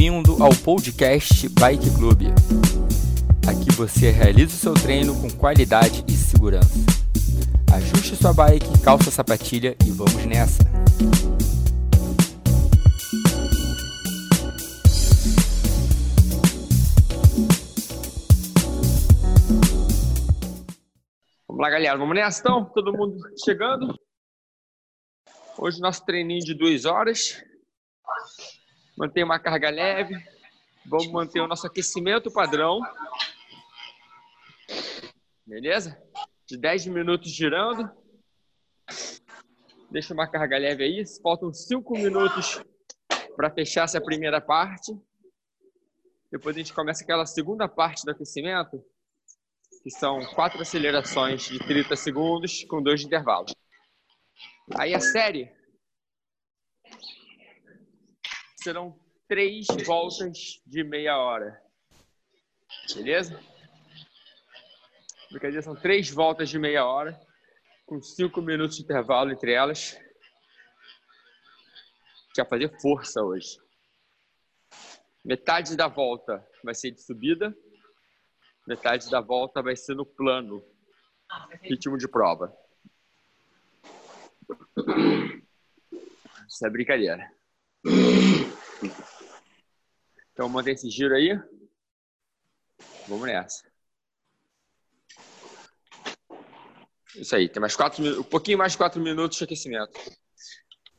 [0.00, 2.22] Bem-vindo ao podcast Bike Club.
[3.46, 6.72] Aqui você realiza o seu treino com qualidade e segurança.
[7.70, 10.62] Ajuste sua bike, calça a sapatilha e vamos nessa!
[21.46, 21.98] Vamos lá, galera.
[21.98, 22.64] Vamos nessa, então?
[22.72, 23.94] Todo mundo chegando?
[25.58, 27.49] Hoje nosso treininho de duas horas.
[29.00, 30.14] Manter uma carga leve.
[30.84, 32.82] Vamos manter o nosso aquecimento padrão.
[35.46, 35.98] Beleza?
[36.46, 37.90] De 10 minutos girando.
[39.90, 41.02] Deixa uma carga leve aí.
[41.22, 42.62] Faltam 5 minutos
[43.34, 44.92] para fechar essa primeira parte.
[46.30, 48.84] Depois a gente começa aquela segunda parte do aquecimento,
[49.82, 53.46] que são quatro acelerações de 30 segundos com dois de intervalo.
[54.78, 55.50] Aí a série
[58.62, 61.62] serão três voltas de meia hora.
[62.94, 63.40] Beleza?
[65.30, 67.18] Brincadeira são três voltas de meia hora,
[67.86, 69.98] com cinco minutos de intervalo entre elas.
[72.36, 73.58] Vai fazer força hoje.
[75.24, 77.54] Metade da volta vai ser de subida,
[78.66, 80.64] metade da volta vai ser no plano,
[81.62, 82.56] ritmo de prova.
[86.48, 87.30] Isso é brincadeira.
[90.32, 91.38] Então, mantém esse giro aí.
[93.06, 93.70] Vamos nessa.
[97.14, 99.98] Isso aí, tem mais quatro um pouquinho mais de quatro minutos de aquecimento.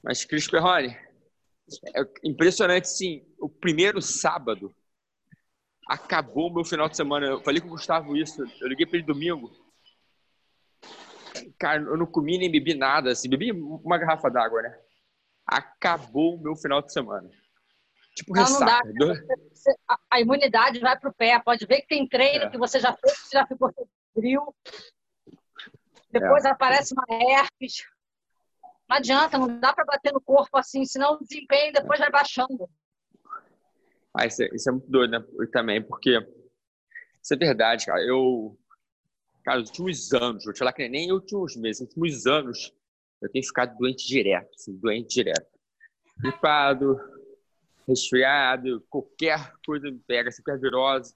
[0.04, 0.90] Mas, Cris Perrone,
[1.96, 3.26] é impressionante, sim.
[3.40, 4.76] O primeiro sábado
[5.88, 7.28] acabou o meu final de semana.
[7.28, 8.44] Eu falei com o Gustavo isso.
[8.60, 9.52] Eu liguei para ele domingo.
[11.58, 13.12] Cara, eu não comi nem bebi nada.
[13.12, 14.80] Assim, bebi uma garrafa d'água, né?
[15.46, 17.30] Acabou o meu final de semana.
[18.16, 18.82] Tipo, Não, ressaca.
[18.94, 19.14] não dá.
[19.54, 19.76] Você-
[20.10, 21.40] a- imunidade vai pro pé.
[21.40, 22.50] Pode ver que tem treino É.
[22.50, 23.72] que você já fez, que já ficou
[24.14, 24.54] frio.
[26.12, 26.50] Depois É.
[26.50, 27.86] aparece uma herpes.
[28.90, 32.70] Não adianta, não dá para bater no corpo assim, senão o desempenho depois vai baixando.
[34.14, 35.26] Ah, isso é, isso é muito doido, né?
[35.40, 36.18] Eu também, porque
[37.22, 38.02] isso é verdade, cara.
[38.04, 38.60] Eu,
[39.46, 42.76] cara, os últimos anos, vou te falar que nem os últimos meses, os últimos anos,
[43.22, 45.48] eu tenho ficado doente direto, assim, doente direto.
[46.18, 47.00] Gripado,
[47.88, 51.16] resfriado, qualquer coisa me pega, qualquer virose.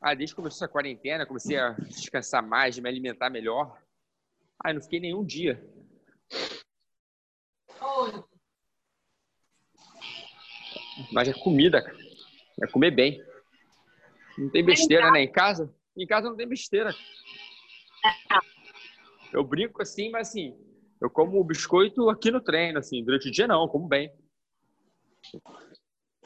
[0.00, 3.76] Ah, desde que começou essa quarentena, comecei a descansar mais, me alimentar melhor.
[4.64, 5.62] Ah, não fiquei nenhum dia.
[11.12, 11.84] Mas é comida.
[12.62, 13.22] É comer bem.
[14.36, 15.22] Não tem besteira, né?
[15.22, 15.72] Em casa?
[15.96, 16.94] Em casa não tem besteira.
[19.32, 20.56] Eu brinco assim, mas assim,
[21.00, 24.12] eu como biscoito aqui no treino, assim, durante o dia não, como bem.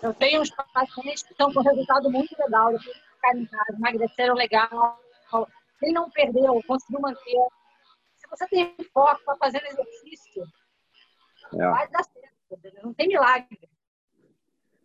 [0.03, 3.72] Eu tenho uns pacientes que estão com resultado muito legal, depois de ficar em casa,
[3.76, 5.00] emagreceram legal.
[5.78, 7.47] Quem não perdeu, conseguiu manter.
[8.16, 10.44] Se você tem foco para fazer exercício,
[11.54, 11.70] É.
[11.70, 12.82] vai dar certo.
[12.82, 13.58] Não tem milagre.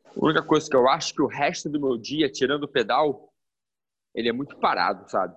[0.06, 3.32] A única coisa que eu acho que o resto do meu dia, tirando o pedal,
[4.16, 5.36] ele é muito parado, sabe?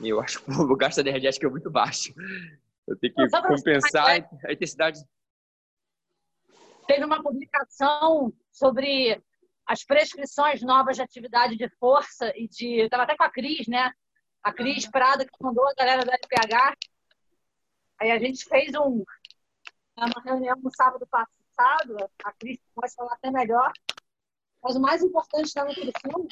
[0.00, 2.12] E eu acho que o gasto energético é muito baixo.
[2.86, 5.00] Eu tenho que compensar a intensidade.
[6.86, 9.20] Teve uma publicação sobre
[9.66, 12.82] as prescrições novas de atividade de força e de.
[12.82, 13.90] Estava até com a Cris, né?
[14.42, 16.76] A Cris Prado, que mandou a galera do LPH.
[18.00, 19.02] Aí a gente fez um,
[19.96, 21.96] uma reunião no sábado passado.
[22.24, 23.72] A Cris pode falar até melhor.
[24.62, 26.26] Mas o mais importante da nutrição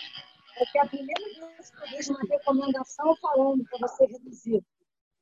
[0.56, 4.62] é que a primeira vez que eu vejo uma recomendação falando para você reduzir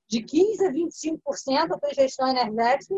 [0.08, 2.94] de 15% a 25% a tua ingestão energética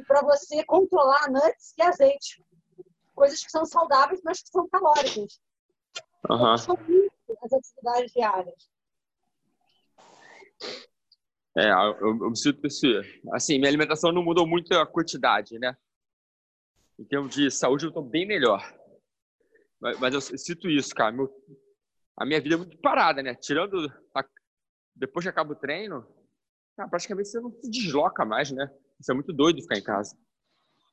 [0.00, 2.42] e para você controlar nuts e azeite.
[3.14, 5.40] Coisas que são saudáveis, mas que são calóricas.
[6.30, 6.56] Aham.
[6.56, 7.12] São muito
[7.42, 8.70] as atividades diárias.
[11.56, 12.86] É, eu, eu me sinto esse.
[13.32, 15.76] Assim, minha alimentação não mudou muito a quantidade, né?
[16.98, 18.62] Em termos de saúde, eu estou bem melhor.
[19.80, 21.12] Mas, mas eu sinto isso, cara.
[21.12, 21.30] Meu-
[22.16, 23.34] a minha vida é muito parada, né?
[23.34, 23.76] Tirando.
[24.14, 24.24] a-
[24.94, 26.06] depois que acaba o treino,
[26.76, 28.70] cara, praticamente você não se desloca mais, né?
[29.00, 30.16] Isso é muito doido ficar em casa.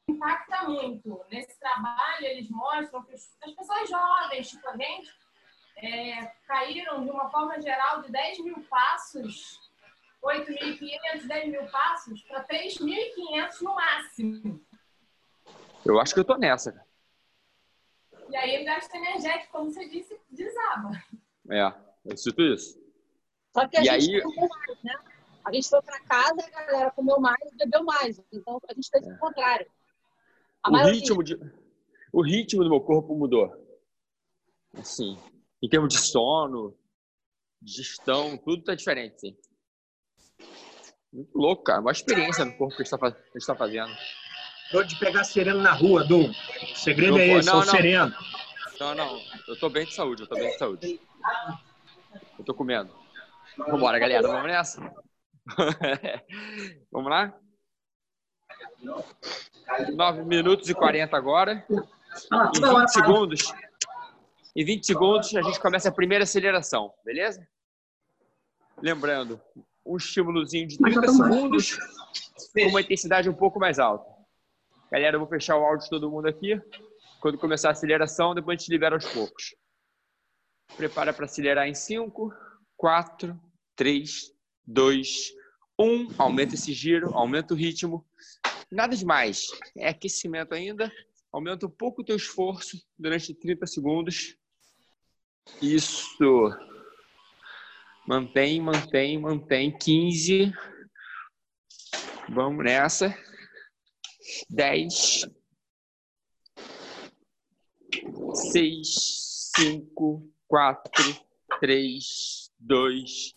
[0.08, 1.22] impacta muito.
[1.30, 5.12] Nesse trabalho, eles mostram que as pessoas jovens, tipo a gente,
[5.78, 9.60] é, caíram de uma forma geral de 10 mil passos,
[10.24, 14.66] 8.500, 10 mil passos, para 3.500 no máximo.
[15.86, 16.72] Eu acho que eu tô nessa.
[16.72, 16.88] cara.
[18.30, 20.92] E aí o gasto energético, como você disse, desaba.
[21.50, 21.74] É,
[22.06, 22.80] eu sinto isso.
[23.54, 24.96] Só que a E gente aí- comeu mais, né?
[25.48, 28.22] A gente foi para casa, a galera comeu mais e bebeu mais.
[28.34, 29.66] Então a gente fez o contrário.
[30.68, 31.40] o ritmo, de,
[32.12, 33.56] o ritmo do meu corpo mudou.
[34.78, 35.18] Assim,
[35.64, 36.78] em termos de sono,
[37.64, 39.38] gestão, tudo tá diferente, sim.
[41.14, 41.80] Muito louco, cara.
[41.80, 43.96] Uma experiência no corpo que a gente tá, tá fazendo.
[44.74, 46.30] Vou de pegar sereno na rua, Dum.
[46.30, 47.72] O segredo não, é esse, não, é o não.
[47.72, 48.16] sereno.
[48.82, 49.22] Não, não.
[49.48, 51.00] Eu tô bem de saúde, eu tô bem de saúde.
[52.38, 52.94] Eu tô comendo.
[53.58, 54.28] Vambora, galera.
[54.28, 55.07] Vamos nessa?
[56.92, 57.38] Vamos lá?
[59.94, 61.66] 9 minutos e 40 agora.
[61.70, 63.54] Em 20 segundos.
[64.56, 67.48] Em 20 segundos a gente começa a primeira aceleração, beleza?
[68.82, 69.40] Lembrando,
[69.86, 71.78] um estímulozinho de 30 segundos
[72.54, 74.06] com uma intensidade um pouco mais alta.
[74.92, 76.62] Galera, eu vou fechar o áudio de todo mundo aqui.
[77.20, 79.56] Quando começar a aceleração, depois a gente libera aos poucos.
[80.76, 82.34] Prepara para acelerar em 5,
[82.78, 83.40] 4,
[83.76, 84.32] 3,
[84.68, 85.34] 2,
[85.80, 86.16] 1.
[86.18, 88.06] Aumenta esse giro, aumenta o ritmo.
[88.70, 89.48] Nada demais.
[89.78, 90.92] É aquecimento ainda.
[91.32, 94.38] Aumenta um pouco o teu esforço durante 30 segundos.
[95.62, 96.50] Isso.
[98.06, 99.76] Mantém, mantém, mantém.
[99.78, 100.52] 15.
[102.30, 103.18] Vamos nessa.
[104.50, 105.26] 10.
[108.52, 111.26] 6, 5, 4,
[111.60, 113.37] 3, 2,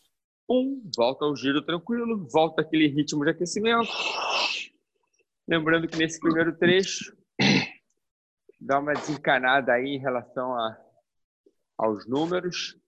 [0.50, 0.90] 1.
[0.96, 2.26] Volta ao giro tranquilo.
[2.32, 3.90] Volta aquele ritmo de aquecimento.
[5.46, 7.16] Lembrando que nesse primeiro trecho,
[8.60, 10.78] dá uma desencanada aí em relação a,
[11.78, 12.80] aos números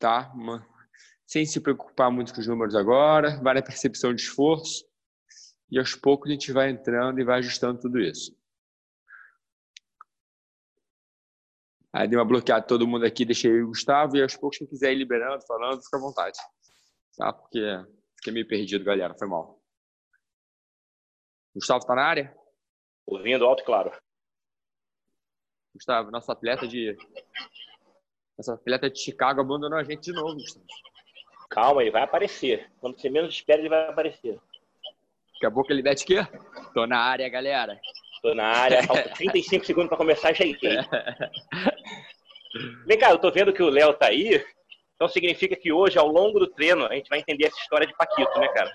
[0.00, 0.32] tá?
[0.34, 0.66] Uma,
[1.26, 4.84] sem se preocupar muito com os números agora, vai na percepção de esforço
[5.70, 8.34] e aos poucos a gente vai entrando e vai ajustando tudo isso.
[11.92, 14.92] Aí dei uma bloqueada todo mundo aqui, deixei o Gustavo e aos poucos quem quiser
[14.92, 16.38] ir liberando, falando, fica à vontade.
[17.16, 17.32] Tá?
[17.32, 17.60] Porque
[18.16, 19.60] fiquei meio perdido, galera, foi mal.
[21.54, 22.36] Gustavo tá na área?
[23.06, 23.90] Ouvindo alto e claro.
[25.74, 26.96] Gustavo, nosso atleta de
[28.40, 30.38] essa atleta de Chicago abandonou a gente de novo.
[31.50, 32.70] Calma, ele vai aparecer.
[32.80, 34.40] Quando você menos espera, ele vai aparecer.
[35.34, 36.26] Daqui a pouco ele mete quê?
[36.72, 37.78] Tô na área, galera.
[38.22, 40.76] Tô na área, falta 35 segundos para começar, já entrei.
[42.90, 44.44] Vem cá, eu tô vendo que o Léo tá aí.
[44.96, 47.96] Então significa que hoje, ao longo do treino, a gente vai entender essa história de
[47.96, 48.72] Paquito, né, cara?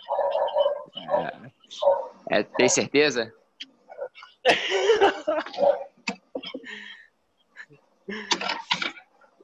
[2.31, 3.33] É, é tem certeza?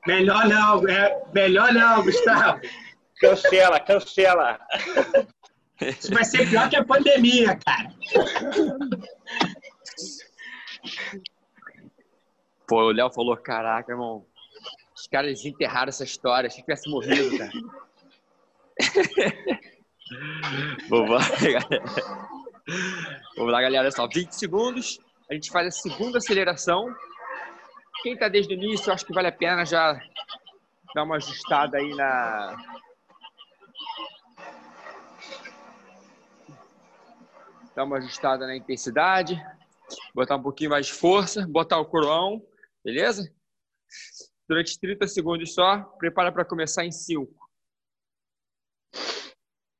[0.08, 2.62] Melhor não, é, melhor não, Gustavo.
[3.20, 4.58] Cancela, cancela.
[5.82, 7.94] Isso vai ser pior que a pandemia, cara.
[12.66, 14.26] Pô, o Léo falou, caraca, irmão,
[15.12, 17.52] caras enterraram essa história, achei que tivesse morrido, cara.
[20.90, 21.84] Vamos lá, galera.
[23.38, 25.00] Vamos lá, galera, só 20 segundos,
[25.30, 26.94] a gente faz a segunda aceleração
[28.02, 30.00] quem está desde o início, acho que vale a pena já
[30.96, 32.58] dar uma ajustada aí na.
[37.76, 39.42] Dar uma ajustada na intensidade,
[40.14, 42.42] botar um pouquinho mais de força, botar o coroão,
[42.84, 43.32] beleza?
[44.52, 47.34] Durante 30 segundos só, prepara para começar em 5.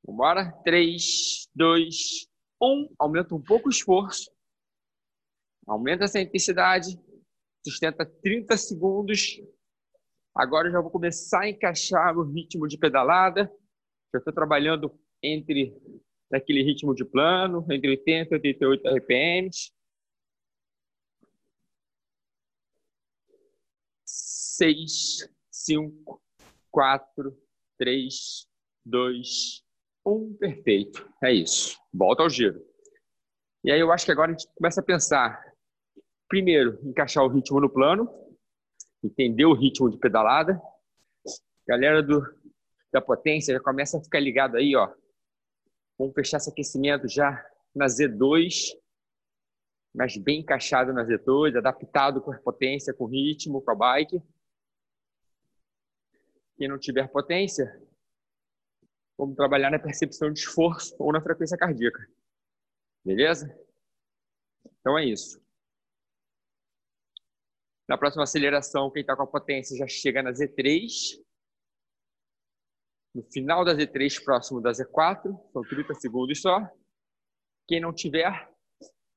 [0.02, 0.50] Vambora?
[0.64, 2.26] 3, 2,
[2.58, 2.94] 1.
[2.98, 4.30] Aumenta um pouco o esforço.
[5.66, 6.98] Aumenta essa intensidade
[7.62, 9.42] sustenta 30 segundos.
[10.34, 13.52] Agora eu já vou começar a encaixar o ritmo de pedalada.
[14.10, 15.76] Já estou trabalhando entre
[16.30, 19.70] naquele ritmo de plano, entre 80 e 88 RPMs.
[24.12, 26.22] 6, 5,
[26.70, 27.38] 4,
[27.78, 28.46] 3,
[28.84, 29.64] 2,
[30.04, 30.34] 1.
[30.34, 31.08] Perfeito.
[31.22, 31.78] É isso.
[31.92, 32.62] Volta ao giro.
[33.64, 35.42] E aí eu acho que agora a gente começa a pensar
[36.28, 38.10] primeiro, encaixar o ritmo no plano,
[39.02, 40.60] entender o ritmo de pedalada.
[41.66, 42.22] Galera do,
[42.92, 44.92] da potência já começa a ficar ligado aí, ó.
[45.98, 47.42] Vamos fechar esse aquecimento já
[47.74, 48.72] na Z2,
[49.94, 54.22] mas bem encaixado na Z2, adaptado com a potência, com o ritmo, com a bike.
[56.56, 57.66] Quem não tiver potência,
[59.18, 62.06] vamos trabalhar na percepção de esforço ou na frequência cardíaca.
[63.04, 63.54] Beleza?
[64.80, 65.42] Então é isso.
[67.88, 71.20] Na próxima aceleração, quem está com a potência já chega na Z3.
[73.14, 76.58] No final da Z3, próximo da Z4, são 30 segundos só.
[77.68, 78.51] Quem não tiver,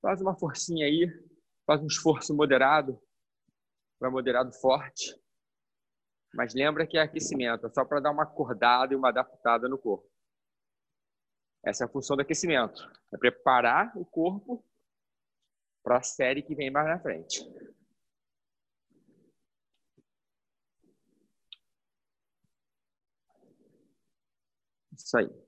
[0.06, 1.08] faz uma forcinha aí,
[1.66, 3.02] faz um esforço moderado,
[3.98, 5.20] para moderado forte.
[6.32, 9.80] Mas lembra que é aquecimento, é só para dar uma acordada e uma adaptada no
[9.80, 10.08] corpo.
[11.64, 12.88] Essa é a função do aquecimento.
[13.12, 14.64] É preparar o corpo
[15.84, 17.44] para a série que vem mais na frente.
[24.92, 25.45] Isso aí.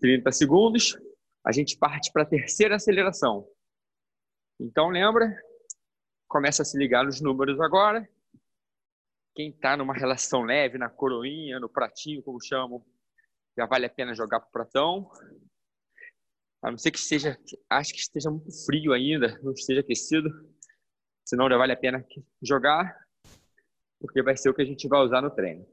[0.00, 0.96] Trinta segundos,
[1.44, 3.46] a gente parte para a terceira aceleração.
[4.58, 5.30] Então, lembra?
[6.26, 8.08] Começa a se ligar nos números agora.
[9.34, 12.82] Quem está numa relação leve, na coroinha, no pratinho, como chamam,
[13.56, 15.10] já vale a pena jogar para o pratão.
[16.62, 17.38] A não ser que esteja,
[17.68, 20.30] acho que esteja muito frio ainda, não esteja aquecido.
[21.26, 22.04] Senão já vale a pena
[22.42, 23.06] jogar,
[24.00, 25.66] porque vai ser o que a gente vai usar no treino.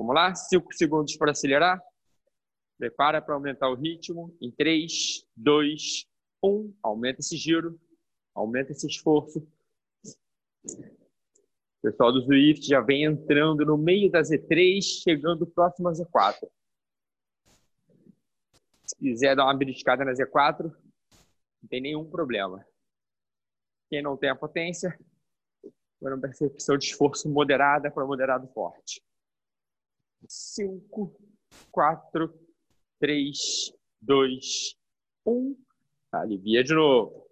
[0.00, 0.34] Vamos lá?
[0.34, 1.78] 5 segundos para acelerar.
[2.78, 4.34] Prepara para aumentar o ritmo.
[4.40, 6.06] Em 3, 2,
[6.42, 6.74] 1.
[6.82, 7.78] Aumenta esse giro.
[8.34, 9.46] Aumenta esse esforço.
[10.64, 16.48] O pessoal do Zwift já vem entrando no meio da Z3, chegando próximo à Z4.
[18.86, 22.66] Se quiser dar uma beliscada na Z4, não tem nenhum problema.
[23.90, 24.98] Quem não tem a potência,
[26.00, 29.02] vai uma percepção de esforço moderada para moderado forte.
[30.28, 31.16] 5,
[31.70, 32.34] 4,
[32.98, 34.78] 3, 2,
[35.24, 35.56] 1.
[36.12, 37.30] Alivia de novo.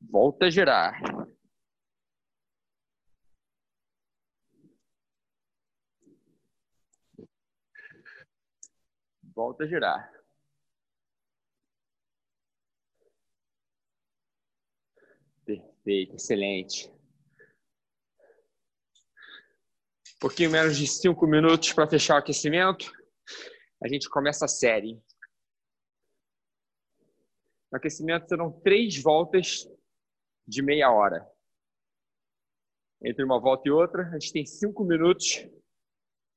[0.00, 1.00] Volta a girar.
[9.34, 10.10] Volta a girar.
[15.44, 16.95] Perfeito, excelente.
[20.18, 22.90] Pouquinho menos de cinco minutos para fechar o aquecimento.
[23.82, 24.98] A gente começa a série.
[27.70, 29.68] No aquecimento serão três voltas
[30.48, 31.30] de meia hora.
[33.02, 35.46] Entre uma volta e outra, a gente tem cinco minutos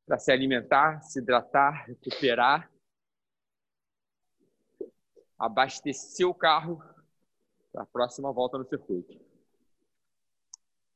[0.05, 2.69] para se alimentar, se hidratar, recuperar,
[5.37, 6.83] abastecer o carro
[7.71, 9.17] para a próxima volta no circuito.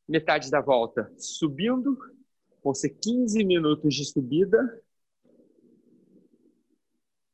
[0.05, 1.97] Metade da volta subindo,
[2.63, 4.81] vão ser 15 minutos de subida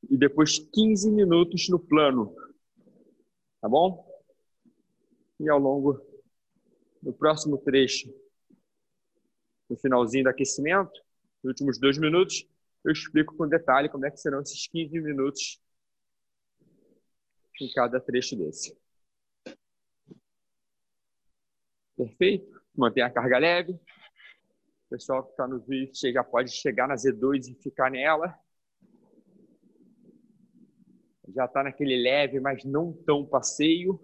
[0.09, 2.35] e depois 15 minutos no plano.
[3.61, 4.07] Tá bom?
[5.39, 6.01] E ao longo
[7.01, 8.13] do próximo trecho,
[9.69, 10.99] no finalzinho do aquecimento,
[11.43, 12.47] nos últimos dois minutos,
[12.83, 15.61] eu explico com detalhe como é que serão esses 15 minutos
[17.61, 18.75] em cada trecho desse.
[21.95, 22.61] Perfeito?
[22.75, 23.79] Manter a carga leve.
[24.89, 28.35] O pessoal que está no vídeo já pode chegar na Z2 e ficar nela.
[31.31, 34.03] Já está naquele leve, mas não tão passeio.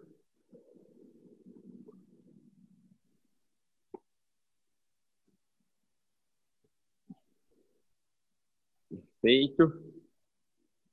[9.23, 9.83] Perfeito.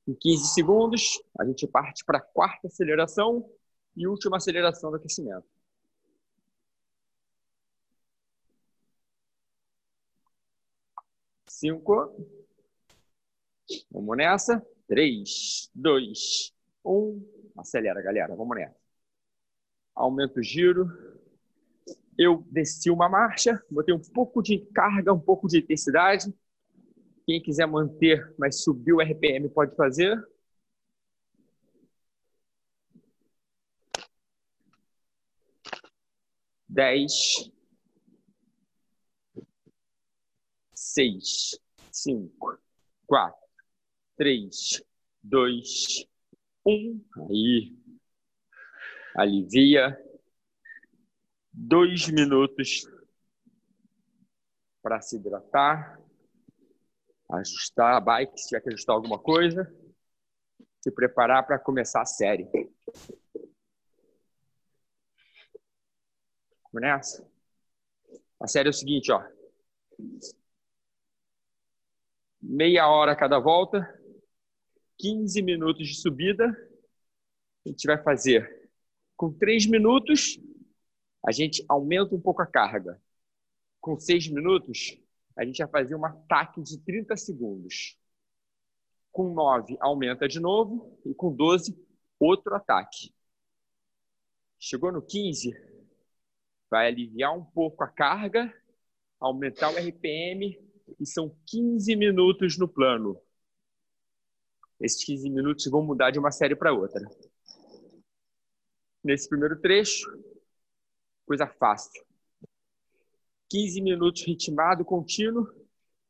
[0.07, 3.47] Em 15 segundos, a gente parte para a quarta aceleração
[3.95, 5.52] e última aceleração do aquecimento.
[11.63, 12.13] Cinco.
[13.89, 14.61] Vamos nessa.
[14.85, 16.53] Três, dois,
[16.83, 17.25] um.
[17.57, 18.35] Acelera, galera.
[18.35, 18.75] Vamos nessa.
[19.95, 20.91] Aumenta o giro.
[22.17, 26.33] Eu desci uma marcha, botei um pouco de carga, um pouco de intensidade
[27.25, 30.21] quem quiser manter, mas subir o RPM pode fazer.
[36.67, 37.52] Dez,
[40.91, 41.59] seis,
[41.91, 42.57] cinco,
[43.05, 43.39] quatro,
[44.17, 44.83] três,
[45.21, 46.05] dois,
[46.65, 47.03] um.
[47.29, 47.75] Aí,
[49.15, 49.99] alivia.
[51.55, 52.87] Dois minutos
[54.81, 56.03] para se hidratar
[57.39, 59.71] ajustar a bike, se tiver que ajustar alguma coisa,
[60.81, 62.47] se preparar para começar a série.
[66.71, 67.27] Vamos nessa?
[68.39, 69.23] A série é o seguinte, ó.
[72.45, 73.87] Meia hora cada volta,
[74.99, 76.45] 15 minutos de subida.
[77.65, 78.69] A gente vai fazer
[79.15, 80.37] com 3 minutos,
[81.25, 83.01] a gente aumenta um pouco a carga.
[83.79, 84.99] Com 6 minutos,
[85.37, 87.97] a gente vai fazer um ataque de 30 segundos.
[89.09, 90.99] Com 9, aumenta de novo.
[91.05, 91.73] E com 12,
[92.19, 93.15] outro ataque.
[94.59, 95.53] Chegou no 15,
[96.69, 98.53] vai aliviar um pouco a carga,
[99.17, 103.19] aumentar o RPM e são 15 minutos no plano.
[104.79, 107.01] Esses 15 minutos vão mudar de uma série para outra.
[109.03, 110.07] nesse primeiro trecho,
[111.25, 112.05] coisa fácil.
[113.49, 115.47] 15 minutos ritmado contínuo,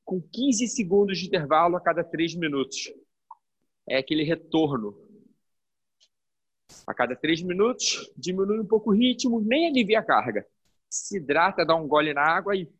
[0.05, 2.91] com 15 segundos de intervalo a cada 3 minutos.
[3.87, 4.97] É aquele retorno.
[6.87, 10.47] A cada 3 minutos, diminui um pouco o ritmo, nem alivia a carga.
[10.89, 12.71] Se hidrata, dá um gole na água e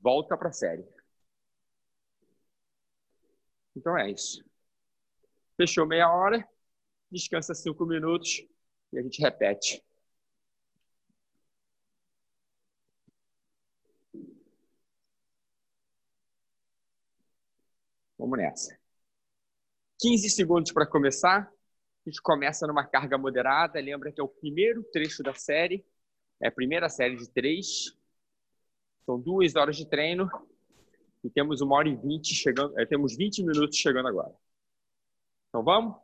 [0.00, 0.84] volta para a série.
[3.76, 4.42] Então é isso.
[5.56, 6.46] Fechou meia hora,
[7.10, 8.46] descansa 5 minutos
[8.92, 9.82] e a gente repete.
[18.18, 18.76] Vamos nessa.
[20.00, 21.50] 15 segundos para começar.
[22.06, 23.80] A gente começa numa carga moderada.
[23.80, 25.84] Lembra que é o primeiro trecho da série.
[26.40, 27.96] É a primeira série de três.
[29.06, 30.28] São duas horas de treino.
[31.24, 32.78] E temos uma hora e vinte chegando.
[32.78, 34.34] É, temos 20 minutos chegando agora.
[35.48, 35.96] Então vamos?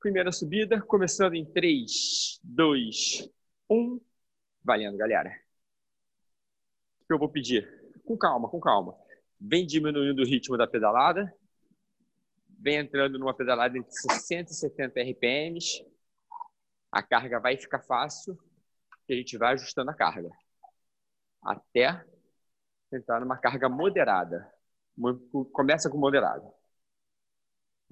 [0.00, 3.28] Primeira subida, começando em 3, 2,
[3.68, 4.00] 1.
[4.64, 5.30] Valendo, galera.
[7.02, 7.68] O que eu vou pedir?
[8.04, 8.96] Com calma, com calma
[9.42, 11.34] vem diminuindo o ritmo da pedalada,
[12.60, 15.84] vem entrando numa pedalada entre 60 e 70 RPMs,
[16.90, 18.38] a carga vai ficar fácil
[19.08, 20.30] e a gente vai ajustando a carga
[21.42, 22.04] até
[22.96, 24.52] entrar numa carga moderada.
[25.52, 26.52] Começa com moderada.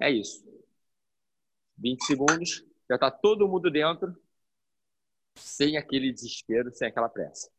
[0.00, 0.45] É isso.
[1.78, 4.14] 20 segundos, já está todo mundo dentro,
[5.35, 7.50] sem aquele desespero, sem aquela pressa.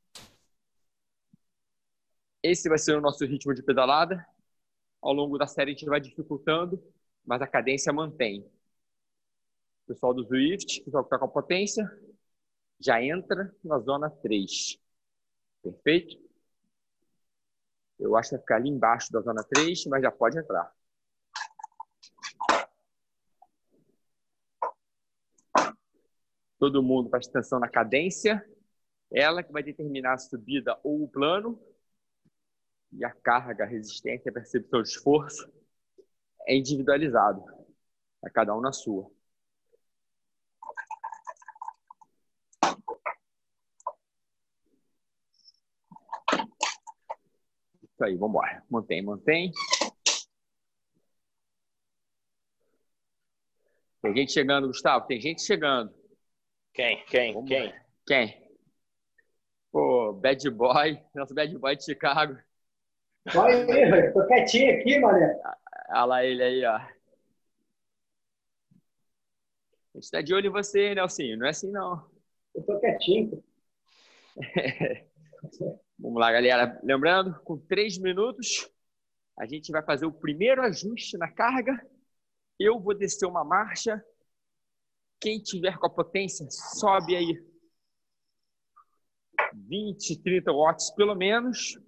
[2.44, 4.26] Esse vai ser o nosso ritmo de pedalada.
[5.02, 6.82] Ao longo da série a gente vai dificultando,
[7.26, 8.42] mas a cadência mantém.
[9.84, 11.90] O pessoal do Zwift, pessoal que está com a potência,
[12.80, 14.80] já entra na zona 3.
[15.62, 16.31] Perfeito?
[18.01, 20.74] Eu acho que vai ficar ali embaixo da zona 3, mas já pode entrar.
[26.58, 28.43] Todo mundo presta atenção na cadência.
[29.12, 31.62] Ela que vai determinar a subida ou o plano
[32.92, 35.51] e a carga, a resistência, a percepção de esforço
[36.48, 37.44] é individualizado,
[38.25, 39.09] é cada um na sua.
[48.01, 48.64] Isso aí, vamos embora.
[48.68, 49.51] Mantém, mantém.
[54.01, 55.05] Tem gente chegando, Gustavo?
[55.05, 55.94] Tem gente chegando.
[56.74, 57.05] Quem?
[57.05, 57.31] Quem?
[57.31, 57.61] Vamos Quem?
[57.61, 57.85] Ver.
[58.07, 58.51] Quem?
[59.72, 62.40] Pô, Bad Boy, nosso Bad Boy de Chicago.
[63.35, 64.14] Olha aí, velho.
[64.14, 65.40] Tô quietinho aqui, mané.
[65.92, 66.77] Olha lá ele aí, ó.
[66.77, 66.90] A
[69.94, 71.37] gente tá de olho em você, Nelsinho.
[71.37, 72.03] Não é assim, não.
[72.55, 73.44] Eu tô quietinho.
[76.01, 76.81] Vamos lá, galera.
[76.83, 78.68] Lembrando, com três minutos,
[79.37, 81.79] a gente vai fazer o primeiro ajuste na carga.
[82.59, 84.03] Eu vou descer uma marcha.
[85.20, 87.40] Quem tiver com a potência, sobe aí
[89.53, 91.79] 20, 30 watts pelo menos.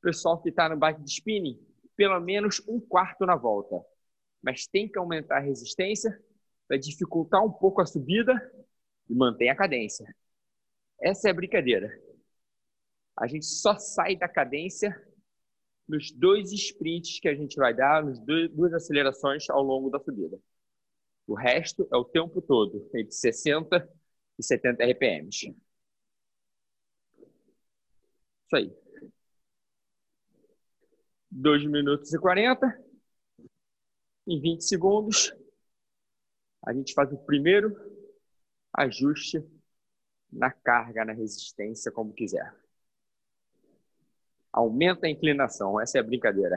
[0.00, 1.60] pessoal que está no bike de spinning,
[1.94, 3.76] pelo menos um quarto na volta.
[4.42, 6.18] Mas tem que aumentar a resistência,
[6.66, 8.32] vai dificultar um pouco a subida
[9.10, 10.06] e mantém a cadência.
[11.02, 11.90] Essa é a brincadeira.
[13.18, 14.96] A gente só sai da cadência
[15.86, 20.38] nos dois sprints que a gente vai dar, nas duas acelerações ao longo da subida.
[21.26, 23.88] O resto é o tempo todo, entre 60
[24.38, 25.54] e 70 RPMs.
[28.46, 28.72] Isso aí.
[31.30, 32.84] 2 minutos e 40.
[34.26, 35.34] Em 20 segundos,
[36.64, 37.89] a gente faz o primeiro
[38.72, 39.44] ajuste
[40.32, 42.54] na carga, na resistência, como quiser.
[44.52, 46.56] Aumenta a inclinação, essa é a brincadeira.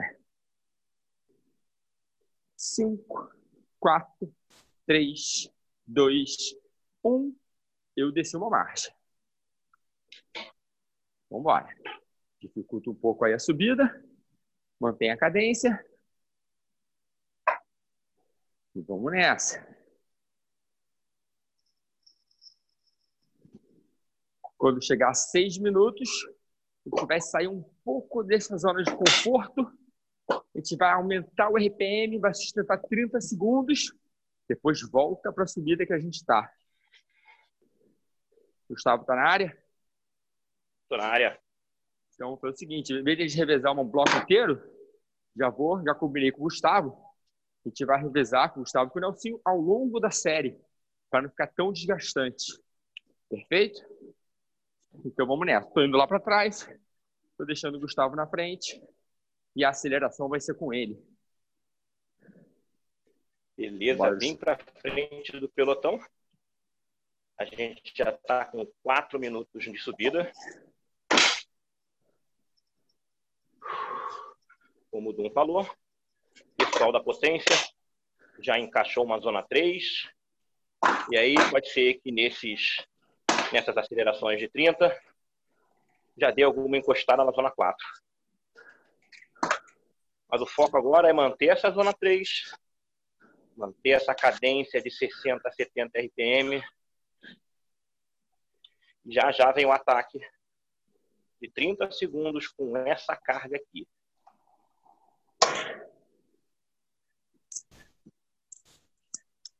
[2.56, 3.32] 5,
[3.78, 4.34] 4,
[4.86, 5.50] 3,
[5.86, 6.36] 2,
[7.04, 7.36] 1.
[7.96, 8.92] Eu desci uma marcha.
[11.30, 11.68] Vamos embora.
[12.40, 14.04] Dificulta um pouco aí a subida.
[14.80, 15.84] Mantém a cadência.
[18.74, 19.73] E vamos nessa.
[24.64, 26.08] Quando chegar a seis minutos,
[26.86, 29.70] a gente vai sair um pouco dessa zona de conforto.
[30.30, 33.92] A gente vai aumentar o RPM, vai sustentar 30 segundos.
[34.48, 36.50] Depois volta para a subida que a gente está.
[38.66, 39.64] Gustavo está na área?
[40.84, 41.38] Estou na área.
[42.14, 44.62] Então foi o seguinte: em vez de a gente revezar um bloco inteiro,
[45.36, 46.96] já vou, já combinei com o Gustavo.
[47.66, 50.58] A gente vai revezar com o Gustavo e com o Nelson ao longo da série,
[51.10, 52.46] para não ficar tão desgastante.
[53.28, 53.93] Perfeito?
[55.02, 55.66] Então vamos nessa.
[55.66, 56.68] Estou indo lá para trás,
[57.30, 58.78] estou deixando o Gustavo na frente
[59.56, 61.02] e a aceleração vai ser com ele.
[63.56, 64.18] Beleza, Bora.
[64.18, 65.98] vim para frente do pelotão.
[67.38, 70.30] A gente já está com quatro minutos de subida.
[74.90, 75.68] Como o Dum falou,
[76.56, 77.54] pessoal da potência
[78.40, 79.84] já encaixou uma zona 3.
[81.10, 82.84] E aí pode ser que nesses,
[83.54, 85.00] nessas acelerações de 30
[86.16, 87.76] já dê alguma encostada na zona 4.
[90.28, 92.52] Mas o foco agora é manter essa zona 3,
[93.56, 96.60] manter essa cadência de 60 a 70 RPM.
[99.06, 100.18] Já já vem o ataque
[101.40, 103.86] de 30 segundos com essa carga aqui.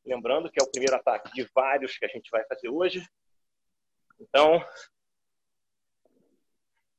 [0.04, 3.06] Lembrando que é o primeiro ataque de vários que a gente vai fazer hoje.
[4.20, 4.64] Então,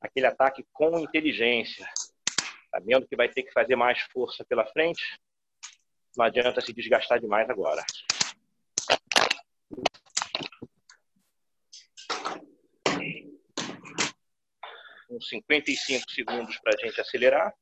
[0.01, 1.87] aquele ataque com inteligência,
[2.69, 5.19] sabendo que vai ter que fazer mais força pela frente,
[6.15, 7.83] não adianta se desgastar demais agora.
[15.09, 17.53] Uns 55 segundos para a gente acelerar.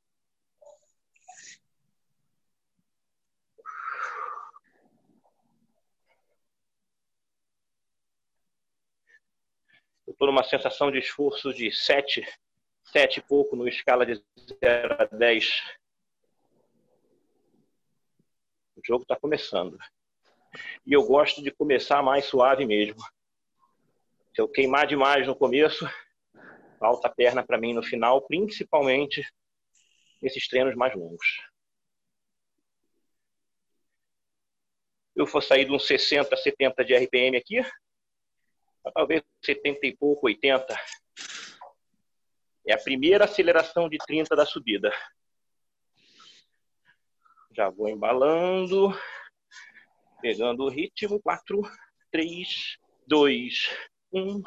[10.06, 12.26] Eu estou numa sensação de esforço de 7,
[12.92, 14.16] 7 e pouco no escala de
[14.64, 15.62] 0 a 10.
[18.76, 19.78] O jogo está começando.
[20.86, 23.00] E eu gosto de começar mais suave mesmo.
[24.36, 25.88] Se eu queimar demais no começo,
[26.80, 29.26] falta perna para mim no final, principalmente
[30.22, 31.42] nesses treinos mais longos.
[35.16, 37.64] Eu vou sair de uns 60, 70 de RPM aqui,
[38.92, 40.76] talvez 70 e pouco, 80.
[42.68, 44.92] É a primeira aceleração de 30 da subida.
[47.56, 48.98] Já vou embalando,
[50.22, 51.22] pegando o ritmo.
[51.22, 51.62] 4,
[52.12, 53.70] 3, 2,
[54.12, 54.42] 1.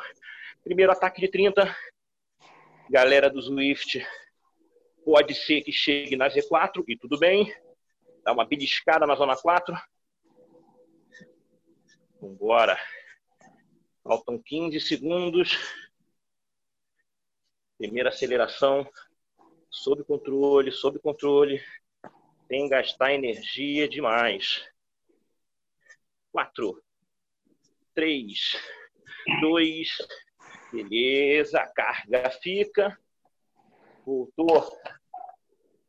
[0.64, 1.76] Primeiro ataque de 30.
[2.90, 4.04] Galera do Swift,
[5.04, 7.54] pode ser que chegue na Z4 e tudo bem.
[8.24, 9.76] Dá uma beliscada na zona 4.
[12.20, 12.78] Vambora.
[14.06, 15.58] Faltam 15 segundos.
[17.76, 18.88] Primeira aceleração.
[19.68, 21.60] Sob controle, sob controle.
[22.46, 24.64] Sem gastar energia demais.
[26.30, 26.80] 4,
[27.96, 28.52] 3,
[29.40, 29.88] 2,
[30.70, 31.58] beleza.
[31.58, 32.96] A carga fica.
[34.04, 34.70] Voltou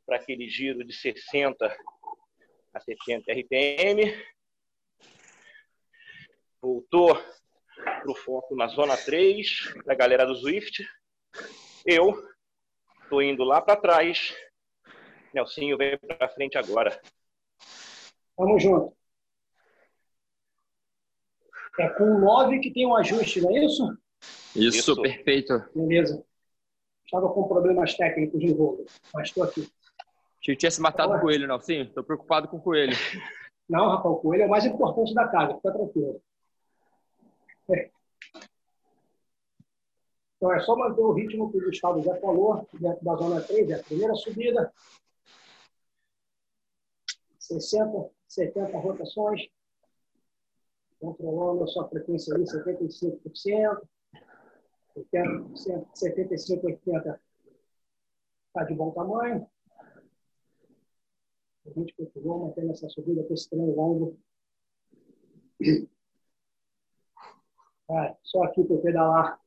[0.07, 1.67] para aquele giro de 60
[2.73, 4.11] a 70 RPM.
[6.59, 7.15] Voltou
[8.01, 10.85] para o foco na zona 3, da galera do Swift.
[11.85, 12.23] Eu
[13.03, 14.35] estou indo lá para trás.
[15.33, 16.99] Nelsinho vem para frente agora.
[18.35, 18.95] Tamo junto.
[21.79, 23.97] É com o 9 que tem um ajuste, não é isso?
[24.55, 25.01] Isso, Isso.
[25.01, 25.63] perfeito.
[25.75, 26.23] Beleza.
[27.05, 29.69] Estava com problemas técnicos de voo, mas estou aqui.
[30.41, 31.61] Achei que tinha se matado o coelho.
[31.61, 32.95] Sim, tô preocupado com o coelho.
[33.69, 36.21] Não, Rafael, o coelho é o mais importante da casa, fica tranquilo.
[40.37, 43.69] Então é só manter o ritmo que o Gustavo já falou, dentro da zona 3,
[43.69, 44.71] é a primeira subida.
[47.39, 49.47] 60, 70 rotações.
[50.99, 53.81] Controlando a sua frequência ali, 75%.
[54.95, 57.19] 80%, 75%, 80%
[58.57, 59.47] está de bom tamanho.
[61.65, 64.17] A gente continua mantendo essa subida com esse treino longo.
[67.87, 69.41] Cara, só aqui para pedalar.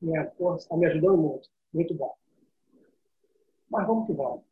[0.00, 1.48] Minha força está me ajudando muito.
[1.72, 2.16] Muito bom.
[3.68, 4.44] Mas vamos que vamos.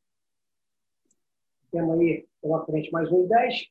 [1.70, 3.70] Temos aí pela frente mais um 10.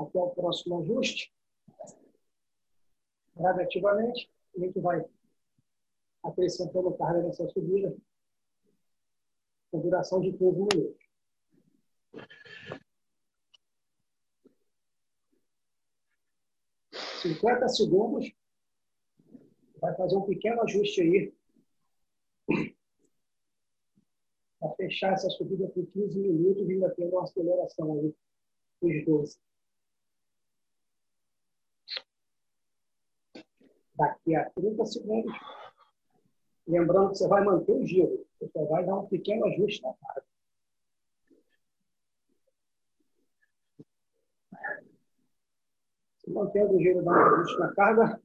[0.00, 1.32] Até o próximo ajuste.
[3.36, 5.04] Gradativamente, a gente vai
[6.24, 7.96] acrescentando carga nessa subida.
[9.70, 11.08] Com duração de 15 minutos.
[17.20, 18.30] Cinquenta segundos.
[19.80, 21.34] Vai fazer um pequeno ajuste aí.
[24.60, 28.14] Para fechar essa subida por 15 minutos ainda tendo uma aceleração aí.
[28.80, 29.38] Os 12.
[33.94, 35.32] Daqui a 30 segundos.
[36.66, 38.26] Lembrando que você vai manter o giro.
[38.40, 40.24] Você vai dar um pequeno ajuste na carga.
[46.30, 48.20] Mantendo o dando ajuste na carga,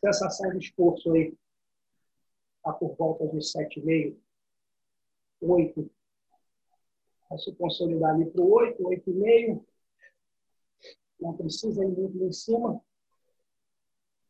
[0.00, 1.36] sensação de esforço aí
[2.56, 4.16] está por volta de 7,5,
[5.40, 5.90] 8.
[7.28, 9.64] Vai se consolidar ali para o 8, 8,5.
[11.20, 12.80] Não precisa ir muito em cima.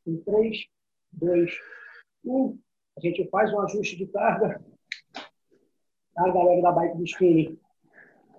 [0.06, 0.66] Em 3,
[1.12, 1.50] 2,
[2.24, 2.58] 1.
[2.96, 4.64] A gente faz um ajuste de carga.
[6.16, 7.60] A galera da bike do spinning,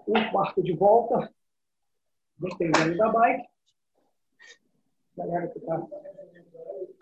[0.06, 1.34] um quarto de volta,
[2.38, 3.49] dependendo da bike.
[5.20, 5.86] Galera que está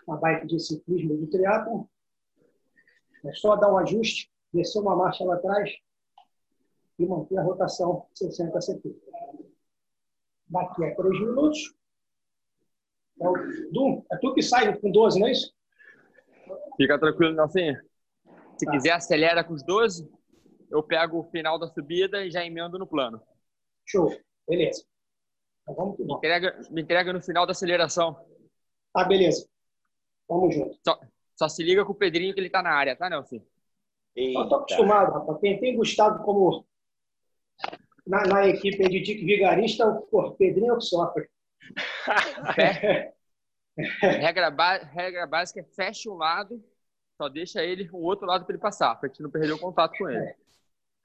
[0.08, 1.84] na bike de ciclismo de triatlon,
[3.24, 5.70] é só dar um ajuste, descer uma marcha lá atrás
[6.98, 8.98] e manter a rotação 60 a 70.
[10.48, 11.74] Daqui a 3 minutos.
[13.20, 13.34] É, o,
[13.72, 15.54] du, é tu que sai com 12, não é isso?
[16.76, 17.76] Fica tranquilo, Nelsinho.
[18.56, 18.72] Se Tá.
[18.72, 20.10] quiser, acelera com os 12.
[20.70, 23.22] Eu pego o final da subida e já emendo no plano.
[23.86, 24.10] Show.
[24.48, 24.84] Beleza.
[25.68, 26.18] Então vamos que Me vamos.
[26.18, 28.18] entrega, me entrega no final da aceleração.
[28.92, 29.46] Tá, beleza.
[30.26, 30.78] Vamos junto.
[30.82, 30.98] Só,
[31.36, 33.40] só se liga com o Pedrinho que ele tá na área, tá, Nelson?
[34.16, 35.38] Eu tô acostumado, rapaz.
[35.40, 36.66] Quem tem Gustavo como
[38.06, 41.28] na, na equipe de Dick Vigarista, o Pedrinho é o que sofre.
[44.02, 44.48] Regra,
[44.92, 46.60] regra básica é fecha um lado,
[47.16, 49.96] só deixa ele o outro lado para ele passar, para gente não perder o contato
[49.96, 50.34] com ele.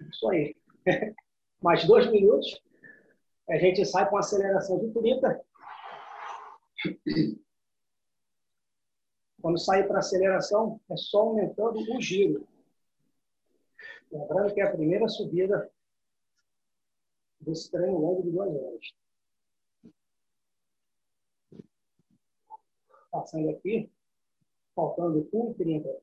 [0.09, 0.55] Isso aí.
[1.61, 2.59] Mais dois minutos.
[3.49, 5.45] A gente sai com aceleração de 30.
[9.41, 12.47] Quando sair para aceleração, é só aumentando o giro.
[14.09, 15.69] Lembrando que é a primeira subida
[17.41, 18.93] desse treino longo de duas horas.
[23.11, 23.91] Passando aqui,
[24.73, 26.01] faltando 1,30.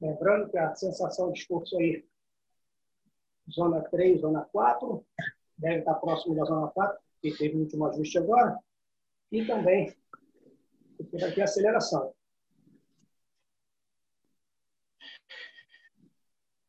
[0.00, 2.04] Lembrando que a sensação de esforço aí,
[3.50, 5.06] zona 3, zona 4,
[5.58, 8.58] deve estar próximo da zona 4, que teve o último ajuste agora,
[9.30, 9.94] e também
[11.10, 12.14] teve aqui a aceleração.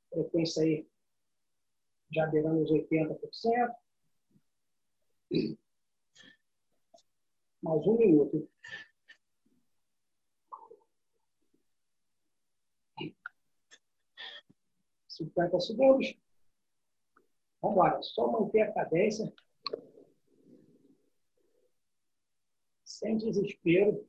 [0.10, 0.86] Frequência aí
[2.12, 3.76] já beirando os 80%.
[7.64, 8.50] Mais um minuto.
[15.22, 16.18] Cinquenta segundos.
[17.62, 18.02] Vamos embora.
[18.02, 19.32] Só manter a cadência.
[22.84, 24.08] Sem desespero.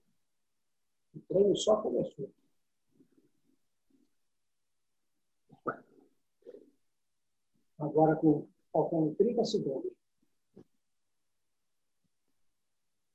[1.15, 2.33] O treino só começou.
[7.79, 9.93] Agora com faltando 30 segundos.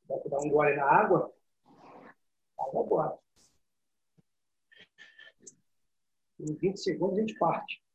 [0.07, 1.33] Vai dar um gole na água.
[2.55, 3.17] Vai agora.
[6.39, 7.86] Em 20 segundos a gente parte.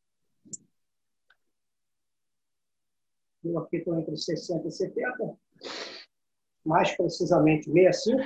[3.44, 5.38] Eu aqui estou entre 60 e 70.
[6.64, 8.22] Mais precisamente 65.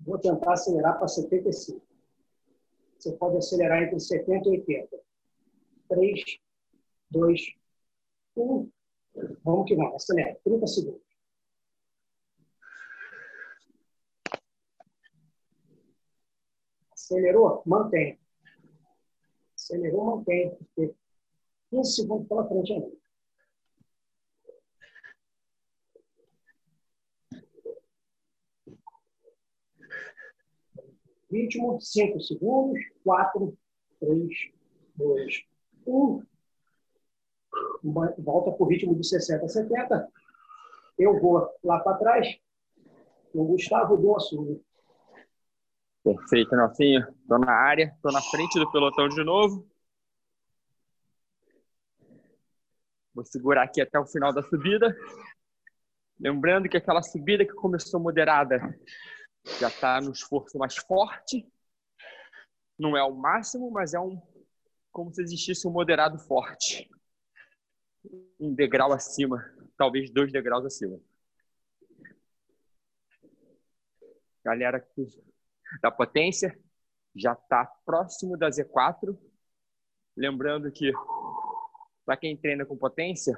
[0.00, 1.84] Vou tentar acelerar para 75.
[2.98, 5.00] Você pode acelerar entre 70 e 80.
[5.88, 6.38] 3,
[7.10, 7.40] 2,
[8.36, 8.70] 1.
[9.42, 9.94] Vamos que vamos.
[9.94, 10.38] Acelera.
[10.44, 11.06] 30 segundos.
[16.92, 17.62] Acelerou?
[17.64, 18.18] Mantém.
[19.54, 20.58] Acelerou, mantém.
[21.76, 22.90] Porque 15 segundos pela frente ainda.
[31.30, 32.80] Ritmo, 5 segundos.
[33.04, 33.58] 4,
[34.00, 34.28] 3,
[34.94, 35.44] 2,
[35.86, 36.22] 1.
[38.18, 40.08] Volta para o ritmo de 60, 70.
[40.98, 42.38] Eu vou lá para trás.
[43.34, 44.58] O Gustavo deu a sua.
[46.02, 47.06] Perfeito, Nelsinho.
[47.20, 49.68] Estou na área, estou na frente do pelotão de novo.
[53.16, 54.94] Vou segurar aqui até o final da subida.
[56.20, 58.60] Lembrando que aquela subida que começou moderada
[59.58, 61.50] já está no esforço mais forte.
[62.78, 64.20] Não é o máximo, mas é um
[64.92, 66.90] como se existisse um moderado forte.
[68.38, 69.42] Um degrau acima,
[69.78, 71.00] talvez dois degraus acima.
[74.44, 74.86] Galera
[75.80, 76.54] da potência
[77.14, 79.18] já está próximo da Z4.
[80.14, 80.92] Lembrando que
[82.06, 83.36] para quem treina com potência,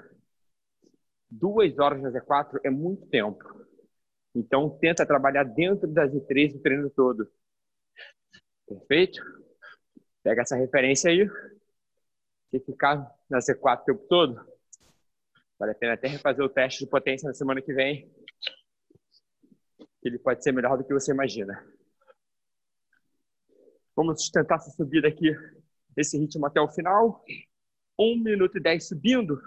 [1.30, 3.42] duas horas na Z4 é muito tempo.
[4.34, 7.28] Então, tenta trabalhar dentro da Z3 o treino todo.
[8.66, 9.20] Perfeito?
[10.22, 11.26] Pega essa referência aí.
[12.50, 14.34] Se ficar na Z4 o tempo todo,
[15.58, 18.12] vale a pena até refazer o teste de potência na semana que vem.
[20.02, 21.66] Ele pode ser melhor do que você imagina.
[23.96, 25.34] Vamos sustentar essa subida aqui,
[25.96, 27.24] esse ritmo até o final.
[27.98, 29.42] 1 minuto e 10 subindo.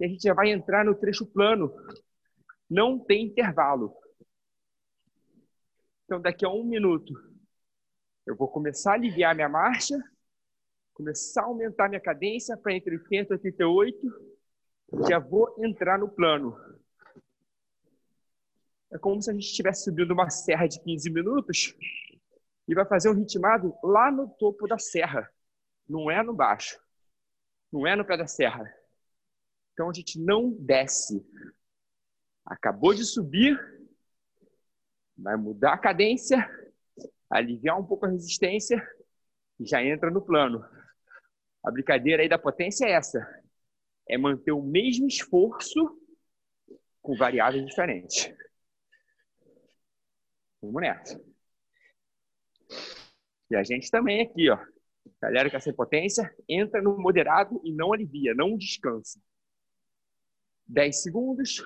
[0.00, 1.72] E a gente já vai entrar no trecho plano.
[2.68, 3.94] não tem intervalo.
[6.04, 7.12] Então, daqui a um minuto,
[8.26, 9.96] eu vou começar a aliviar minha marcha,
[10.94, 14.38] começar a aumentar minha cadência para entre 80 e 88,
[15.08, 16.58] já vou entrar no plano.
[18.90, 21.74] É como se a gente estivesse subindo uma serra de 15 minutos
[22.66, 25.30] e vai fazer um ritmado lá no topo da serra,
[25.88, 26.78] não é no baixo,
[27.72, 28.64] não é no pé da serra.
[29.72, 31.24] Então a gente não desce.
[32.44, 33.58] Acabou de subir,
[35.16, 36.48] vai mudar a cadência,
[37.30, 38.82] aliviar um pouco a resistência
[39.60, 40.64] e já entra no plano.
[41.64, 43.20] A brincadeira aí da potência é essa:
[44.08, 46.00] é manter o mesmo esforço
[47.02, 48.34] com variáveis diferentes.
[50.60, 51.20] Vamos nessa.
[53.50, 54.58] E a gente também aqui, ó.
[55.20, 59.20] Galera que é sem potência, entra no moderado e não alivia, não descansa.
[60.66, 61.64] 10 segundos.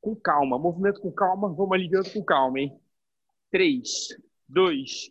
[0.00, 2.80] Com calma, movimento com calma, vamos aliviando com calma, hein?
[3.50, 4.08] 3,
[4.48, 5.10] 2,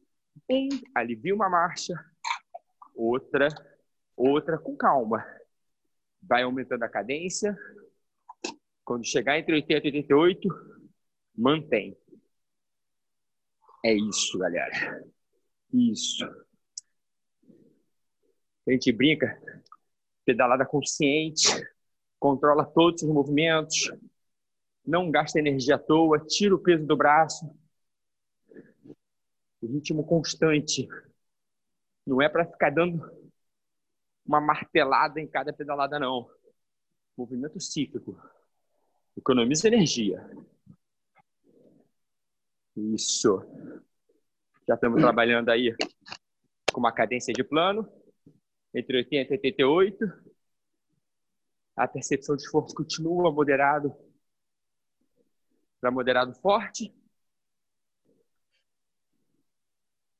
[0.49, 0.69] 1.
[0.95, 1.93] Alivia uma marcha.
[2.95, 3.47] Outra,
[4.15, 5.25] outra com calma.
[6.21, 7.57] Vai aumentando a cadência.
[8.83, 10.49] Quando chegar entre 80 e 88,
[11.35, 11.97] mantém.
[13.83, 15.03] É isso, galera.
[15.73, 16.25] Isso.
[18.67, 19.41] A gente brinca,
[20.25, 21.47] pedalada consciente,
[22.19, 23.91] controla todos os movimentos,
[24.85, 27.49] não gasta energia à toa, tira o peso do braço.
[29.61, 30.87] Ritmo constante.
[32.05, 32.99] Não é para ficar dando
[34.25, 36.29] uma martelada em cada pedalada, não.
[37.15, 38.19] Movimento cíclico.
[39.15, 40.19] Economiza energia.
[42.75, 43.41] Isso.
[44.71, 45.75] Já estamos trabalhando aí
[46.71, 47.85] com uma cadência de plano,
[48.73, 50.05] entre 80 e 88.
[51.75, 53.93] A percepção de esforço continua moderado
[55.81, 56.89] para moderado forte.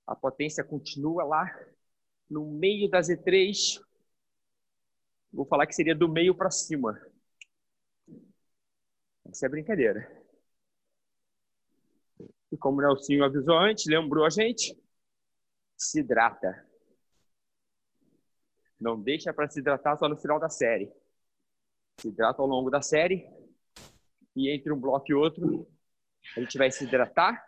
[0.06, 1.46] A potência continua lá
[2.30, 3.82] no meio da Z3.
[5.32, 7.02] Vou falar que seria do meio para cima.
[9.24, 10.21] Essa é brincadeira.
[12.52, 14.78] E como o Nelsinho avisou antes, lembrou a gente,
[15.78, 16.68] se hidrata.
[18.80, 20.92] Não deixa para se hidratar só no final da série.
[22.00, 23.30] Se hidrata ao longo da série.
[24.36, 25.68] E entre um bloco e outro,
[26.36, 27.48] a gente vai se hidratar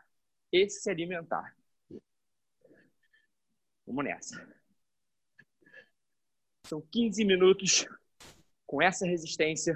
[0.51, 1.55] e se alimentar.
[3.85, 4.53] Vamos nessa.
[6.65, 7.85] São 15 minutos
[8.65, 9.75] com essa resistência,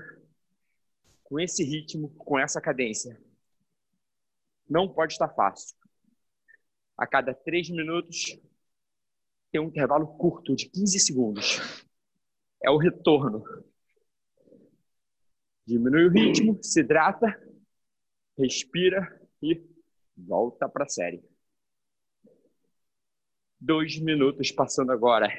[1.23, 3.19] com esse ritmo, com essa cadência.
[4.69, 5.75] Não pode estar fácil.
[6.97, 8.37] A cada três minutos,
[9.51, 11.59] tem um intervalo curto de 15 segundos.
[12.63, 13.43] É o retorno.
[15.65, 17.27] Diminui o ritmo, se hidrata,
[18.37, 19.61] respira e
[20.17, 21.23] volta para a série.
[23.59, 25.29] Dois minutos passando agora.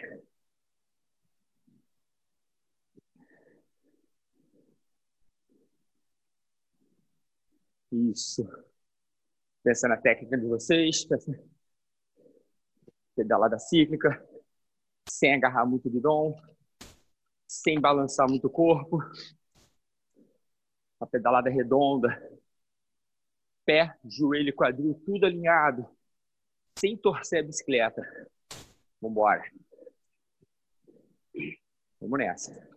[7.92, 8.67] Isso.
[9.62, 11.06] Pensa na técnica de vocês,
[13.14, 14.24] pedalada cíclica,
[15.08, 16.34] sem agarrar muito o guidão,
[17.46, 18.98] sem balançar muito o corpo.
[21.00, 22.08] A pedalada redonda,
[23.64, 25.86] pé, joelho quadril tudo alinhado,
[26.78, 28.02] sem torcer a bicicleta.
[29.00, 29.42] Vamos embora.
[32.00, 32.68] Vamos nessa.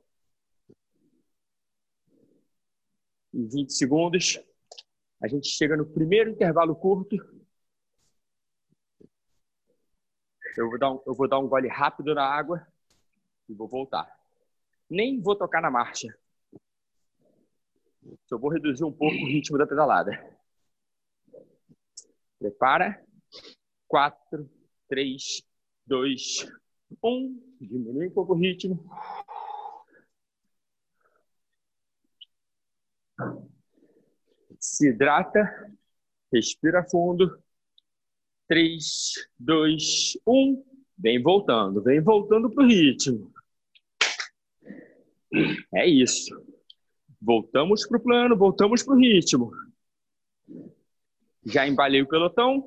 [3.33, 4.39] Em 20 segundos,
[5.21, 7.15] a gente chega no primeiro intervalo curto.
[10.57, 12.65] Eu vou dar um, eu vou dar um gole rápido na água
[13.47, 14.11] e vou voltar.
[14.89, 16.07] Nem vou tocar na marcha.
[18.25, 20.11] Só vou reduzir um pouco o ritmo da pedalada.
[22.39, 23.01] Prepara.
[23.87, 24.49] 4,
[24.87, 25.43] 3,
[25.85, 26.47] 2,
[27.03, 27.57] 1.
[27.61, 28.83] Diminui um pouco o ritmo.
[34.61, 35.75] Se hidrata,
[36.31, 37.41] respira fundo.
[38.47, 40.65] 3, 2, 1.
[40.97, 43.33] Vem voltando, vem voltando para o ritmo.
[45.73, 46.29] É isso.
[47.19, 49.51] Voltamos para o plano, voltamos para o ritmo.
[51.45, 52.65] Já embalei o pelotão.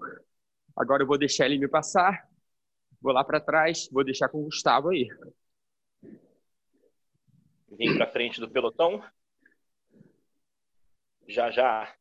[0.76, 2.28] Agora eu vou deixar ele me passar.
[3.00, 5.06] Vou lá para trás, vou deixar com o Gustavo aí.
[7.76, 9.02] Vem para frente do pelotão.
[11.26, 11.94] Já já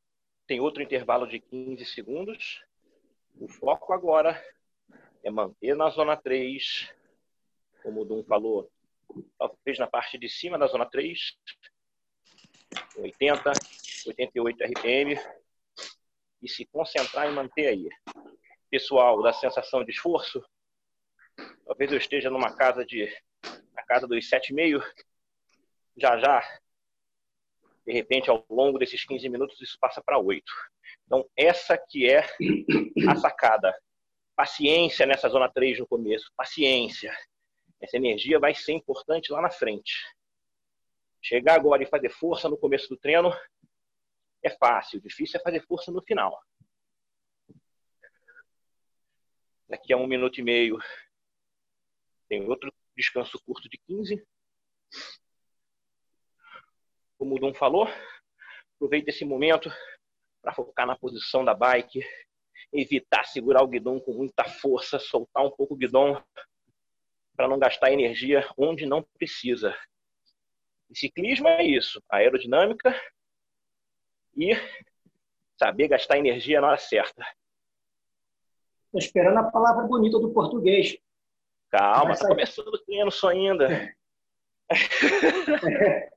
[0.45, 2.63] tem outro intervalo de 15 segundos.
[3.39, 4.41] O foco agora
[5.23, 6.93] é manter na zona 3,
[7.81, 8.69] como o Dum falou,
[9.37, 11.37] talvez na parte de cima da zona 3.
[12.97, 13.51] 80,
[14.07, 15.15] 88 RPM
[16.41, 17.89] e se concentrar em manter aí.
[18.69, 20.43] Pessoal, da sensação de esforço,
[21.65, 23.09] talvez eu esteja numa casa de
[23.73, 24.83] na casa dos 7,5,
[25.97, 26.41] já já,
[27.85, 30.43] de repente, ao longo desses 15 minutos, isso passa para 8.
[31.05, 32.25] Então, essa que é
[33.09, 33.75] a sacada.
[34.35, 37.15] Paciência nessa zona 3 no começo, paciência.
[37.79, 39.93] Essa energia vai ser importante lá na frente.
[41.21, 43.31] Chegar agora e fazer força no começo do treino
[44.41, 46.37] é fácil, difícil é fazer força no final.
[49.69, 50.77] Daqui a um minuto e meio
[52.27, 54.25] tem outro descanso curto de 15.
[57.23, 57.87] Como o Dom falou,
[58.75, 59.71] aproveite esse momento
[60.41, 62.05] para focar na posição da bike,
[62.73, 66.21] evitar segurar o guidão com muita força, soltar um pouco o guidão
[67.33, 69.73] para não gastar energia onde não precisa.
[70.89, 72.93] E ciclismo é isso, aerodinâmica
[74.35, 74.51] e
[75.57, 77.25] saber gastar energia na hora certa.
[78.87, 80.97] Estou esperando a palavra bonita do português.
[81.69, 83.95] Calma, está começando o treino só ainda.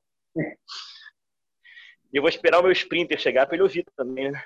[2.12, 4.42] E eu vou esperar o meu sprinter chegar para ele ouvir também, né?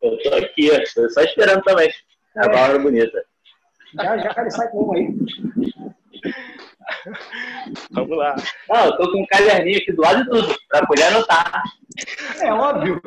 [0.00, 1.92] Eu tô aqui, tô só esperando também.
[2.36, 2.48] A é.
[2.48, 3.24] palavra bonita.
[3.94, 5.08] Já, já ele sai com uma aí.
[7.90, 8.36] Vamos lá.
[8.68, 11.62] Não, eu tô com um caderninho aqui do lado de tudo, para poder anotar.
[12.40, 13.00] É óbvio.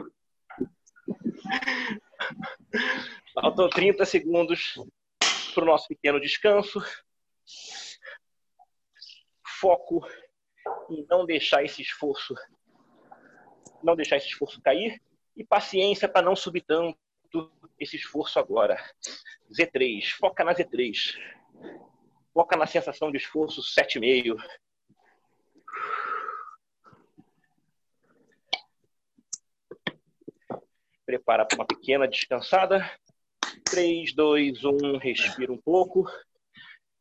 [3.33, 4.73] Faltam 30 segundos
[5.53, 6.83] para o nosso pequeno descanso.
[9.59, 10.05] Foco
[10.89, 12.35] em não deixar esse esforço,
[13.83, 15.01] não deixar esse esforço cair
[15.35, 16.97] e paciência para não subir tanto
[17.79, 18.77] esse esforço agora.
[19.51, 21.17] Z3, foca na Z3.
[22.33, 24.35] Foca na sensação de esforço 7,5.
[31.05, 32.89] Prepara para uma pequena descansada.
[33.65, 36.05] 3, 2, 1, respira um pouco.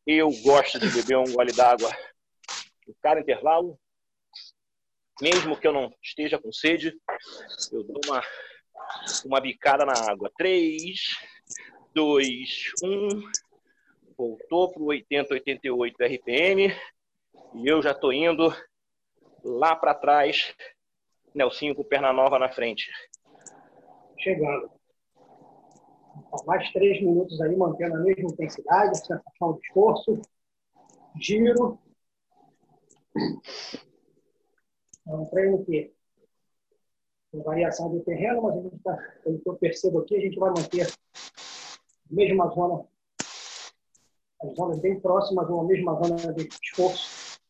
[0.07, 1.91] Eu gosto de beber um gole d'água
[3.03, 3.79] cada intervalo.
[5.21, 6.95] Mesmo que eu não esteja com sede,
[7.73, 8.23] eu dou uma,
[9.27, 10.31] uma bicada na água.
[10.39, 10.99] 3,
[11.95, 13.09] 2, 1.
[14.17, 16.75] Voltou para o 80, 88 RPM.
[17.55, 18.53] E eu já estou indo
[19.45, 20.55] lá para trás.
[21.35, 22.91] Nelsinho com perna nova na frente.
[24.19, 24.71] Chegando.
[26.47, 30.21] Mais três minutos aí, mantendo a mesma intensidade, sensação de esforço.
[31.21, 31.79] Giro.
[35.07, 35.93] É um treino que
[37.31, 40.39] tem variação do terreno, mas a gente tá, pelo que eu percebo aqui, a gente
[40.39, 40.91] vai manter a
[42.11, 42.85] mesma zona,
[44.43, 47.41] as zonas bem próximas, uma mesma zona de esforço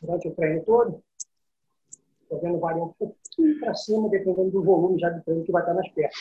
[0.00, 1.02] durante o treino todo.
[2.28, 5.74] Podendo variar um pouquinho para cima, dependendo do volume já de treino que vai estar
[5.74, 6.14] nas pernas.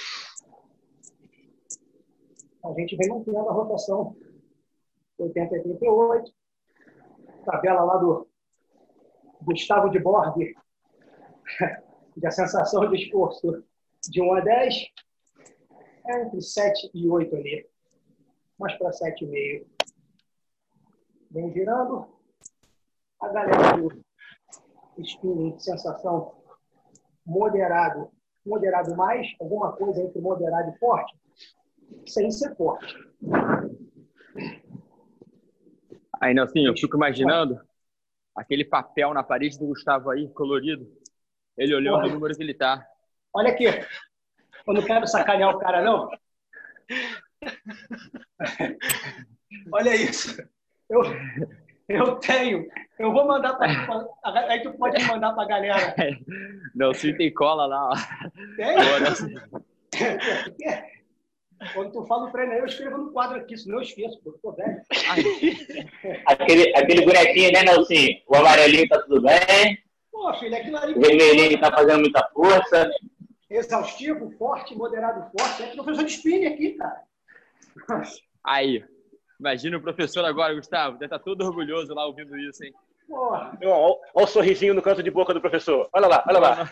[2.63, 4.15] A gente vem mantendo a rotação
[5.17, 6.31] 80 88.
[7.45, 8.30] Tabela lá do
[9.41, 10.53] Gustavo de Borg,
[12.15, 13.63] de a sensação de esforço
[14.09, 14.75] de 1 a 10,
[16.07, 17.67] é entre 7 e 8 ali.
[18.59, 19.65] Mais para 7,5.
[21.31, 22.07] Vem girando.
[23.19, 24.03] A galera do
[25.03, 26.33] spinning, sensação
[27.25, 28.09] moderado,
[28.45, 31.15] moderado mais, alguma coisa entre moderado e forte,
[32.07, 32.95] sem ser forte.
[36.19, 37.59] Aí, Nelson, eu fico imaginando
[38.35, 40.87] aquele papel na parede do Gustavo aí, colorido.
[41.57, 42.07] Ele olhando Porra.
[42.07, 42.85] o número que ele tá.
[43.33, 43.65] Olha aqui.
[43.65, 46.09] Eu não quero sacanear o cara, não.
[49.71, 50.41] Olha isso.
[50.89, 51.01] Eu,
[51.87, 52.67] eu tenho.
[52.99, 53.71] Eu vou mandar para.
[54.49, 55.95] Aí tu pode mandar para a galera.
[56.75, 57.89] Não, se tem cola lá.
[57.89, 57.95] Ó.
[58.55, 58.75] Tem?
[61.73, 64.29] Quando tu fala o treino aí, eu escrevo no quadro aqui, senão eu esqueço, porque
[64.29, 64.81] eu tô velho.
[66.25, 68.19] aquele, aquele bonequinho, né, Nelson?
[68.27, 69.77] O amarelinho tá tudo bem?
[70.11, 70.93] Pô, filho, aquilo ali...
[70.93, 72.89] O vermelhinho tá fazendo muita força.
[73.49, 75.63] Exaustivo, forte, moderado forte.
[75.63, 77.01] É professor de spin aqui, cara.
[78.43, 78.83] Aí,
[79.39, 80.93] imagina o professor agora, Gustavo.
[80.93, 82.73] Deve estar tá todo orgulhoso lá ouvindo isso, hein?
[83.11, 85.89] Olha o sorrisinho no canto de boca do professor.
[85.93, 86.71] Olha lá, olha lá.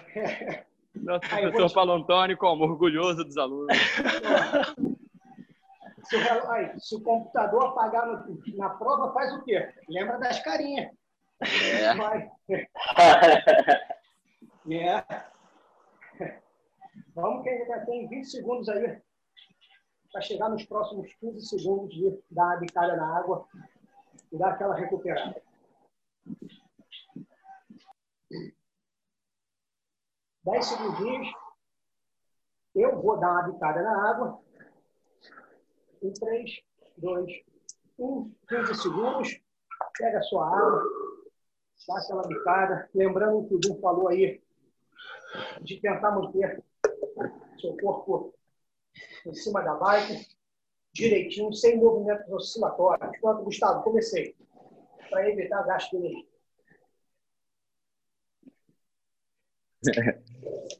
[0.95, 3.75] Nosso Aí, professor Paulo Antônio, como orgulhoso dos alunos.
[6.09, 9.71] Se o, aí, se o computador apagar no, na prova, faz o quê?
[9.87, 10.91] Lembra das carinhas.
[11.39, 11.93] É.
[11.93, 12.31] Vai.
[14.71, 15.05] é.
[17.13, 18.99] Vamos que ainda tem 20 segundos aí
[20.11, 23.47] para chegar nos próximos 15 segundos de dar uma bicada na água
[24.31, 25.39] e dar aquela recuperada.
[30.43, 31.27] 10 segundinhos.
[32.75, 34.39] Eu vou dar uma bicada na água.
[36.01, 36.61] Em 3,
[36.97, 37.31] 2,
[37.97, 39.41] 1, 15 segundos.
[39.97, 40.83] Pega a sua água,
[41.87, 42.89] dá aquela bicada.
[42.93, 44.41] Lembrando que o Du falou aí,
[45.61, 46.63] de tentar manter
[47.59, 48.33] seu corpo
[49.25, 50.27] em cima da bike,
[50.93, 53.17] direitinho, sem movimentos oscilatórios.
[53.19, 54.35] Pronto, Gustavo, comecei.
[55.09, 56.28] Para evitar gasto de energia.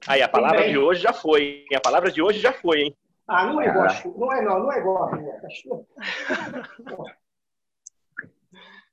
[0.08, 1.66] Aí, a palavra de hoje já foi.
[1.76, 2.98] A palavra de hoje já foi, hein?
[3.28, 4.18] Ah, não é gosto.
[4.18, 5.88] Não é não, não é gosto.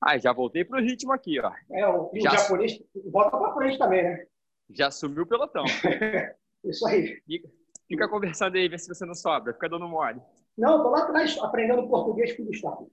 [0.01, 1.51] Ah, já voltei pro ritmo aqui, ó.
[1.73, 2.79] É, o, Já- o japonês
[3.11, 4.27] volta para frente também, né?
[4.71, 5.65] Já sumiu o pelotão.
[6.63, 7.21] Isso aí.
[7.27, 7.49] Fica,
[7.89, 9.55] fica conversando aí, vê se você não sobra.
[9.55, 10.21] Fica dando mole.
[10.57, 12.93] Não, tô lá atrás aprendendo português com o Gustavo.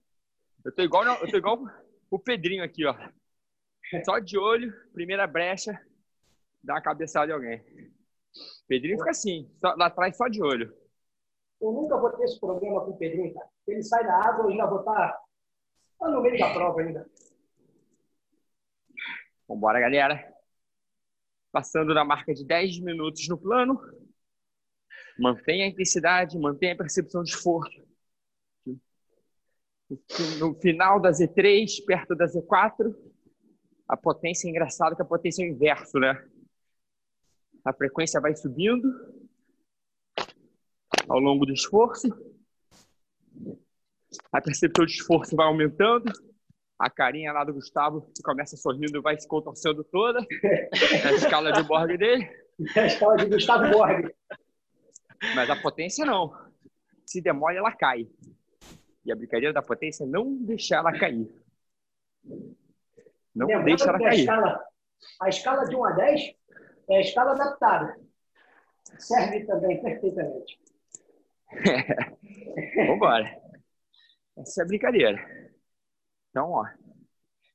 [0.64, 1.60] Eu tô igual, eu tô igual
[2.10, 2.96] o Pedrinho aqui, ó.
[4.06, 5.80] Só de olho, primeira brecha,
[6.64, 7.64] dá uma cabeçada em alguém.
[8.68, 10.74] Pedrinho fica assim, só- lá atrás só de olho.
[11.62, 13.48] Eu nunca vou ter esse problema com o Pedrinho, cara.
[13.68, 15.20] Ele sai da água, eu ainda vou estar
[16.00, 17.10] tá no meio da prova ainda.
[19.48, 20.34] Vambora, galera.
[21.52, 23.80] Passando na marca de 10 minutos no plano.
[25.20, 27.84] Mantenha a intensidade, mantenha a percepção de esforço.
[30.40, 32.96] No final da Z3, perto da Z4,
[33.88, 36.28] a potência é engraçado que a potência é o inverso, né?
[37.66, 38.90] A frequência vai subindo
[41.08, 42.08] ao longo do esforço.
[44.32, 46.12] A percepção de esforço vai aumentando.
[46.78, 50.20] A carinha lá do Gustavo, que começa sorrindo, vai se contorcendo toda.
[51.04, 52.30] Na escala de Borg dele.
[52.76, 54.14] A escola de Gustavo Borg.
[55.36, 56.36] Mas a potência não.
[57.06, 58.08] Se demora, ela cai.
[59.06, 61.30] E a brincadeira da potência é não deixar ela cair.
[63.34, 64.20] Não Lembrando deixa ela que a cair.
[64.20, 64.66] escala,
[65.22, 66.36] a escala de 1 a 10
[66.90, 68.00] é a escala adaptada.
[69.00, 70.60] Serve também perfeitamente.
[72.88, 73.42] Vambora.
[74.38, 75.18] Essa é a brincadeira.
[76.30, 76.66] Então, ó.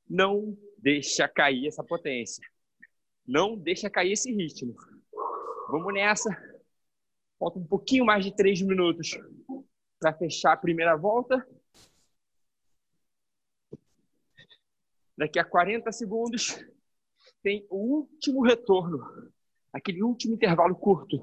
[0.09, 2.43] Não deixa cair essa potência.
[3.27, 4.75] Não deixa cair esse ritmo.
[5.69, 6.31] Vamos nessa.
[7.39, 9.11] Falta um pouquinho mais de três minutos
[10.01, 11.47] para fechar a primeira volta.
[15.17, 16.59] Daqui a 40 segundos
[17.43, 19.33] tem o último retorno.
[19.73, 21.17] Aquele último intervalo curto.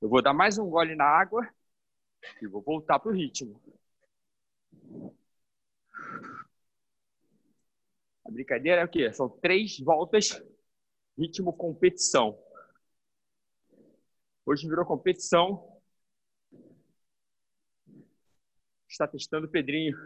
[0.00, 1.48] Eu vou dar mais um gole na água
[2.40, 3.60] e vou voltar para o ritmo.
[8.26, 9.12] A brincadeira é o quê?
[9.12, 10.42] São três voltas,
[11.18, 12.38] ritmo competição.
[14.46, 15.80] Hoje virou competição.
[18.88, 19.96] Está testando o Pedrinho.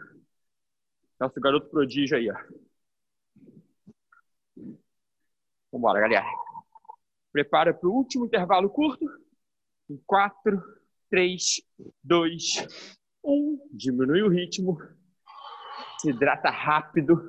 [1.19, 2.68] Nosso garoto prodígio aí, ó.
[5.71, 6.25] Vambora, galera.
[7.31, 9.05] Prepara para o último intervalo curto.
[9.89, 10.61] Em 4,
[11.09, 11.61] 3,
[12.03, 12.67] 2,
[13.23, 13.69] 1.
[13.71, 14.77] Diminui o ritmo.
[15.99, 17.19] Se hidrata rápido.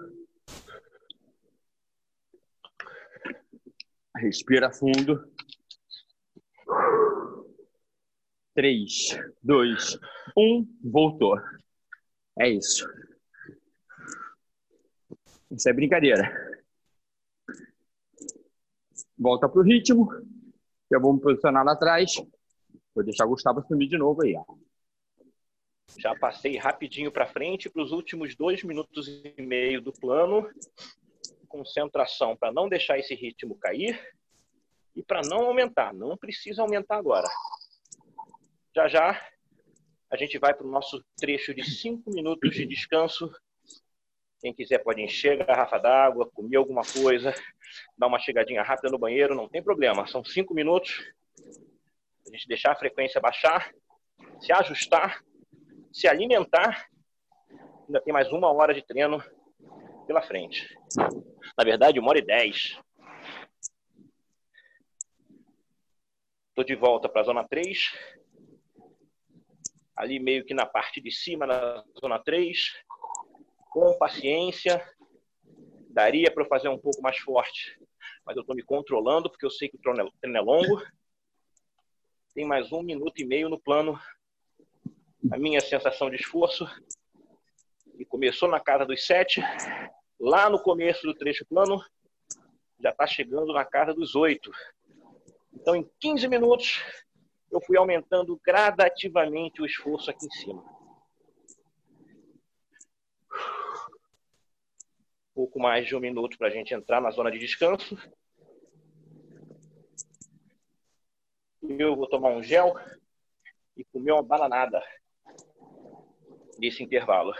[4.17, 5.31] Respira fundo.
[8.55, 9.99] 3, 2,
[10.37, 10.79] 1.
[10.85, 11.39] Voltou.
[12.39, 12.89] É isso.
[15.51, 16.60] Isso é brincadeira.
[19.21, 20.09] Volta pro ritmo.
[20.91, 22.15] Já vou me posicionar lá atrás.
[22.95, 24.35] Vou deixar o Gustavo assumir de novo aí.
[25.99, 30.49] Já passei rapidinho para frente para os últimos dois minutos e meio do plano.
[31.49, 34.01] Concentração para não deixar esse ritmo cair
[34.97, 35.93] e para não aumentar.
[35.93, 37.29] Não precisa aumentar agora.
[38.75, 39.21] Já já
[40.11, 43.31] a gente vai para o nosso trecho de cinco minutos de descanso.
[44.41, 47.35] Quem quiser pode encher a garrafa d'água, comer alguma coisa,
[47.99, 50.07] dar uma chegadinha rápida no banheiro, não tem problema.
[50.07, 51.13] São cinco minutos.
[52.27, 53.71] A gente deixar a frequência baixar,
[54.41, 55.23] se ajustar
[55.93, 56.89] se alimentar,
[57.87, 59.23] ainda tem mais uma hora de treino
[60.07, 60.77] pela frente.
[61.57, 62.79] Na verdade, uma hora e dez.
[66.51, 67.93] Estou de volta para a zona 3.
[69.97, 72.59] Ali meio que na parte de cima, na zona 3.
[73.71, 74.85] Com paciência.
[75.89, 77.79] Daria para eu fazer um pouco mais forte.
[78.27, 80.83] Mas eu estou me controlando, porque eu sei que o treino é longo.
[82.35, 83.99] Tem mais um minuto e meio no plano
[85.31, 86.67] a minha sensação de esforço,
[87.97, 89.43] que começou na casa dos sete,
[90.19, 91.83] lá no começo do trecho plano,
[92.81, 94.51] já está chegando na casa dos oito.
[95.53, 96.83] Então, em 15 minutos,
[97.51, 100.80] eu fui aumentando gradativamente o esforço aqui em cima.
[105.41, 107.97] Pouco mais de um minuto para a gente entrar na zona de descanso.
[111.63, 112.75] Eu vou tomar um gel
[113.75, 114.83] e comer uma bananada
[116.59, 117.33] nesse intervalo.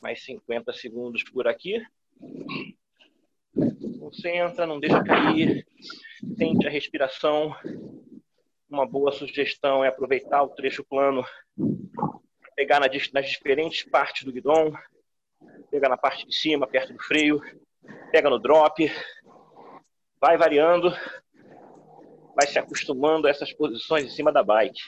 [0.00, 1.86] Mais 50 segundos por aqui.
[4.00, 5.66] Concentra, não deixa cair.
[6.38, 7.54] Sente a respiração.
[8.66, 11.22] Uma boa sugestão é aproveitar o trecho plano,
[12.54, 14.72] pegar nas diferentes partes do guidão,
[15.70, 17.40] pegar na parte de cima, perto do freio,
[18.10, 18.90] pega no drop,
[20.20, 20.90] vai variando,
[22.34, 24.80] vai se acostumando a essas posições em cima da bike.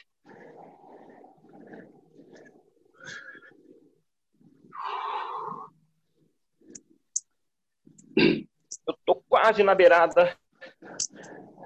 [8.17, 10.37] Eu estou quase na beirada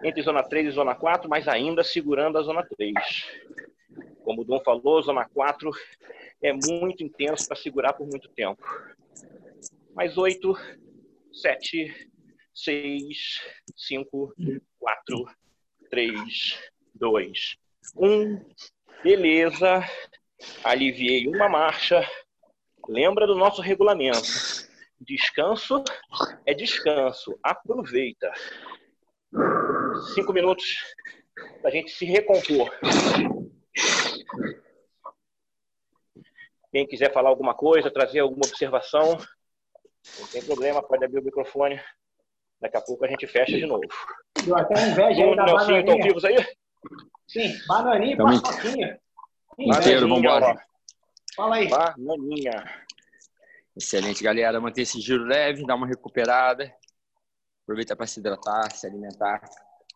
[0.03, 2.95] entre zona 3 e zona 4, mas ainda segurando a zona 3.
[4.31, 5.73] Como o Dom falou, zona 4
[6.41, 8.63] é muito intenso para segurar por muito tempo.
[9.93, 10.57] Mais 8,
[11.33, 12.09] 7,
[12.55, 13.41] 6,
[13.75, 14.35] 5,
[14.79, 15.25] 4,
[15.91, 16.61] 3,
[16.95, 17.57] 2,
[17.97, 18.45] 1.
[19.03, 19.83] Beleza.
[20.63, 22.09] Aliviei uma marcha.
[22.89, 24.29] Lembra do nosso regulamento.
[25.01, 25.83] Descanso
[26.47, 27.37] é descanso.
[27.43, 28.33] Aproveita.
[30.15, 30.77] Cinco minutos
[31.61, 32.71] para a gente se recompor.
[36.73, 39.19] Quem quiser falar alguma coisa, trazer alguma observação,
[40.19, 41.81] não tem problema, pode abrir o microfone.
[42.61, 43.83] Daqui a pouco a gente fecha de novo.
[44.45, 46.03] Deu até inveja aí da Nelsinho, estão bananinha.
[46.05, 46.37] vivos aí?
[47.27, 49.01] Sim, bananinha e paçoquinha.
[49.59, 50.63] Inteiro, vambora.
[51.35, 51.69] Fala aí.
[51.69, 52.87] Bananinha.
[53.77, 54.61] Excelente, galera.
[54.61, 56.73] Manter esse giro leve, dar uma recuperada.
[57.63, 59.41] Aproveitar para se hidratar, se alimentar.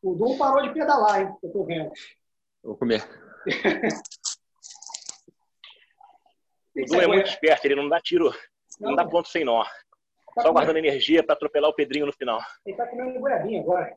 [0.03, 1.37] O Dum parou de pedalar, hein?
[1.43, 1.91] Eu tô vendo.
[2.62, 3.03] Vou comer.
[6.77, 8.33] O Du é muito esperto, ele não dá tiro,
[8.81, 9.62] não dá ponto sem nó.
[9.64, 12.41] Tá Só comendo- guardando energia para atropelar o Pedrinho no final.
[12.66, 13.97] Ele tá comendo goiabinha agora.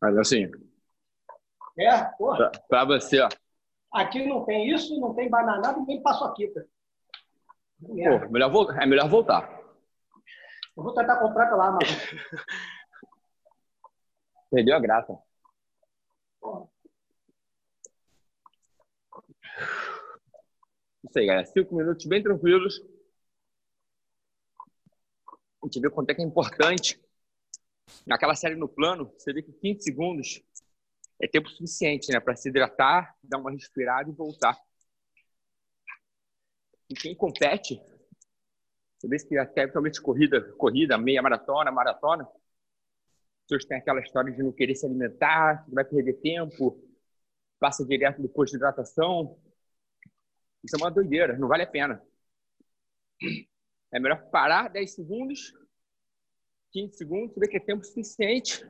[0.00, 0.50] Mas assim,
[1.78, 2.50] É, porra.
[2.50, 3.28] pra, pra você, ó.
[3.92, 6.66] Aqui não tem isso, não tem bananada, não tem paçoquita.
[7.80, 8.26] Merda.
[8.26, 9.60] Pô, melhor vol- é melhor voltar.
[10.76, 11.96] Eu vou tentar comprar pela Amazon.
[14.50, 15.18] Perdeu a graça.
[21.04, 21.46] Isso aí, galera.
[21.46, 22.80] Cinco minutos bem tranquilos.
[25.62, 27.00] A gente vê quanto é que é importante.
[28.06, 30.42] Naquela série no plano, você vê que 15 segundos
[31.20, 32.20] é tempo suficiente, né?
[32.20, 34.56] Para se hidratar, dar uma respirada e voltar.
[36.88, 37.80] E quem compete,
[38.98, 42.32] você vê que até principalmente corrida, corrida, meia maratona, maratona, as
[43.48, 46.82] pessoas têm aquela história de não querer se alimentar, que vai perder tempo,
[47.58, 49.38] passa direto depois de hidratação.
[50.62, 52.02] Isso é uma doideira, não vale a pena.
[53.92, 55.52] É melhor parar 10 segundos,
[56.72, 58.66] 15 segundos, ver que é tempo suficiente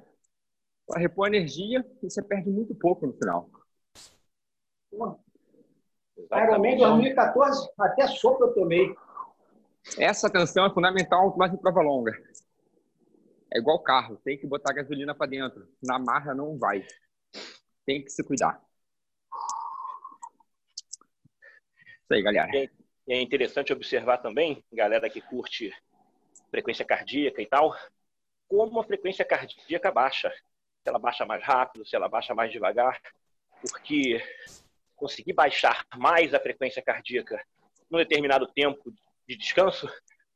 [0.87, 3.51] para repor energia e você perde muito pouco no final.
[6.33, 8.95] Ironman 2014, até sopa eu tomei.
[9.99, 12.13] Essa atenção é fundamental mais em prova longa.
[13.53, 15.69] É igual carro, tem que botar gasolina para dentro.
[15.83, 16.87] Na marra não vai.
[17.85, 18.61] Tem que se cuidar.
[22.11, 22.51] Isso aí, galera.
[23.07, 25.73] E é interessante observar também, galera que curte
[26.51, 27.73] frequência cardíaca e tal,
[28.49, 30.29] como a frequência cardíaca baixa.
[30.83, 33.01] Se ela baixa mais rápido, se ela baixa mais devagar,
[33.61, 34.21] porque
[34.97, 37.41] conseguir baixar mais a frequência cardíaca
[37.89, 38.93] num determinado tempo
[39.29, 39.89] de descanso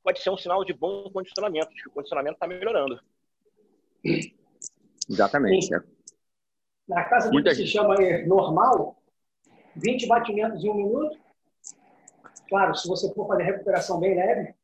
[0.03, 3.01] pode ser um sinal de bom condicionamento, de que o condicionamento está melhorando.
[5.09, 5.67] Exatamente.
[5.67, 5.75] Sim.
[6.87, 7.73] Na casa Muita que se gente.
[7.73, 9.03] chama aí, normal,
[9.75, 11.24] 20 batimentos em um minuto.
[12.49, 14.55] Claro, se você for fazer recuperação bem leve,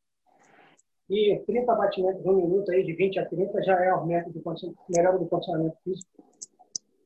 [1.09, 4.73] e 30 batimentos um minuto, aí, de 20 a 30, já é aumento do condi-
[4.89, 6.09] melhora do condicionamento físico.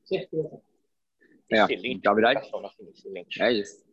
[0.06, 0.62] Certeza.
[1.52, 2.04] É, Excelente.
[2.04, 2.52] na verdade,
[2.92, 3.42] excelente.
[3.42, 3.84] É isso.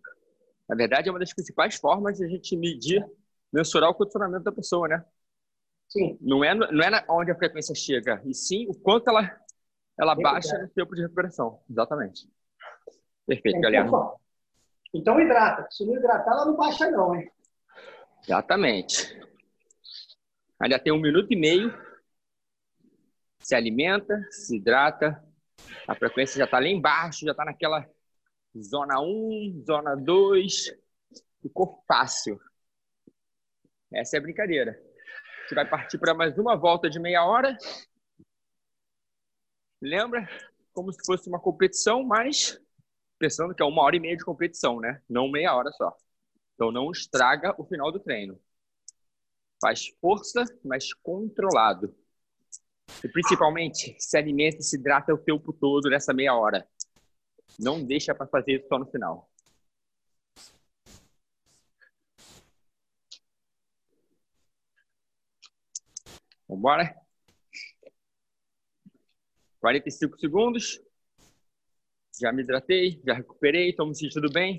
[0.69, 3.05] Na verdade, é uma das principais formas de a gente medir,
[3.53, 5.05] mensurar o condicionamento da pessoa, né?
[5.89, 9.39] Sim, Não é, no- não é onde a frequência chega, e sim o quanto ela,
[9.99, 11.61] ela Tem baixa no tempo de recuperação.
[11.69, 12.27] Exatamente.
[13.27, 13.91] Perfeito, então, galera.
[13.91, 14.21] pô,
[14.93, 15.67] então hidrata.
[15.71, 17.31] Se não hidratar, ela não baixa não, hein?
[18.25, 19.21] Exatamente.
[20.61, 21.77] Ainda tem um minuto e meio.
[23.41, 25.23] Se alimenta, se hidrata.
[25.89, 27.89] A frequência já está lá embaixo, já está naquela
[28.57, 30.73] zona 1, zona 2.
[31.41, 32.41] Ficou fácil.
[33.93, 34.73] Essa é a brincadeira.
[34.73, 37.57] A gente vai partir para mais uma volta de meia hora.
[39.81, 40.29] Lembra?
[40.73, 42.62] Como se fosse uma competição, mas
[43.23, 45.01] pensando que é uma hora e meia de competição, né?
[45.09, 45.97] Não meia hora só.
[46.55, 48.37] Então não estraga o final do treino.
[49.61, 51.95] Faz força, mas controlado.
[53.05, 56.67] E principalmente, se alimenta e se hidrata o tempo todo nessa meia hora.
[57.61, 59.31] Não deixa para fazer isso só no final.
[66.49, 66.97] Vamos embora?
[69.61, 70.83] 45 segundos.
[72.21, 74.59] Já me hidratei, já recuperei, estou me sentindo bem.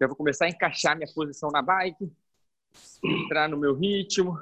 [0.00, 2.10] Já vou começar a encaixar minha posição na bike,
[3.02, 4.36] entrar no meu ritmo,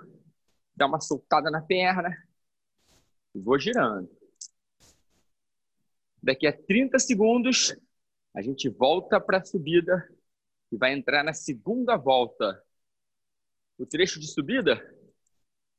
[0.74, 2.16] dar uma soltada na perna
[3.34, 4.10] e vou girando.
[6.22, 7.76] Daqui a 30 segundos,
[8.34, 10.08] a gente volta para a subida
[10.72, 12.62] e vai entrar na segunda volta.
[13.78, 14.82] O trecho de subida,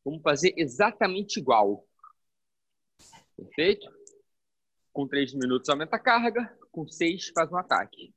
[0.05, 1.85] vamos fazer exatamente igual.
[3.35, 3.96] Perfeito?
[4.97, 8.15] Com 3 minutos aumenta a carga, com 6 faz um ataque.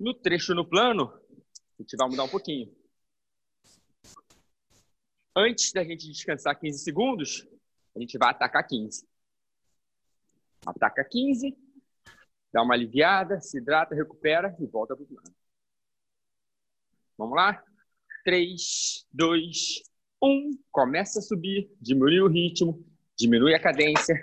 [0.00, 1.16] No trecho no plano,
[1.78, 2.74] a gente vai mudar um pouquinho.
[5.36, 7.46] Antes da gente descansar 15 segundos,
[7.94, 9.06] a gente vai atacar 15.
[10.66, 11.56] Ataca 15,
[12.52, 15.36] dá uma aliviada, se hidrata, recupera e volta para o plano.
[17.16, 17.62] Vamos lá?
[18.24, 19.82] 3, 2,
[20.20, 20.58] 1.
[20.72, 22.84] Começa a subir, diminui o ritmo,
[23.16, 24.16] diminui a cadência.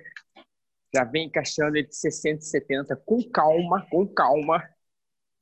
[0.93, 4.63] Já vem encaixando entre 60 e 70 com calma, com calma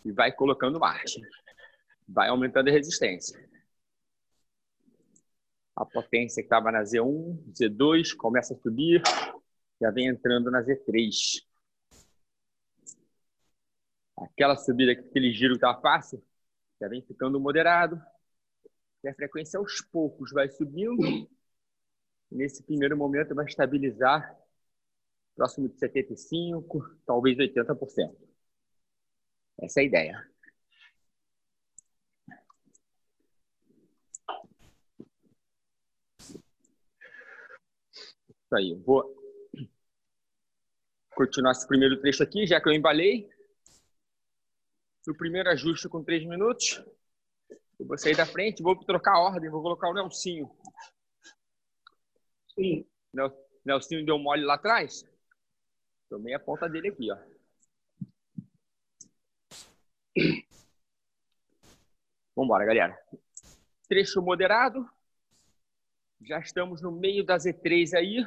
[0.04, 1.20] e vai colocando marcha.
[2.08, 3.38] Vai aumentando a resistência.
[5.76, 9.02] A potência que estava na Z1, Z2, começa a subir,
[9.82, 11.44] já vem entrando na Z3.
[14.18, 16.24] Aquela subida, aquele giro que estava fácil,
[16.80, 18.02] já vem ficando moderado.
[19.04, 21.30] E a frequência aos poucos vai subindo.
[22.32, 24.36] Nesse primeiro momento vai estabilizar
[25.36, 28.16] próximo de 75%, talvez 80%.
[29.62, 30.32] Essa é a ideia.
[38.30, 38.74] Isso aí.
[38.76, 39.04] Vou
[41.16, 43.30] continuar esse primeiro trecho aqui, já que eu embalei.
[45.08, 46.84] O primeiro ajuste com três minutos.
[47.80, 50.50] Eu vou sair da frente, vou trocar a ordem, vou colocar o Nelsinho.
[52.56, 52.88] Sim.
[53.66, 55.04] Nelsinho deu mole lá atrás.
[56.16, 57.18] Tomei a ponta dele aqui, ó.
[62.34, 62.98] Vamos embora, galera.
[63.90, 64.90] Trecho moderado.
[66.22, 68.26] Já estamos no meio da Z3 aí.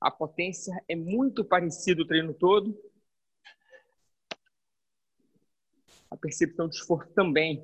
[0.00, 2.74] A potência é muito parecida o treino todo.
[6.10, 7.62] A percepção de esforço também.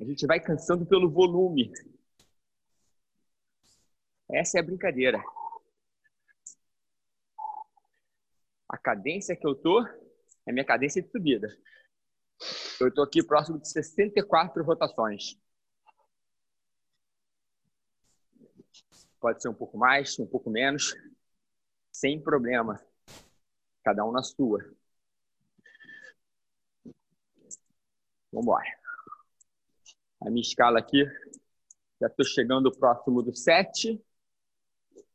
[0.00, 1.70] A gente vai cansando pelo volume.
[4.30, 5.22] Essa é a brincadeira.
[8.68, 9.82] A cadência que eu tô
[10.46, 11.48] é minha cadência de subida.
[12.80, 15.38] Eu estou aqui próximo de 64 rotações.
[19.18, 20.94] Pode ser um pouco mais, um pouco menos,
[21.90, 22.80] sem problema.
[23.82, 24.60] Cada um na sua.
[28.30, 28.78] Vamos embora.
[30.20, 31.04] A minha escala aqui,
[32.00, 34.00] já estou chegando próximo do 7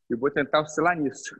[0.09, 1.39] e vou tentar oscilar nisso.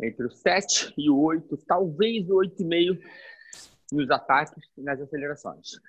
[0.00, 3.00] Entre o 7 e o 8, talvez o 8,5
[3.92, 5.80] nos ataques e nas acelerações.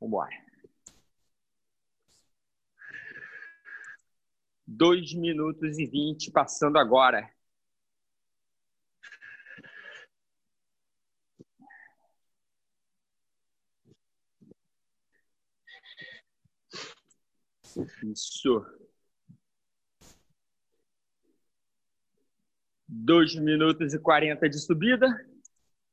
[0.00, 0.50] Vamos embora.
[4.66, 7.30] Dois minutos e vinte passando agora.
[18.02, 18.79] Isso.
[22.92, 25.06] 2 minutos e 40 de subida.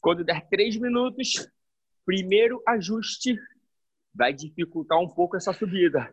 [0.01, 1.47] Quando der 3 minutos,
[2.03, 3.39] primeiro ajuste
[4.13, 6.11] vai dificultar um pouco essa subida.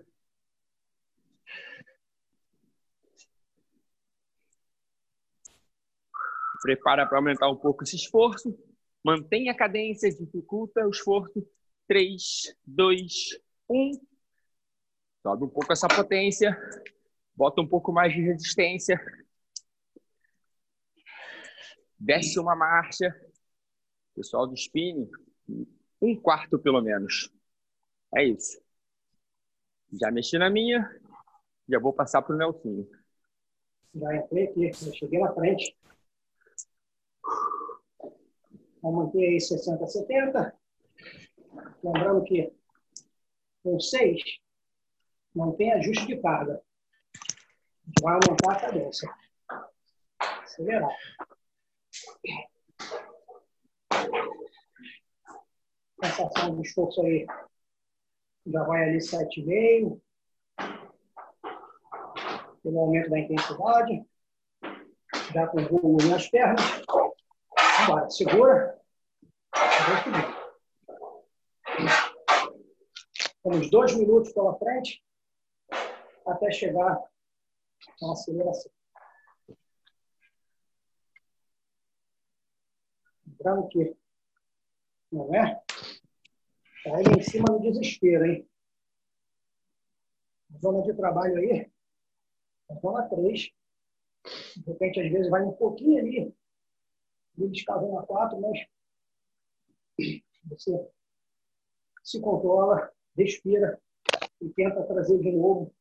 [6.61, 8.55] Prepara para aumentar um pouco esse esforço.
[9.03, 11.47] Mantenha a cadência, dificulta o esforço.
[11.89, 13.12] 3, 2,
[13.70, 13.93] 1.
[15.22, 16.57] Sobe um pouco essa potência.
[17.35, 19.01] Bota um pouco mais de resistência
[22.05, 23.14] desce uma marcha,
[24.14, 25.11] pessoal do spinning,
[26.00, 27.32] um quarto pelo menos.
[28.14, 28.61] É isso.
[29.92, 31.00] Já mexi na minha,
[31.66, 32.86] já vou passar para o Nelsinho.
[33.94, 35.74] Já entrei aqui, já cheguei na frente.
[38.82, 40.55] Vamos manter aí 60, 70.
[41.82, 42.52] Lembrando que
[43.62, 44.20] com 6
[45.34, 46.61] não tem ajuste de carga.
[48.02, 49.09] Vai aumentar a cadência.
[50.18, 50.90] Acelerar.
[56.03, 57.26] Sensação de esforço aí
[58.47, 60.01] já vai ali 7,5.
[62.62, 64.05] Pelo aumento da intensidade.
[65.32, 66.61] Já com volume nas pernas.
[67.82, 68.78] Agora, segura.
[73.42, 75.03] Temos dois minutos pela frente
[76.26, 76.99] até chegar
[78.01, 78.72] na aceleração.
[83.39, 83.97] Lembrando que
[85.11, 85.62] não é?
[86.85, 88.49] Tá aí em cima do desespero, hein?
[90.61, 91.70] Zona de trabalho aí,
[92.80, 93.53] zona 3.
[94.57, 96.35] De repente, às vezes, vai um pouquinho ali,
[97.37, 98.66] de escavando a 4, mas
[100.45, 100.91] você
[102.03, 103.80] se controla, respira
[104.41, 105.74] e tenta trazer de novo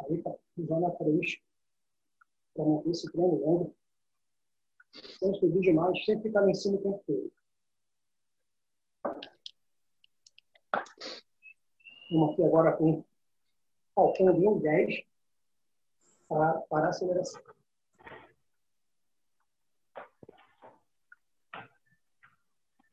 [0.00, 1.38] aí para zona 3
[2.54, 3.76] para manter esse treino longo.
[4.94, 7.32] Sem subir demais, sempre ficar lá em cima o tempo todo.
[12.10, 13.04] Vamos aqui agora com
[13.94, 15.04] faltando em 10
[16.28, 17.42] para, para a aceleração.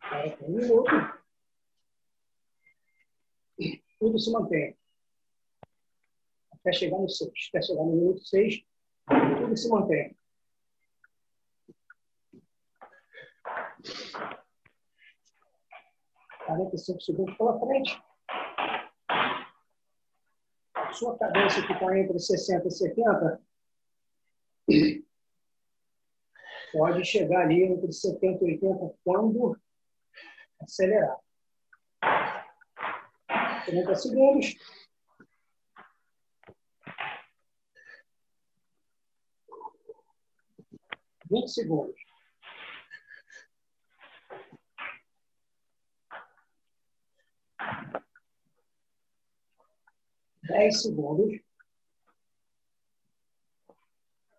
[0.02, 0.92] Agora tem um minuto.
[4.00, 4.78] Tudo se mantém.
[6.52, 7.32] Até chegar no 6.
[7.50, 8.64] Até chegar no minuto 6,
[9.38, 10.16] tudo se mantém.
[16.46, 18.02] 45 segundos pela frente.
[20.94, 23.42] Sua cadência que está entre 60 e 70
[26.74, 29.60] pode chegar ali entre 70 e 80 quando
[30.60, 31.18] acelerar.
[33.66, 34.56] 30 segundos.
[41.30, 42.11] Vinte segundos.
[50.44, 51.40] 10 segundos.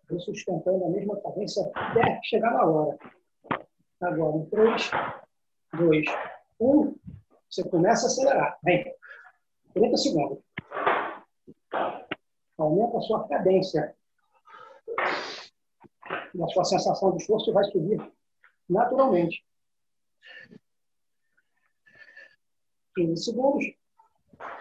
[0.09, 2.97] Vou sustentando a mesma cadência até chegar na hora.
[4.01, 4.91] Agora, em 3,
[5.73, 6.05] 2,
[6.59, 6.95] 1,
[7.49, 8.59] você começa a acelerar.
[8.63, 8.95] Vem.
[9.73, 10.39] 30 segundos.
[12.57, 13.95] Aumenta a sua cadência.
[16.35, 17.99] E a sua sensação de esforço vai subir
[18.69, 19.43] naturalmente.
[22.95, 23.65] 15 segundos.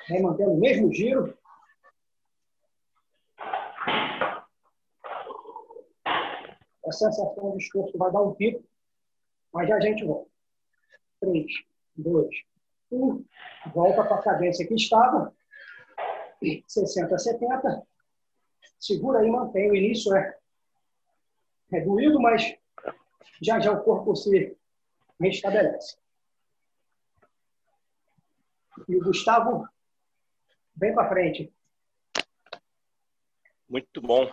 [0.08, 1.36] Vem mantendo o mesmo giro.
[6.84, 8.62] A sensação de esforço vai dar um pico,
[9.52, 10.30] mas já a gente volta.
[11.20, 11.46] 3,
[11.96, 12.28] 2,
[12.90, 13.24] 1.
[13.72, 15.32] Volta para a cadência que estava.
[16.66, 17.86] 60, 70.
[18.78, 19.70] Segura aí, mantém.
[19.70, 20.36] O início é,
[21.72, 22.56] é doído, mas
[23.40, 24.56] já já o corpo se
[25.20, 26.01] restabelece.
[28.88, 29.68] E o Gustavo,
[30.74, 31.52] vem para frente.
[33.68, 34.32] Muito bom.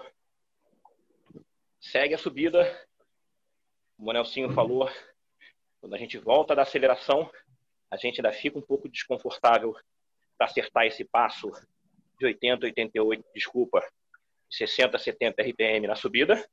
[1.79, 2.63] Segue a subida.
[3.95, 4.89] Como o Nelsinho falou,
[5.79, 7.29] quando a gente volta da aceleração,
[7.91, 9.75] a gente ainda fica um pouco desconfortável
[10.37, 11.51] para acertar esse passo
[12.17, 13.85] de 80, 88, desculpa,
[14.49, 16.47] 60, 70 RPM na subida.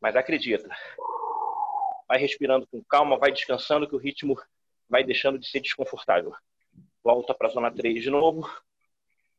[0.00, 0.68] Mas acredita,
[2.06, 4.40] vai respirando com calma, vai descansando que o ritmo
[4.88, 6.34] vai deixando de ser desconfortável.
[7.02, 8.48] Volta para a zona 3 de novo.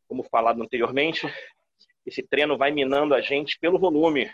[0.07, 1.27] Como falado anteriormente,
[2.05, 4.31] esse treino vai minando a gente pelo volume.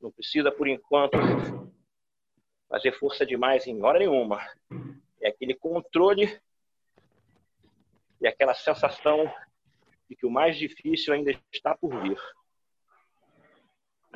[0.00, 1.16] Não precisa, por enquanto,
[2.68, 4.40] fazer força demais em hora nenhuma.
[5.20, 6.40] É aquele controle
[8.20, 9.32] e aquela sensação
[10.08, 12.18] de que o mais difícil ainda está por vir.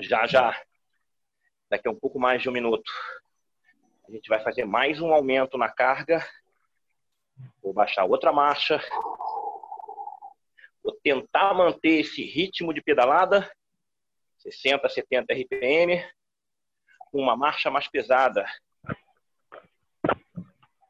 [0.01, 0.61] Já, já,
[1.70, 2.91] daqui a um pouco mais de um minuto,
[4.07, 6.26] a gente vai fazer mais um aumento na carga.
[7.62, 8.78] Vou baixar outra marcha.
[10.82, 13.50] Vou tentar manter esse ritmo de pedalada,
[14.38, 16.05] 60, 70 RPM,
[17.11, 18.44] com uma marcha mais pesada.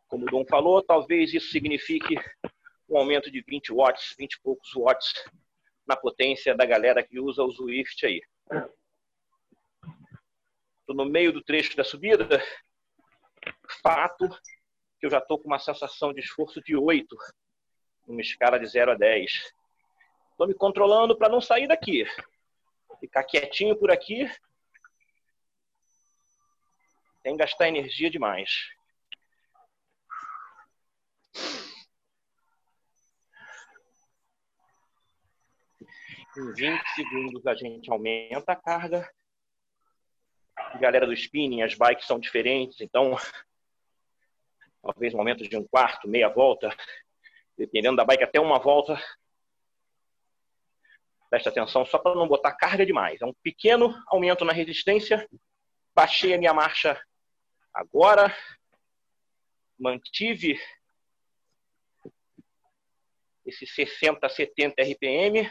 [0.09, 2.17] Como o Dom falou, talvez isso signifique
[2.89, 5.25] um aumento de 20 watts, 20 e poucos watts
[5.87, 8.21] na potência da galera que usa o Zwift aí.
[10.81, 12.43] Estou no meio do trecho da subida,
[13.83, 14.29] fato
[14.99, 17.17] que eu já estou com uma sensação de esforço de 8,
[18.07, 19.53] numa escala de 0 a 10.
[20.31, 22.05] Estou me controlando para não sair daqui.
[23.01, 24.31] Ficar quietinho por aqui.
[27.23, 28.51] Sem gastar energia demais.
[36.37, 39.09] Em 20 segundos a gente aumenta a carga
[40.79, 43.17] galera do spinning, as bikes são diferentes, então
[44.85, 46.69] talvez momentos de um quarto, meia volta,
[47.57, 49.01] dependendo da bike até uma volta.
[51.31, 53.21] Presta atenção só para não botar carga demais.
[53.23, 55.27] É um pequeno aumento na resistência.
[55.95, 57.01] Baixei a minha marcha
[57.73, 58.35] agora.
[59.79, 60.61] Mantive
[63.45, 65.51] esse 60, 70 RPM.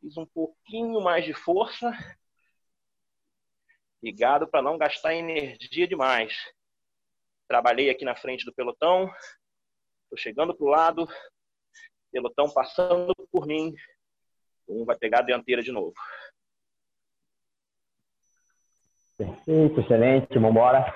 [0.00, 1.90] Fiz um pouquinho mais de força.
[4.02, 6.36] Ligado para não gastar energia demais.
[7.48, 9.10] Trabalhei aqui na frente do pelotão.
[10.04, 11.08] Estou chegando para o lado.
[12.10, 13.74] Pelotão passando por mim.
[14.68, 15.94] Um vai pegar a dianteira de novo.
[19.16, 20.34] Perfeito, excelente.
[20.34, 20.92] Vamos embora.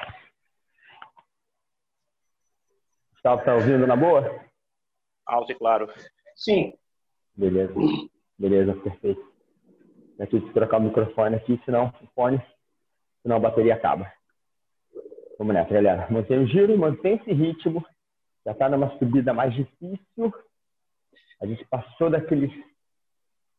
[3.12, 4.44] Gustavo, está ouvindo na boa?
[5.26, 5.92] Alto e claro.
[6.34, 6.76] Sim.
[7.34, 7.74] Beleza.
[8.38, 9.32] Beleza, perfeito.
[10.18, 12.42] Aqui de trocar o microfone aqui, senão o fone,
[13.22, 14.12] senão a bateria acaba.
[15.40, 16.06] Vamos nessa, galera.
[16.10, 17.82] Mantém o giro, mantém esse ritmo.
[18.44, 20.34] Já está numa subida mais difícil.
[21.40, 22.62] A gente passou daquele,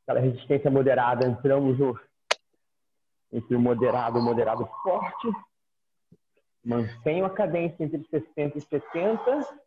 [0.03, 1.99] aquela resistência moderada, entramos no,
[3.34, 5.27] entre o moderado e o moderado forte.
[6.63, 9.59] Mantenho a cadência entre 60 e 70.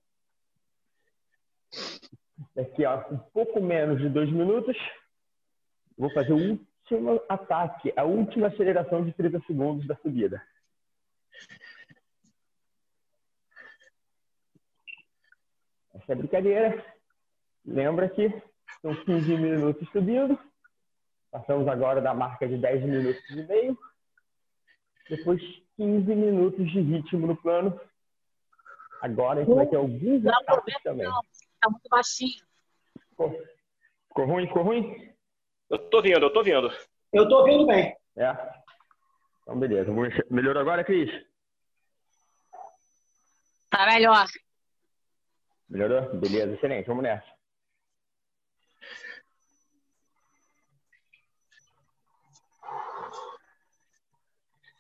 [2.55, 4.77] Daqui a um pouco menos de dois minutos,
[5.99, 10.41] vou fazer o último ataque, a última aceleração de 30 segundos da subida.
[16.05, 16.85] Essa é brincadeira.
[17.65, 18.29] Lembra que
[18.83, 20.39] são 15 minutos subindo.
[21.31, 23.79] Passamos agora da marca de 10 minutos e meio.
[25.09, 25.41] Depois
[25.77, 27.81] 15 minutos de ritmo no plano.
[29.01, 31.07] Agora a gente vai ter alguns Não, ataques também.
[31.07, 31.21] não.
[31.61, 32.45] Tá muito baixinho.
[33.11, 33.31] Ficou,
[34.09, 34.47] ficou ruim?
[34.47, 35.15] Ficou ruim?
[35.71, 36.71] Eu tô vendo, eu tô vendo.
[37.13, 37.97] Eu tô ouvindo bem.
[38.17, 38.31] É.
[39.43, 39.91] Então, beleza.
[40.31, 41.11] Melhorou agora, Cris?
[43.71, 44.27] Tá melhor.
[45.69, 46.15] Melhorou?
[46.19, 46.87] Beleza, excelente.
[46.87, 47.35] Vamos nessa.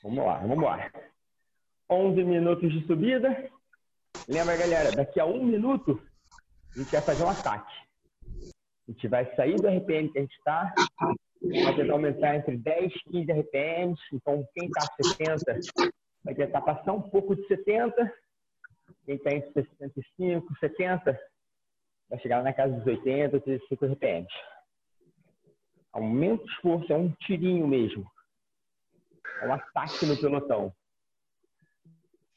[0.02, 0.92] Vamos lá, vamos embora.
[1.88, 3.50] 11 minutos de subida.
[4.28, 6.00] Lembra, galera, daqui a um minuto
[6.74, 7.72] a gente vai fazer um ataque.
[8.86, 10.74] A gente vai sair do RPM que a gente está,
[11.40, 14.00] vai tentar aumentar entre 10 e 15 RPMs.
[14.12, 15.60] Então, quem está a 70
[16.22, 18.12] vai tentar passar um pouco de 70
[19.04, 21.20] quem está entre 65, 70,
[22.08, 24.32] vai chegar na casa dos 80, 85 RPMs.
[25.92, 28.10] Aumenta o esforço, é um tirinho mesmo.
[29.42, 30.74] É um ataque no pelotão.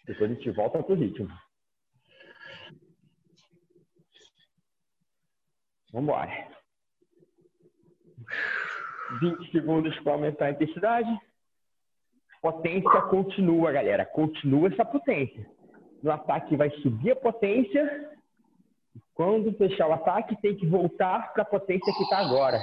[0.05, 1.28] Depois a gente volta pro ritmo.
[5.91, 6.57] Vamos embora.
[9.22, 11.09] 20 segundos para aumentar a intensidade.
[12.41, 14.05] Potência continua, galera.
[14.05, 15.57] Continua essa potência
[16.01, 18.11] no ataque vai subir a potência.
[19.13, 22.59] Quando fechar o ataque, tem que voltar para a potência que está agora.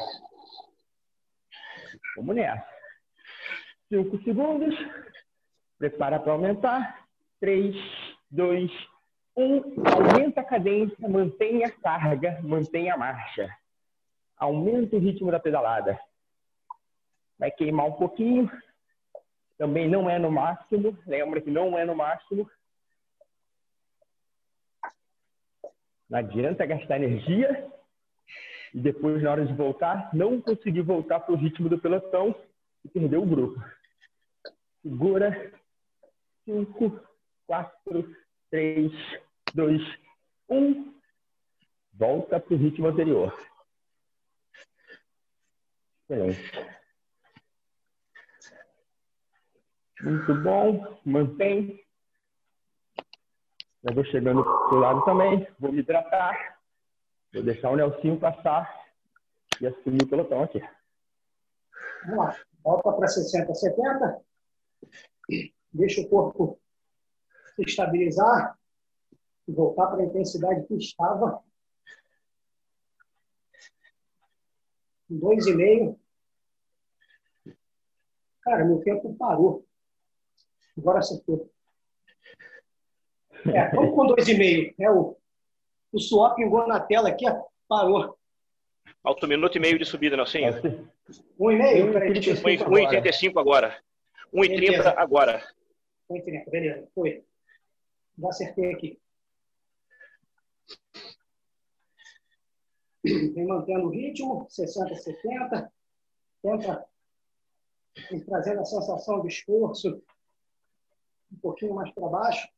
[2.16, 2.66] Vamos nessa.
[3.88, 4.74] Cinco segundos.
[5.78, 7.06] Prepara para aumentar.
[7.40, 7.74] Três,
[8.30, 8.70] dois,
[9.36, 9.60] um.
[9.84, 13.50] Aumenta a cadência, mantenha a carga, mantenha a marcha.
[14.36, 15.98] Aumenta o ritmo da pedalada.
[17.38, 18.50] Vai queimar um pouquinho.
[19.58, 20.96] Também não é no máximo.
[21.06, 22.48] Lembra que não é no máximo.
[26.14, 27.68] Não adianta gastar energia
[28.72, 32.32] e depois, na hora de voltar, não conseguir voltar para o ritmo do pelotão
[32.84, 33.60] e perder o grupo.
[34.80, 35.52] Segura.
[36.44, 37.00] 5,
[37.48, 38.16] 4,
[38.48, 38.92] 3,
[39.54, 39.82] 2,
[40.50, 40.94] 1.
[41.94, 43.36] Volta para o ritmo anterior.
[46.08, 46.52] Excelente.
[50.00, 51.00] Muito bom.
[51.04, 51.83] Mantém.
[53.86, 56.58] Eu vou chegando pro lado também, vou me hidratar,
[57.30, 58.82] vou deixar o Nelsinho passar
[59.60, 60.58] e assumir o pelotão aqui.
[62.06, 62.36] Vamos lá.
[62.62, 64.24] Volta para 60, 70.
[65.70, 66.58] Deixa o corpo
[67.54, 68.58] se estabilizar
[69.46, 71.44] e voltar para a intensidade que estava.
[75.10, 76.00] Dois e meio.
[78.40, 79.66] Cara, meu tempo parou.
[80.78, 81.53] Agora acertou.
[83.52, 84.74] É, vamos com dois e meio.
[84.78, 85.16] É, o,
[85.92, 88.16] o suor pingou na tela aqui, ó, parou.
[89.02, 90.52] Alto minuto e meio de subida, Nelsinho.
[91.38, 91.92] Um e meio?
[91.92, 93.78] Peraí, deixa eu 1,35 agora.
[94.32, 94.90] 1,30 Beleza.
[94.96, 95.42] agora.
[96.08, 96.88] Um e trinta, beleza.
[96.94, 97.24] Foi.
[98.18, 98.98] Já acertei aqui.
[103.04, 105.72] Vem mantendo o ritmo, 60, 70.
[106.42, 106.86] Tenta
[108.26, 110.02] trazendo a sensação de esforço
[111.32, 112.48] um pouquinho mais para baixo,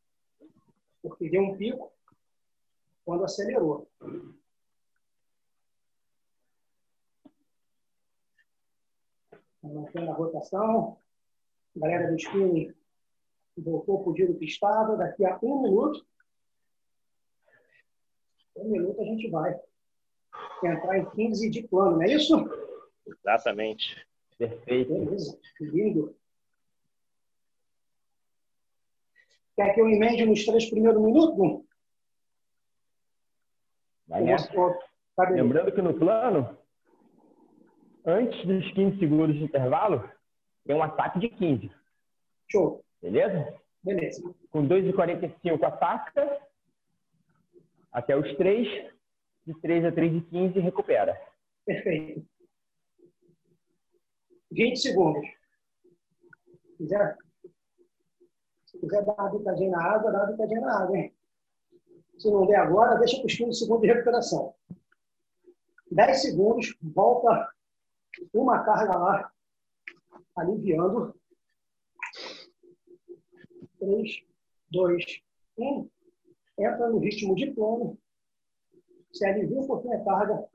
[1.09, 1.93] porque deu um pico
[3.05, 3.89] quando acelerou.
[9.63, 10.99] Mantendo a rotação.
[11.77, 12.75] A galera do spinning
[13.57, 14.97] voltou para o giro pistado.
[14.97, 16.07] Daqui a um minuto,
[18.57, 19.61] um minuto a gente vai
[20.65, 22.35] entrar em 15 de plano, não é isso?
[23.07, 24.07] Exatamente.
[24.39, 24.93] Perfeito.
[24.93, 26.17] Beleza, lindo.
[29.57, 31.65] Quer que eu emende nos três primeiros minutos?
[34.07, 34.53] Vai nessa.
[35.31, 36.59] Lembrando que no plano,
[38.05, 40.09] antes dos 15 segundos de intervalo,
[40.67, 41.71] tem um ataque de 15.
[42.51, 42.85] Show.
[43.01, 43.59] Beleza?
[43.83, 44.35] Beleza.
[44.51, 46.41] Com 2,45 ataca,
[47.91, 48.93] até os 3,
[49.47, 51.19] de 3 a 3,15 recupera.
[51.65, 52.27] Perfeito.
[54.51, 55.27] 20 segundos.
[56.77, 56.87] Se
[58.87, 61.15] quiser, se quiser dar uma bitadinha na água, dá uma bitadinha na água, hein?
[62.19, 64.55] Se não der agora, deixa para os 15 segundos de recuperação.
[65.91, 67.53] 10 segundos, volta
[68.33, 69.33] uma carga lá,
[70.35, 71.15] aliviando.
[73.79, 74.25] 3,
[74.71, 75.23] 2,
[75.59, 75.91] 1.
[76.59, 77.99] Entra no ritmo de plano.
[79.13, 80.49] Se alivia um pouquinho a carga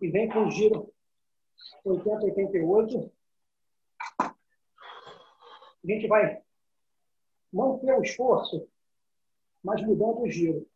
[0.00, 0.92] e vem com o giro
[1.84, 3.12] 80, 88.
[4.18, 4.32] A
[5.84, 6.42] gente vai
[7.52, 8.68] manter o esforço,
[9.62, 10.68] mas mudando o giro.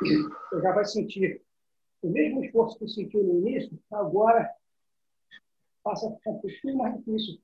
[0.00, 1.42] Você já vai sentir
[2.02, 4.54] o mesmo esforço que sentiu no início, agora
[5.82, 7.40] passa a ficar um pouquinho mais difícil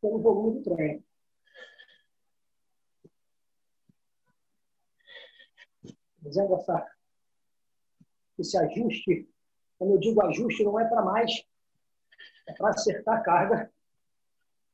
[0.00, 1.04] pelo volume do treino.
[6.22, 6.96] Fazendo essa,
[8.38, 9.28] esse ajuste
[9.78, 11.30] quando eu digo ajuste, não é para mais,
[12.46, 13.72] é para acertar a carga,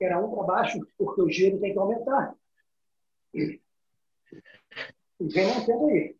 [0.04, 2.36] era um para baixo, porque o giro tem que aumentar.
[3.34, 3.60] E
[5.20, 6.16] vem mantendo aí.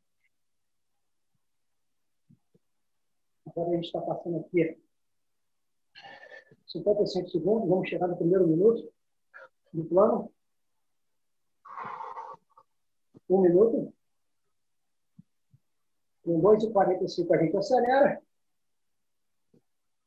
[3.47, 4.79] Agora a gente está passando aqui
[6.73, 8.91] 55 segundos, vamos chegar no primeiro minuto
[9.73, 10.33] do plano.
[13.29, 13.93] Um minuto.
[16.23, 18.23] Com 2,45 a gente acelera.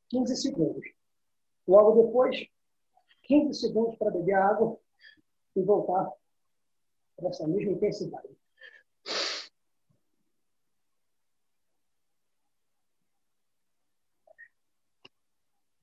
[0.09, 0.85] 15 segundos.
[1.67, 2.47] Logo depois,
[3.25, 4.77] 15 segundos para beber água
[5.55, 6.11] e voltar
[7.15, 8.35] para essa mesma intensidade.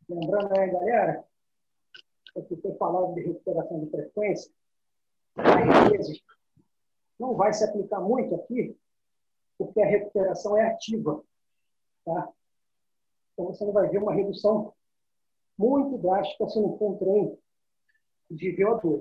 [0.08, 1.24] Lembrando aí, galera,
[2.34, 4.52] eu fiquei falando de recuperação de frequência,
[5.36, 6.22] às vezes
[7.18, 8.76] não vai se aplicar muito aqui,
[9.56, 11.22] porque a recuperação é ativa.
[12.04, 12.32] Tá?
[13.32, 14.74] Então, você não vai ver uma redução
[15.62, 17.38] muito drástica se não for um treino
[18.28, 19.00] de VO2.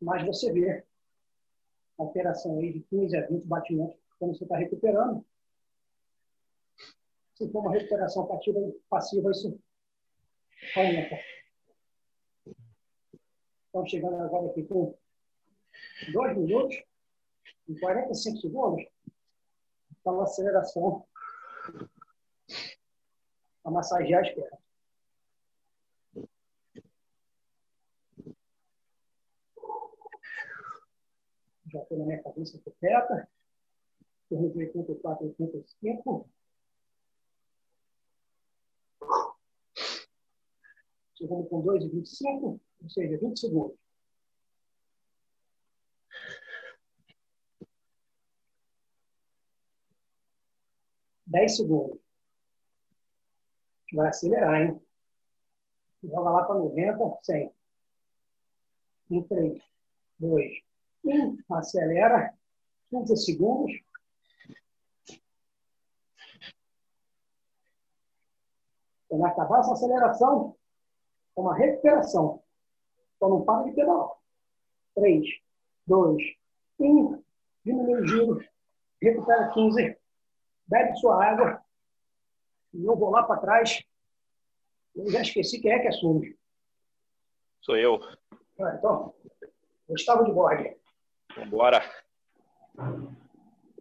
[0.00, 0.84] Mas você vê
[1.96, 5.24] alteração aí de 15 a 20 batimentos quando você está recuperando.
[7.34, 9.60] Se for uma recuperação passiva, passiva isso
[10.76, 11.16] aumenta.
[13.66, 14.96] Estamos chegando agora aqui com
[16.12, 16.82] 2 minutos
[17.68, 18.86] e 45 segundos.
[20.00, 21.06] Então, a aceleração
[23.64, 24.63] a massagear as pernas.
[31.74, 33.28] Já estou na minha cabeça completa.
[34.28, 36.30] Torno de 84, 85.
[41.16, 43.76] Chegando com 2,25, ou seja, 20 segundos.
[51.26, 51.98] Dez segundos
[53.92, 54.80] vai acelerar, hein?
[56.04, 57.52] Joga lá para 90, 100.
[59.10, 59.62] Em 3,
[60.20, 60.73] 2,
[61.04, 61.38] 1.
[61.50, 62.34] Acelera.
[62.90, 63.72] 15 segundos.
[69.08, 70.56] Quando acabar essa aceleração,
[71.36, 72.42] é uma recuperação.
[73.16, 74.10] Então não para de pedalar.
[74.94, 75.26] 3,
[75.86, 76.22] 2,
[76.78, 77.22] 1.
[77.64, 78.44] Diminui o giro.
[79.00, 79.98] Recupera 15.
[80.66, 81.64] Bebe sua água
[82.74, 83.84] e eu vou lá para trás.
[84.94, 86.36] Eu já esqueci quem é que assume.
[87.60, 88.00] Sou eu.
[88.60, 89.14] Ah, então,
[89.88, 90.76] Gustavo de Borg.
[91.36, 91.82] Vambora.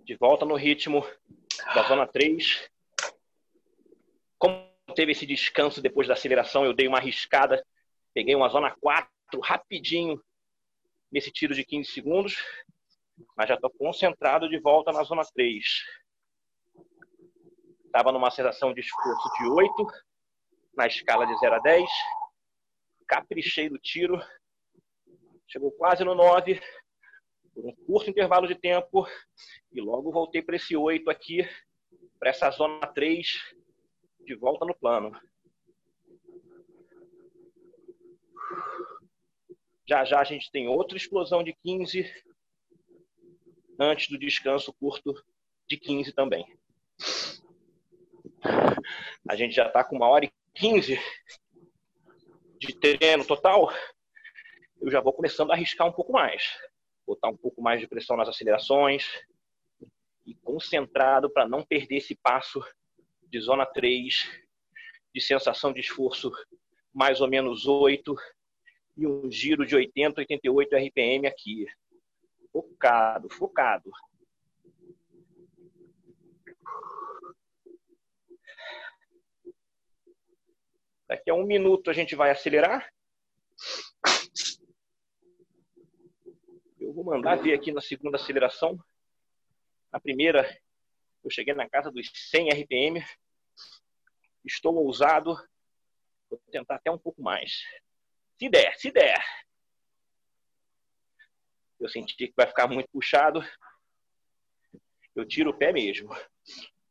[0.04, 1.06] De volta no ritmo
[1.74, 2.70] da zona 3.
[4.38, 7.66] Como teve esse descanso depois da aceleração, eu dei uma arriscada.
[8.14, 9.10] Peguei uma zona 4
[9.42, 10.22] rapidinho
[11.12, 12.44] nesse tiro de 15 segundos.
[13.36, 15.64] Mas já estou concentrado de volta na zona 3
[17.94, 19.88] estava numa sensação de esforço de 8,
[20.76, 21.88] na escala de 0 a 10.
[23.08, 24.20] Caprichei do tiro.
[25.48, 26.60] Chegou quase no 9,
[27.54, 29.08] por um curto intervalo de tempo.
[29.72, 31.48] E logo voltei para esse 8 aqui,
[32.20, 33.56] para essa zona 3,
[34.26, 35.12] de volta no plano.
[39.86, 42.10] Já já a gente tem outra explosão de 15
[43.80, 45.14] antes do descanso curto
[45.68, 46.46] de 15 também.
[49.28, 51.00] A gente já está com uma hora e 15
[52.60, 53.72] de treino total.
[54.82, 56.44] Eu já vou começando a arriscar um pouco mais.
[57.06, 59.06] Botar um pouco mais de pressão nas acelerações
[60.26, 62.64] e concentrado para não perder esse passo
[63.24, 64.30] de zona 3,
[65.14, 66.32] de sensação de esforço
[66.94, 68.16] mais ou menos 8
[68.96, 71.66] e um giro de 80, 88 RPM aqui.
[72.52, 73.92] Focado, focado.
[81.08, 82.92] Daqui a um minuto a gente vai acelerar.
[86.84, 88.78] Eu vou mandar ver aqui na segunda aceleração.
[89.90, 90.46] Na primeira,
[91.24, 93.02] eu cheguei na casa dos 100 RPM.
[94.44, 95.34] Estou ousado.
[96.30, 97.64] Vou tentar até um pouco mais.
[98.38, 99.24] Se der, se der.
[101.80, 103.42] Eu senti que vai ficar muito puxado.
[105.16, 106.10] Eu tiro o pé mesmo.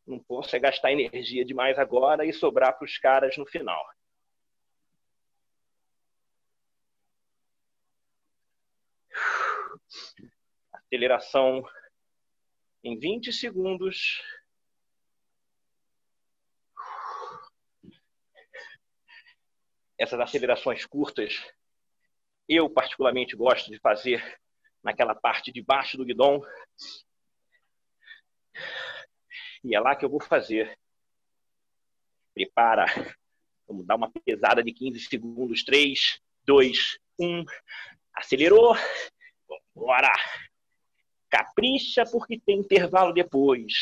[0.07, 3.85] Não posso é gastar energia demais agora e sobrar para os caras no final.
[10.73, 11.63] Aceleração
[12.85, 14.21] em 20 segundos.
[20.03, 21.41] essas acelerações curtas,
[22.49, 24.41] eu particularmente gosto de fazer
[24.83, 26.43] naquela parte de baixo do guidão.
[29.63, 30.77] E é lá que eu vou fazer.
[32.35, 32.87] Prepara.
[33.67, 35.63] Vamos dar uma pesada de 15 segundos.
[35.63, 37.45] 3, 2, 1.
[38.13, 38.75] Acelerou.
[39.75, 40.13] Bora.
[41.31, 43.73] Capricha porque tem intervalo depois.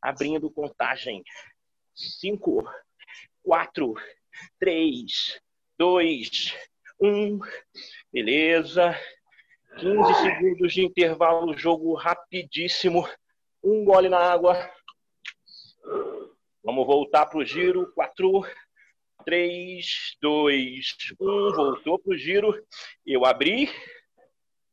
[0.00, 1.24] Abrindo contagem.
[1.94, 2.64] 5,
[3.42, 3.94] 4,
[4.58, 5.40] 3,
[5.78, 6.54] 2,
[7.00, 7.40] 1.
[8.12, 8.96] Beleza.
[9.78, 13.08] 15 segundos de intervalo, jogo rapidíssimo.
[13.62, 14.70] Um gole na água.
[16.62, 17.90] Vamos voltar para o giro.
[17.94, 18.42] 4,
[19.24, 21.52] 3, 2, 1.
[21.52, 22.64] Voltou para o giro.
[23.04, 23.68] Eu abri.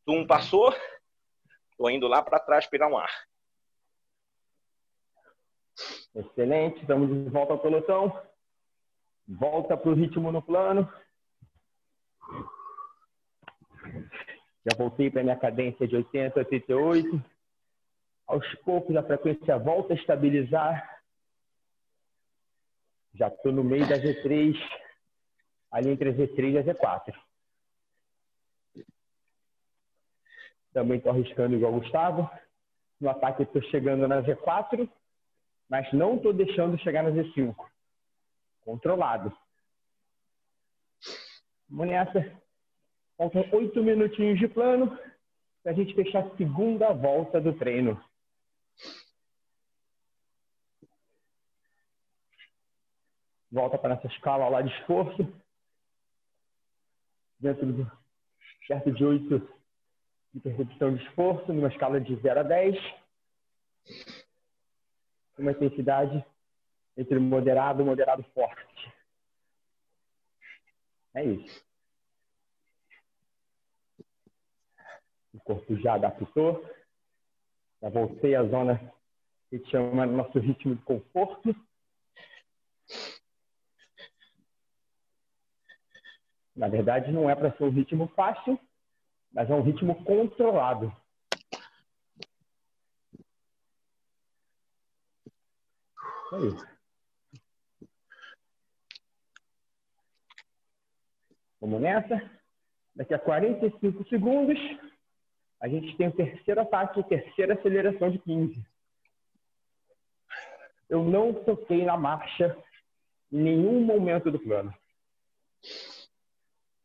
[0.09, 0.73] Um passou.
[1.71, 3.11] Estou indo lá para trás pegar um ar.
[6.15, 6.81] Excelente.
[6.81, 8.21] Estamos de volta ao pelotão.
[9.27, 10.91] Volta para o ritmo no plano.
[14.65, 17.23] Já voltei para minha cadência de 80 a 88.
[18.25, 21.01] Aos poucos a frequência volta a estabilizar.
[23.13, 24.55] Já estou no meio da Z3,
[25.71, 27.28] ali entre a Z3 e a Z4.
[30.79, 32.31] Também estou arriscando igual o Gustavo.
[33.01, 34.89] No ataque estou chegando na Z4,
[35.67, 37.53] mas não estou deixando chegar na Z5
[38.61, 39.37] controlado.
[41.67, 42.41] Vamos nessa.
[43.17, 44.97] Faltam oito minutinhos de plano
[45.61, 48.01] para a gente fechar a segunda volta do treino.
[53.51, 55.27] Volta para nossa escala lá de esforço.
[57.37, 57.91] Dentro do,
[58.65, 59.58] perto de 8
[60.33, 62.75] de percepção de esforço, numa escala de 0 a 10.
[65.37, 66.23] Uma intensidade
[66.97, 68.93] entre moderado e moderado forte.
[71.13, 71.65] É isso.
[75.33, 76.63] O corpo já adaptou.
[77.81, 78.77] Já voltei à zona
[79.49, 81.55] que a gente chama nosso ritmo de conforto.
[86.55, 88.59] Na verdade, não é para ser um ritmo fácil,
[89.31, 90.91] mas é um ritmo controlado.
[96.33, 96.67] É isso.
[101.59, 102.31] Vamos nessa?
[102.95, 104.57] Daqui a 45 segundos,
[105.59, 108.65] a gente tem o terceiro ataque, terceira aceleração de 15.
[110.89, 112.57] Eu não toquei na marcha
[113.31, 114.73] em nenhum momento do plano.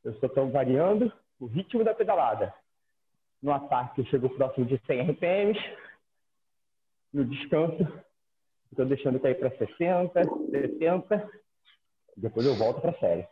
[0.02, 2.54] Eu só estou variando o ritmo da pedalada.
[3.42, 5.60] No ataque, eu chego próximo de 100 RPMs.
[7.12, 7.86] No descanso,
[8.70, 11.30] estou deixando cair para 60, 70.
[12.16, 13.28] Depois eu volto para a série.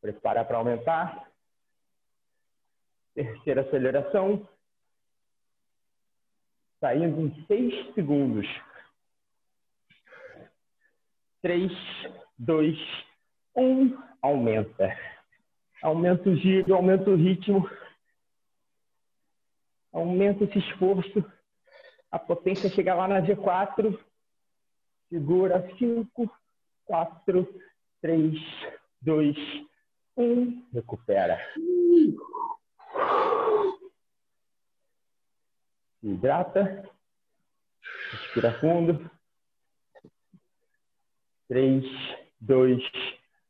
[0.00, 1.30] Prepara para aumentar.
[3.14, 4.48] Terceira aceleração.
[6.80, 8.46] Saindo em 6 segundos.
[11.42, 11.70] 3,
[12.38, 12.78] 2,
[13.56, 13.98] 1.
[14.22, 14.96] Aumenta.
[15.82, 17.68] Aumenta o giro, aumenta o ritmo.
[19.92, 21.24] Aumenta esse esforço.
[22.10, 23.98] A potência chega lá na G4.
[25.08, 26.30] Segura 5,
[26.84, 27.60] 4,
[28.00, 28.34] 3,
[29.02, 29.36] 2,
[30.16, 30.68] 1.
[30.72, 31.38] Recupera.
[36.02, 36.88] Hidrata.
[38.12, 39.10] Respira fundo.
[41.48, 41.84] 3,
[42.40, 42.82] 2,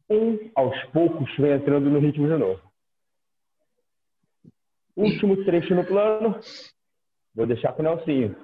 [0.08, 0.50] 1.
[0.54, 2.60] Aos poucos, vem entrando no ritmo de novo.
[4.96, 6.40] Último trecho no plano.
[7.34, 8.36] Vou deixar para o Nelsinho.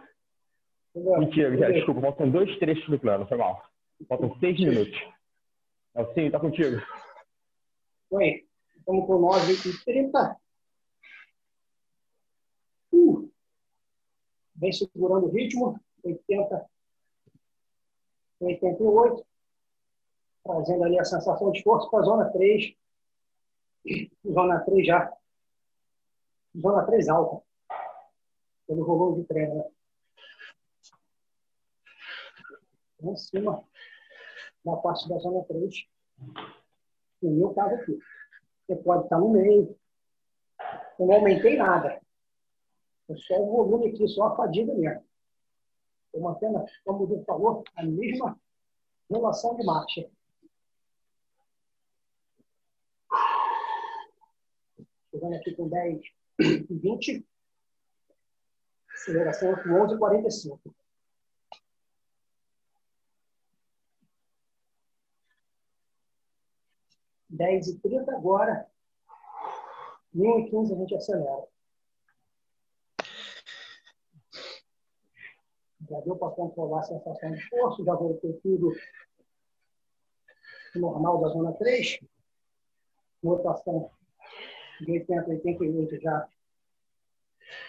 [0.95, 2.01] Mentira, já, desculpa.
[2.01, 3.65] Faltam dois trechos no plano, foi mal.
[4.09, 5.01] Faltam seis minutos.
[5.95, 6.81] Nelsinho, tá contigo.
[8.11, 8.45] Oi.
[8.77, 10.37] Estamos com 9 e 30.
[12.93, 13.31] Uh.
[14.57, 15.81] Vem segurando o ritmo.
[16.05, 16.67] 80,
[18.41, 19.27] 88
[20.45, 22.77] trazendo ali a sensação de esforço para a zona 3.
[24.27, 25.13] Zona 3 já.
[26.57, 27.45] Zona 3 alta.
[28.67, 29.57] Pelo volume de treino.
[29.57, 29.65] Né?
[33.03, 33.65] Em cima
[34.65, 35.87] da parte da zona 3.
[37.23, 37.99] No meu caso aqui.
[38.67, 39.77] Você pode estar no meio.
[40.99, 42.01] Eu não aumentei nada.
[43.09, 45.05] É só o volume aqui, só a fadiga mesmo.
[46.07, 48.39] Estou mantendo, como o falou, a mesma
[49.11, 50.09] relação de marcha.
[55.25, 56.03] Chegando aqui com 10
[56.39, 57.27] e 20.
[58.93, 60.77] Aceleração com 11 e 45.
[67.31, 68.69] Dez e trinta agora.
[70.13, 71.49] E um e quinze a gente acelera.
[75.89, 78.73] Já deu para controlar a sensação de esforço, já voltei tudo
[80.75, 82.01] normal da zona 3.
[83.23, 83.91] Rotação
[84.85, 86.29] de 80 a 88 já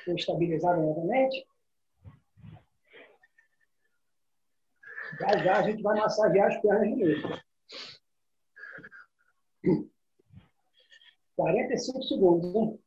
[0.03, 1.47] foi estabilizado novamente.
[5.19, 7.45] Já já a gente vai massagear as pernas de novo.
[11.35, 12.55] 45 segundos.
[12.55, 12.79] Hein?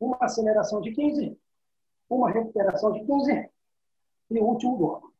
[0.00, 1.38] Uma aceleração de 15,
[2.10, 3.50] uma recuperação de 15
[4.30, 5.11] e o último bloco.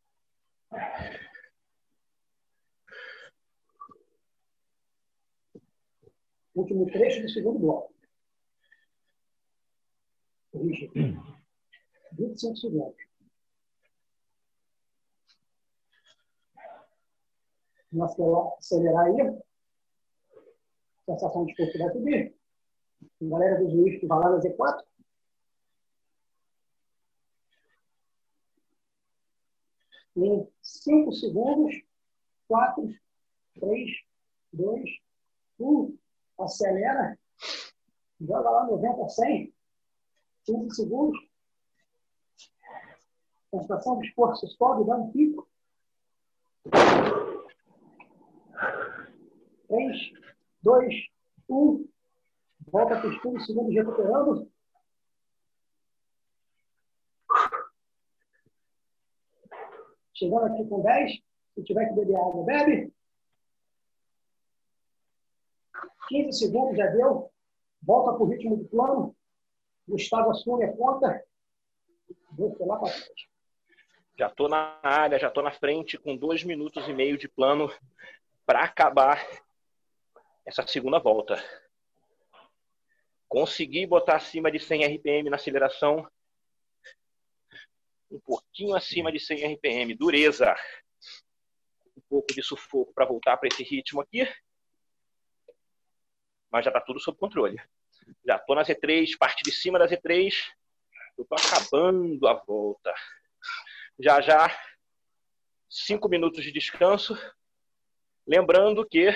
[6.54, 7.92] Último trecho do segundo bloco.
[10.50, 10.90] Corrige.
[12.12, 13.02] 25 segundos.
[17.90, 19.42] Vamos acelerar aí.
[21.06, 22.36] Sensação de corpo vai subir.
[23.20, 24.84] Galera dos juízes que vai lá na Z4.
[30.16, 31.82] Em 5 segundos.
[32.48, 32.94] 4,
[33.54, 33.90] 3,
[34.52, 34.90] 2,
[35.58, 35.98] 1
[36.44, 37.18] acelera,
[38.20, 39.54] joga lá 90 a 100,
[40.44, 41.32] 15 segundos.
[43.50, 45.48] Concentração de esforço sobe, dá um pico.
[49.68, 50.12] 3,
[50.62, 50.94] 2,
[51.48, 51.88] 1.
[52.70, 54.50] Volta para os 15 segundos recuperando.
[60.14, 61.12] Chegando aqui com 10.
[61.54, 62.91] Se tiver que beber água, bebe.
[66.12, 67.32] 15 segundos já deu.
[67.82, 69.16] Volta para o ritmo do plano.
[69.88, 71.24] Gustavo assume a conta.
[72.32, 73.30] Vou lá para frente.
[74.18, 77.72] Já estou na área, já estou na frente com dois minutos e meio de plano
[78.44, 79.26] para acabar
[80.44, 81.42] essa segunda volta.
[83.26, 86.06] Consegui botar acima de 100 RPM na aceleração.
[88.10, 89.94] Um pouquinho acima de 100 RPM.
[89.94, 90.54] Dureza.
[91.96, 94.28] Um pouco de sufoco para voltar para esse ritmo aqui
[96.52, 97.58] mas já está tudo sob controle.
[98.26, 100.34] Já estou na Z3, parte de cima da Z3,
[101.16, 102.94] eu estou acabando a volta.
[103.98, 104.54] Já já,
[105.68, 107.18] cinco minutos de descanso.
[108.26, 109.08] Lembrando que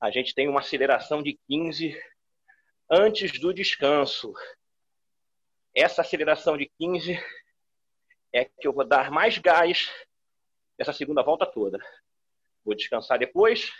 [0.00, 2.00] a gente tem uma aceleração de 15
[2.88, 4.32] antes do descanso.
[5.74, 7.18] Essa aceleração de 15
[8.32, 9.90] é que eu vou dar mais gás
[10.78, 11.78] nessa segunda volta toda.
[12.64, 13.70] Vou descansar depois,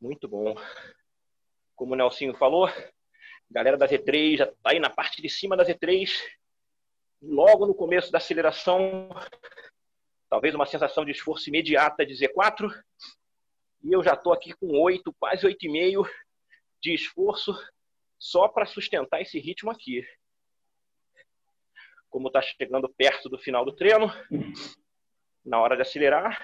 [0.00, 0.54] Muito bom.
[1.76, 2.68] Como o Nelsinho falou,
[3.50, 6.10] galera da Z3 já está aí na parte de cima da Z3,
[7.20, 9.10] logo no começo da aceleração,
[10.30, 12.70] talvez uma sensação de esforço imediata de Z4.
[13.82, 16.08] E eu já estou aqui com oito, quase oito e meio
[16.80, 17.54] de esforço
[18.18, 20.02] só para sustentar esse ritmo aqui.
[22.08, 24.10] Como está chegando perto do final do treino,
[25.44, 26.40] na hora de acelerar,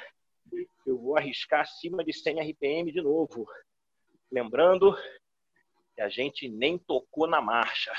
[0.87, 3.47] eu vou arriscar acima de 100 RPM de novo.
[4.31, 4.97] Lembrando
[5.95, 7.93] que a gente nem tocou na marcha.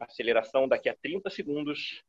[0.00, 2.04] Aceleração daqui a 30 segundos.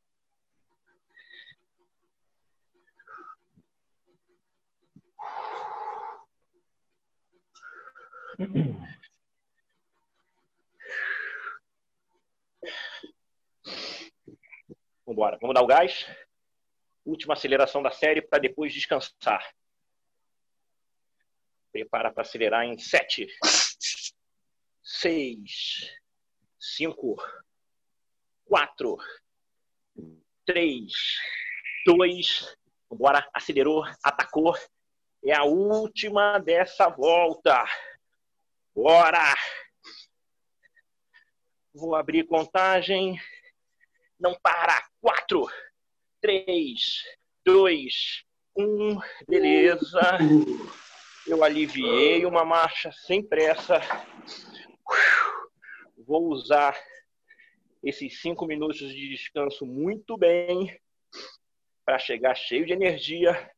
[15.06, 15.38] Vamos embora.
[15.40, 16.08] Vamos dar o gás.
[17.06, 19.54] Última aceleração da série para depois descansar.
[21.72, 23.28] Prepara para acelerar em 7,
[24.82, 25.96] 6,
[26.60, 27.18] 5,
[28.46, 28.98] 4,
[30.46, 30.92] 3,
[31.86, 32.58] 2.
[32.90, 34.56] Bora, acelerou, atacou.
[35.24, 37.64] É a última dessa volta.
[38.74, 39.36] Bora!
[41.74, 43.20] Vou abrir contagem.
[44.20, 44.84] Não para.
[45.02, 45.46] 4,
[46.22, 47.04] 3,
[47.46, 48.24] 2,
[48.58, 49.00] 1.
[49.28, 50.18] Beleza.
[51.28, 53.80] Eu aliviei uma marcha sem pressa.
[55.98, 56.76] Vou usar
[57.84, 60.76] esses cinco minutos de descanso muito bem
[61.86, 63.52] para chegar cheio de energia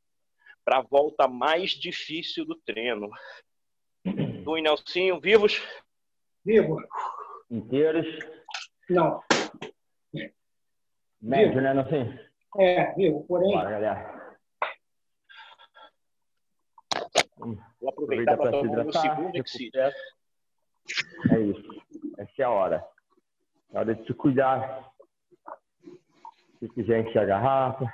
[0.65, 3.09] para a volta mais difícil do treino.
[4.43, 5.61] Tu e Nelsinho, vivos?
[6.43, 6.77] Vivo.
[7.49, 8.05] Inteiros.
[8.89, 9.21] Não.
[11.22, 12.19] Médio, né, Nelsinho?
[12.57, 13.26] É, vivo.
[13.27, 14.18] Porém, Bora, galera.
[17.80, 19.31] Vou aproveitar para tomar o segundo.
[21.31, 21.84] É isso.
[22.18, 22.85] Essa é a hora.
[23.73, 24.91] É hora de se cuidar.
[26.60, 27.85] Se quiser encher a garrafa,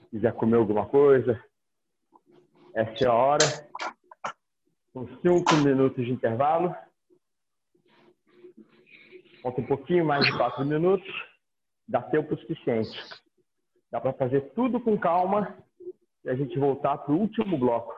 [0.00, 1.42] se quiser comer alguma coisa,
[2.74, 3.44] essa é a hora.
[4.92, 6.74] Com cinco minutos de intervalo.
[9.42, 11.27] Falta um pouquinho mais de quatro minutos.
[11.88, 12.98] Dá tempo suficiente.
[13.90, 15.56] Dá para fazer tudo com calma
[16.24, 17.94] e a gente voltar para o último bloco.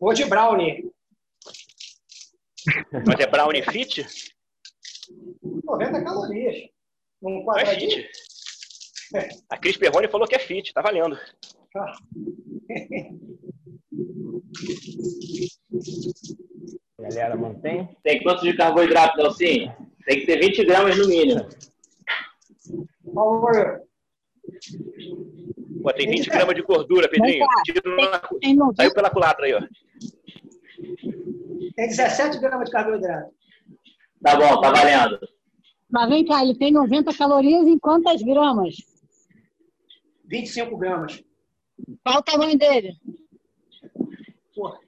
[0.00, 0.90] vou de brownie.
[3.06, 4.06] Mas é Brownie Fit?
[5.64, 6.70] 90 calorias.
[7.22, 8.08] Um Não é fit.
[9.48, 11.18] A Cris Perrone falou que é fit, tá valendo.
[11.76, 11.96] Ah,
[16.98, 17.88] Galera, mantém.
[18.02, 19.74] Tem quanto de carboidrato, Nelsinho?
[20.06, 21.48] Tem que ter 20 gramas no mínimo.
[23.04, 23.80] Por favor.
[25.82, 27.44] Pô, tem 20 gramas de gordura, Pedrinho.
[28.10, 29.60] Na- Tem 90, Saiu pela culatra aí, ó.
[31.74, 33.30] Tem 17 gramas de carboidrato.
[34.22, 35.18] Tá bom, tá valendo.
[35.90, 38.76] mas vem cá, ele tem 90 calorias em quantas gramas?
[40.26, 41.22] 25 gramas.
[42.04, 42.92] Qual o tamanho dele?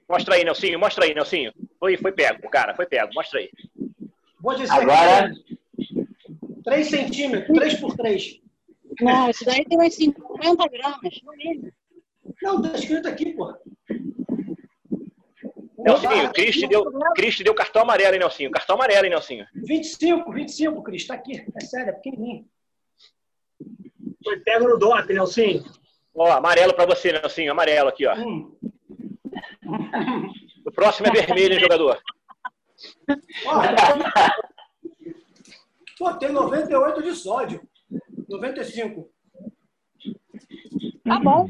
[0.07, 0.79] Mostra aí, Nelsinho.
[0.79, 1.51] Mostra aí, Nelsinho.
[1.79, 2.75] Foi, foi pego, cara.
[2.75, 3.11] Foi pego.
[3.13, 3.49] Mostra aí.
[4.39, 5.31] vou dizer Agora-
[5.77, 6.05] que
[6.63, 8.41] 3 centímetros, 3 por 3.
[9.01, 11.71] Não, isso daí tem umas 50 gramas, no mínimo.
[12.41, 13.53] Não, tá escrito aqui, pô.
[15.77, 18.49] Nelsinho, Cris te, deu, Cris te deu cartão amarelo, hein, Nelsinho?
[18.49, 19.45] Cartão amarelo, hein, Nelsinho?
[19.53, 21.45] 25, 25, Cris, tá aqui.
[21.55, 22.45] É sério, é pequenininho.
[24.23, 25.63] Foi pego no DOT, Nelsinho.
[26.15, 27.51] Ó, amarelo pra você, Nelsinho.
[27.51, 28.15] Amarelo aqui, ó.
[28.15, 28.55] Hum.
[30.65, 31.99] O próximo é vermelho, hein, jogador?
[33.45, 33.61] Ó,
[35.97, 37.61] pô, tem 98 de sódio.
[38.27, 39.09] 95.
[41.03, 41.47] Tá bom.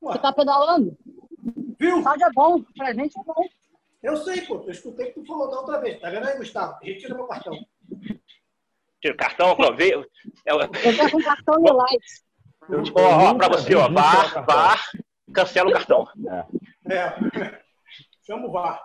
[0.00, 0.96] Pô, Você tá pedalando?
[1.78, 2.02] viu?
[2.02, 3.44] Sódio é bom, pra gente é bom.
[4.02, 4.56] Eu sei, pô.
[4.64, 6.00] Eu escutei que tu falou da outra vez.
[6.00, 6.76] Tá vendo aí, Gustavo?
[6.82, 7.54] Retira meu cartão.
[9.00, 10.06] Tira o cartão, aproveita.
[10.44, 12.04] É, ó, Eu tô com cartão de light.
[12.96, 13.88] ó, pra você, ó.
[13.88, 14.82] VAR, VAR,
[15.32, 16.06] cancela o cartão.
[16.28, 16.44] É.
[18.26, 18.80] Chama o VAR.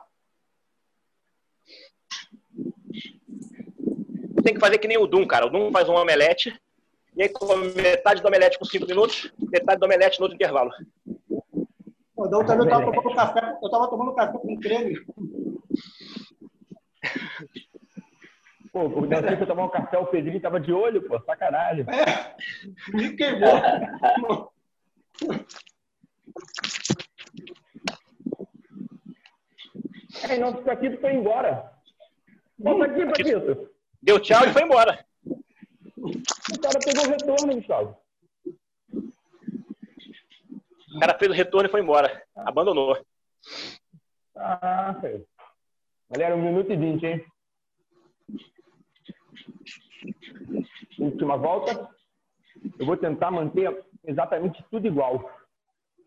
[4.44, 5.46] Tem que fazer que nem o Dum, cara.
[5.46, 6.54] O Dum faz um omelete,
[7.16, 10.72] e aí come metade do omelete com 5 minutos, metade do omelete no outro intervalo.
[12.16, 15.00] Pô, da outra vez eu tava tomando café, eu tava tomando café com creme.
[18.72, 21.86] Pô, o Nelson foi tomar um café, o Pedrinho tava de olho, pô, sacanagem.
[21.90, 22.36] É,
[22.96, 24.52] me queimou.
[30.30, 31.72] É, não, o Paquito foi embora.
[32.58, 33.70] Volta aqui, Paquito.
[34.02, 35.06] Deu tchau e foi embora.
[35.96, 37.98] O cara pegou o retorno, Gustavo.
[40.96, 42.24] O cara fez o retorno e foi embora.
[42.36, 42.98] Abandonou.
[44.36, 44.96] Ah.
[46.10, 47.26] Galera, um minuto e vinte, hein?
[51.00, 51.90] Última volta.
[52.78, 55.30] Eu vou tentar manter exatamente tudo igual.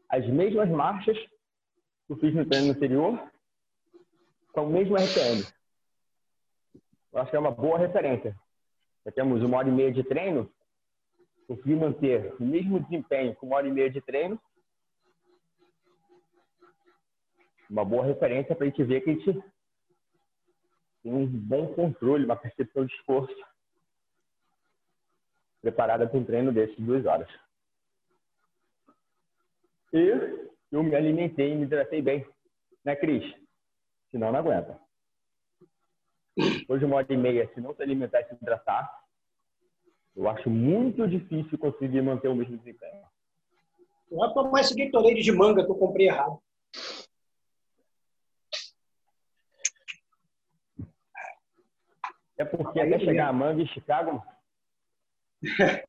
[0.09, 3.20] As mesmas marchas que eu fiz no treino anterior,
[4.57, 5.47] com o mesmo RPM.
[7.12, 8.35] Eu acho que é uma boa referência.
[9.05, 10.51] Já temos uma hora e meia de treino,
[11.47, 14.41] consegui manter o mesmo desempenho com uma hora e meia de treino.
[17.69, 19.45] Uma boa referência para a gente ver que a gente
[21.03, 23.37] tem um bom controle, uma percepção de esforço
[25.61, 27.28] preparada para um treino desses duas horas.
[29.93, 32.27] E eu me alimentei e me hidratei bem.
[32.83, 33.45] Né, Cris?
[34.16, 34.80] Senão não aguenta.
[36.34, 38.90] Depois de uma hora e meia, se não se alimentar e se hidratar,
[40.16, 43.05] eu acho muito difícil conseguir manter o mesmo desempenho.
[44.10, 46.40] Eu vou tomar esse Gatorade de manga que eu comprei errado.
[52.38, 54.24] É porque até chegar a manga em Chicago.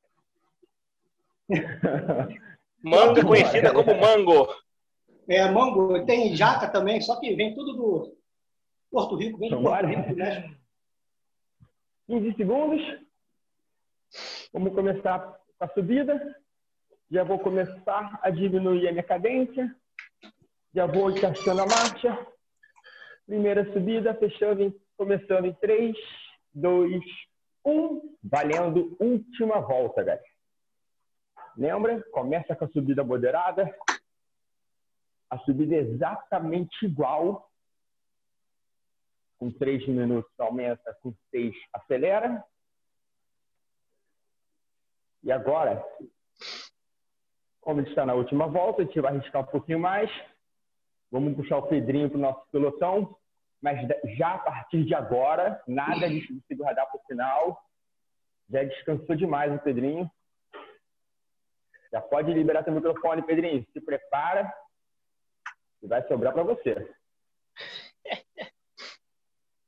[2.84, 4.54] Manga conhecida como mango.
[5.30, 6.06] É, mango.
[6.06, 8.17] Tem jaca também, só que vem tudo do
[8.92, 10.56] Porto Rico, vem do Rico, né?
[12.08, 12.82] 15 segundos.
[14.54, 15.20] Vamos começar
[15.58, 16.36] com a subida.
[17.12, 19.76] Já vou começar a diminuir a minha cadência.
[20.74, 22.28] Já vou encaixando a marcha.
[23.26, 25.96] Primeira subida, fechando, em, começando em 3,
[26.54, 27.04] 2,
[27.66, 28.18] 1.
[28.24, 30.24] Valendo última volta, galera.
[31.58, 32.04] Lembra?
[32.12, 33.76] Começa com a subida moderada.
[35.30, 37.47] A subida é exatamente igual.
[39.38, 42.44] Com 3 minutos aumenta, com 6 acelera.
[45.24, 45.84] E agora,
[47.62, 50.10] como ele está na última volta, a gente vai arriscar um pouquinho mais.
[51.12, 53.16] Vamos puxar o Pedrinho para o nosso pelotão.
[53.62, 53.80] Mas
[54.18, 57.62] já a partir de agora, nada de segurar para o final.
[58.50, 60.10] Já descansou demais o Pedrinho.
[61.92, 63.66] Já pode liberar seu microfone, Pedrinho.
[63.74, 64.54] Se prepara
[65.82, 66.90] e vai sobrar para você.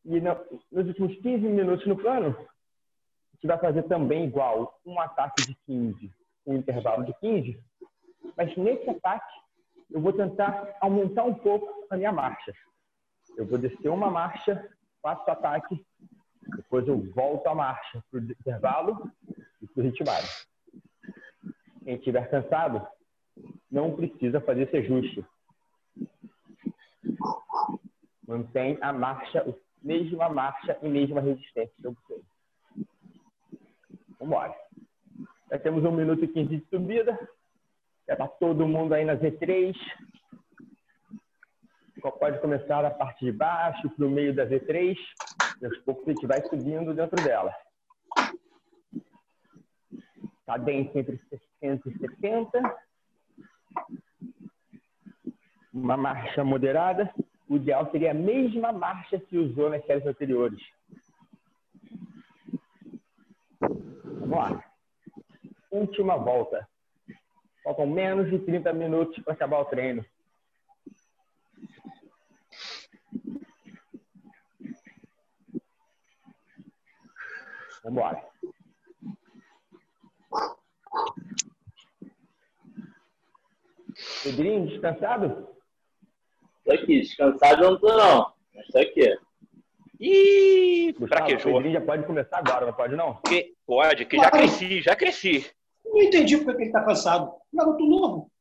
[0.05, 0.35] E no,
[0.71, 5.55] nos últimos 15 minutos no plano, a gente vai fazer também igual um ataque de
[5.65, 6.11] 15,
[6.45, 7.61] um intervalo de 15.
[8.35, 9.33] Mas nesse ataque,
[9.91, 12.53] eu vou tentar aumentar um pouco a minha marcha.
[13.37, 14.69] Eu vou descer uma marcha,
[15.01, 15.85] faço o ataque,
[16.55, 19.11] depois eu volto a marcha para o intervalo
[19.61, 20.27] e para o ritmado
[21.89, 22.87] quem estiver cansado,
[23.71, 25.25] não precisa fazer esse ajuste.
[28.27, 29.43] Mantém a marcha,
[29.81, 31.95] mesma marcha e mesma resistência que eu.
[34.19, 34.55] Vamos embora.
[35.49, 37.17] Já temos um minuto e quinze de subida.
[38.07, 39.75] Já está todo mundo aí na Z3.
[42.19, 44.97] Pode começar a parte de baixo, para o meio da Z3.
[45.61, 47.53] E aos poucos a gente vai subindo dentro dela.
[50.45, 51.19] Cadência entre
[51.59, 52.77] 170.
[55.73, 57.13] Uma marcha moderada.
[57.49, 60.61] O ideal seria a mesma marcha que usou nas séries anteriores.
[63.59, 64.63] Vamos lá.
[65.71, 66.69] Última volta.
[67.63, 70.05] Faltam menos de 30 minutos para acabar o treino.
[77.83, 78.29] Vamos embora.
[84.23, 85.58] Pedrinho, descansado?
[86.69, 88.31] Tô aqui, descansado eu não tô não.
[88.53, 89.17] Mas tô aqui.
[89.99, 91.53] Ih, fraquejou.
[91.53, 93.15] O Pedrinho já pode começar agora, não pode não?
[93.21, 95.49] Que, pode, que já cresci, já cresci.
[95.83, 97.33] Não entendi porque ele tá cansado.
[97.51, 98.31] Garoto novo.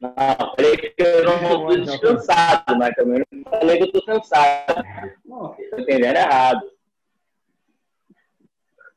[0.00, 0.12] Não,
[0.56, 4.82] falei que eu não tô descansado, mas também não falei que eu tô cansado.
[5.24, 5.54] Não.
[5.54, 6.68] Tô entendendo errado.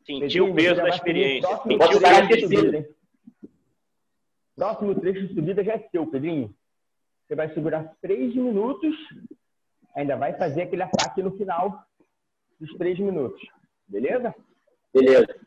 [0.07, 1.55] Sentiu o peso da experiência.
[1.57, 2.89] Sentiu o peso da
[4.55, 6.53] Próximo trecho de subida já é seu, Pedrinho.
[7.29, 8.95] Você vai segurar três minutos,
[9.95, 11.85] ainda vai fazer aquele ataque no final
[12.59, 13.39] dos três minutos.
[13.87, 14.33] Beleza?
[14.91, 15.39] Beleza.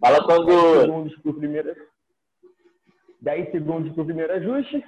[0.00, 0.46] Fala quando.
[0.46, 1.88] 10 segundos para o primeiro,
[3.20, 4.84] 10 segundos para o primeiro ajuste.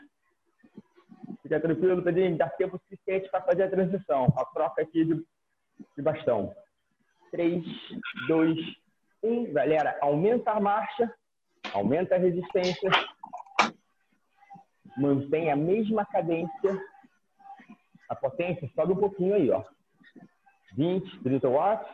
[1.42, 4.32] Fica tranquilo, Pedrinho, dá tempo suficiente para fazer a transição.
[4.38, 5.16] A troca aqui de,
[5.96, 6.54] de bastão.
[7.32, 7.64] 3,
[8.28, 8.56] 2,
[9.20, 9.52] 1.
[9.52, 11.12] Galera, aumenta a marcha
[11.72, 12.90] aumenta a resistência,
[14.97, 16.81] mantém a mesma cadência,
[18.09, 19.64] a potência sobe um pouquinho aí, ó.
[20.77, 21.90] 20, 30 watts.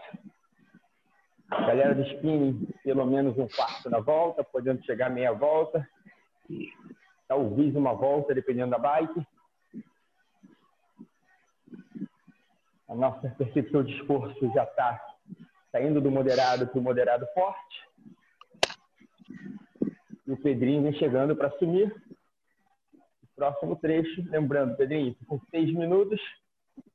[1.51, 5.89] Galera do spinning, pelo menos um quarto na volta, podendo chegar meia volta.
[7.27, 9.27] talvez uma volta, dependendo da bike.
[12.89, 15.01] A nossa percepção de esforço já está
[15.71, 17.89] saindo do moderado para o moderado forte.
[20.27, 21.95] E o Pedrinho vem chegando para assumir.
[23.39, 26.21] Próximo trecho, lembrando, Pedrinho, com seis minutos,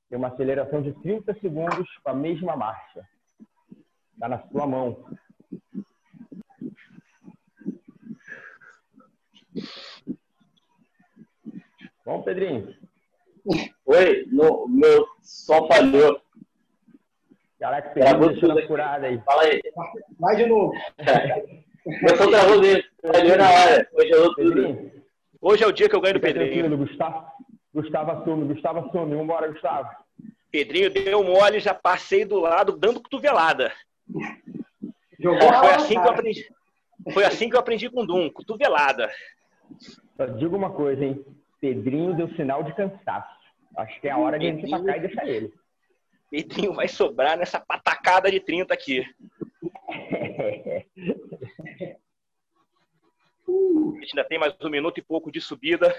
[0.10, 3.08] tem uma aceleração de 30 segundos com a mesma marcha.
[4.14, 5.06] Está na sua mão.
[12.06, 12.76] Bom, Pedrinho.
[13.86, 16.22] Oi, no, meu som falhou.
[17.58, 19.18] Caraca, Pedrinho deixando a furada aí.
[19.22, 19.62] Fala aí.
[20.20, 20.74] Vai de novo.
[21.86, 22.84] meu som travou dele.
[23.02, 23.86] Falhou na hora.
[23.86, 24.54] Congelou tudo.
[24.56, 25.03] Pedrinho.
[25.46, 26.78] Hoje é o dia que eu ganho do Fica Pedrinho.
[26.78, 27.28] Gustavo.
[27.74, 29.14] Gustavo assume, Gustavo assume.
[29.14, 29.90] Vambora, Gustavo.
[30.50, 33.74] Pedrinho deu mole, já passei do lado dando cotovelada.
[35.20, 36.48] Jogou Foi assim que eu aprendi.
[37.14, 39.12] Foi assim que eu aprendi com o Dum, cotovelada.
[40.16, 41.22] Só digo uma coisa, hein?
[41.60, 43.36] Pedrinho deu sinal de cansaço.
[43.76, 44.80] Acho que é a hora de a gente Pedrinho.
[44.80, 45.54] sacar e deixar ele.
[46.32, 49.06] Pedrinho vai sobrar nessa patacada de 30 aqui.
[53.48, 55.94] A gente ainda tem mais um minuto e pouco de subida.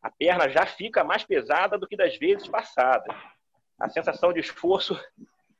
[0.00, 3.14] A perna já fica mais pesada do que das vezes passadas.
[3.78, 4.98] A sensação de esforço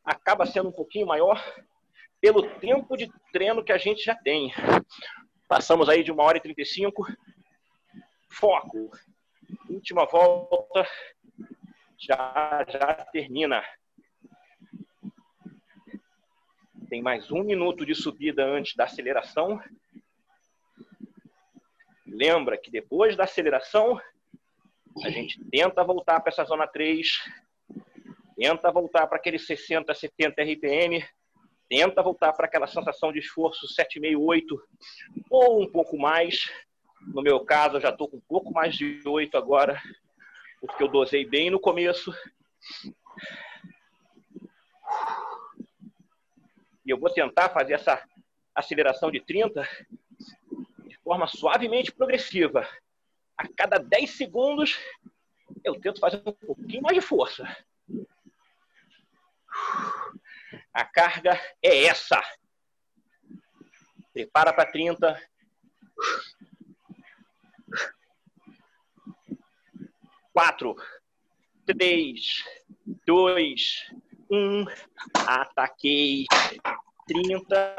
[0.05, 1.43] acaba sendo um pouquinho maior
[2.21, 4.53] pelo tempo de treino que a gente já tem.
[5.49, 7.07] Passamos aí de uma hora e 35.
[8.29, 8.91] Foco.
[9.69, 10.87] Última volta.
[11.99, 13.65] Já, já termina.
[16.89, 19.61] Tem mais um minuto de subida antes da aceleração.
[22.11, 24.01] Lembra que depois da aceleração,
[25.05, 27.07] a gente tenta voltar para essa zona 3,
[28.37, 31.05] tenta voltar para aquele 60, 70 RPM,
[31.69, 34.63] tenta voltar para aquela sensação de esforço 7,5, 8
[35.31, 36.51] ou um pouco mais.
[37.07, 39.81] No meu caso, eu já estou com um pouco mais de 8 agora,
[40.61, 42.13] porque eu dosei bem no começo.
[46.87, 48.03] E eu vou tentar fazer essa
[48.55, 50.08] aceleração de 30 de
[51.09, 52.69] forma suavemente progressiva.
[53.35, 54.79] A cada 10 segundos,
[55.65, 57.45] eu tento fazer um pouquinho mais de força.
[60.71, 62.23] A carga é essa.
[64.13, 65.19] Prepara para 30.
[70.31, 70.77] Quatro,
[71.65, 72.45] três,
[73.07, 73.91] dois,
[74.31, 74.67] um.
[75.27, 76.27] Ataquei.
[77.07, 77.77] 30.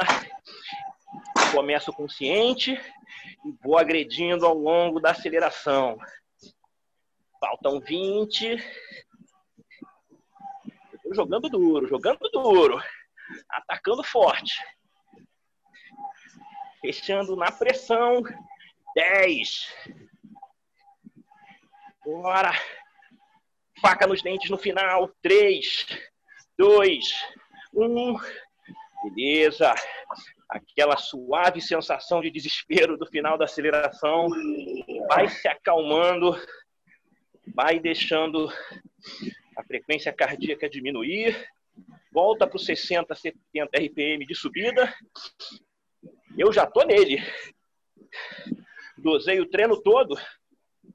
[1.51, 2.71] Começo consciente
[3.45, 5.97] e vou agredindo ao longo da aceleração.
[7.39, 8.57] Faltam 20.
[11.03, 12.79] Tô jogando duro, jogando duro.
[13.49, 14.53] Atacando forte.
[16.81, 18.21] Fechando na pressão.
[18.95, 19.75] 10.
[22.05, 22.51] Bora.
[23.81, 25.09] Faca nos dentes no final.
[25.21, 25.87] 3,
[26.57, 27.05] 2,
[27.73, 28.15] 1.
[29.15, 29.73] Beleza.
[30.49, 34.27] Aquela suave sensação de desespero do final da aceleração
[35.07, 36.35] vai se acalmando,
[37.53, 38.51] vai deixando
[39.55, 41.47] a frequência cardíaca diminuir,
[42.11, 44.91] volta para os 60, 70 RPM de subida.
[46.37, 47.21] Eu já tô nele.
[48.97, 50.17] Dosei o treino todo.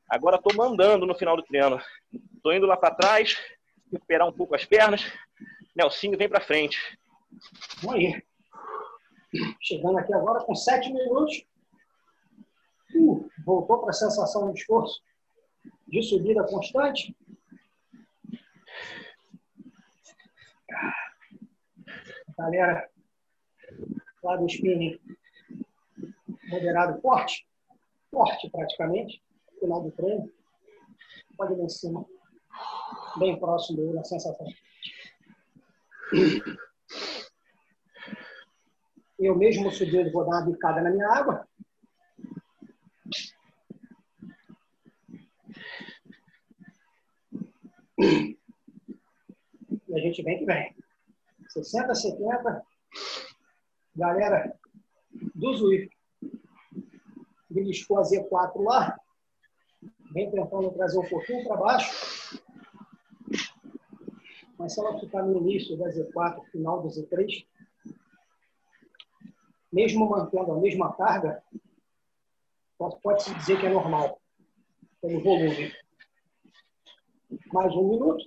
[0.08, 1.80] Agora tô mandando no final do treino.
[2.42, 3.40] Tô indo lá para trás,
[3.92, 5.02] recuperar um pouco as pernas.
[5.74, 6.78] Nelsinho vem para frente.
[7.82, 8.22] Vamos aí.
[9.60, 11.46] Chegando aqui agora com sete minutos.
[12.94, 15.02] Uh, voltou para a sensação de esforço
[15.88, 17.16] de subida constante.
[22.36, 22.88] Galera
[24.22, 24.98] lá do spinning
[26.48, 27.46] moderado forte,
[28.10, 29.22] forte praticamente,
[29.60, 30.30] final do treino.
[31.36, 32.04] Pode ir em cima,
[33.18, 34.46] bem próximo da sensação.
[39.18, 41.46] Eu mesmo subindo, vou dar uma bicada na minha água.
[47.98, 48.36] E
[49.94, 50.74] a gente vem que vem.
[51.48, 52.62] 60, 70.
[53.96, 54.58] Galera
[55.34, 55.96] do Zwift.
[57.48, 58.98] Beliscou a Z4 lá.
[60.12, 62.40] Vem tentando trazer um pouquinho para baixo.
[64.58, 67.46] Mas se ela ficar no início da Z4, final da Z3,
[69.74, 71.42] mesmo mantendo a mesma carga,
[73.02, 74.20] pode-se dizer que é normal,
[75.02, 75.74] pelo volume.
[77.52, 78.24] Mais um minuto.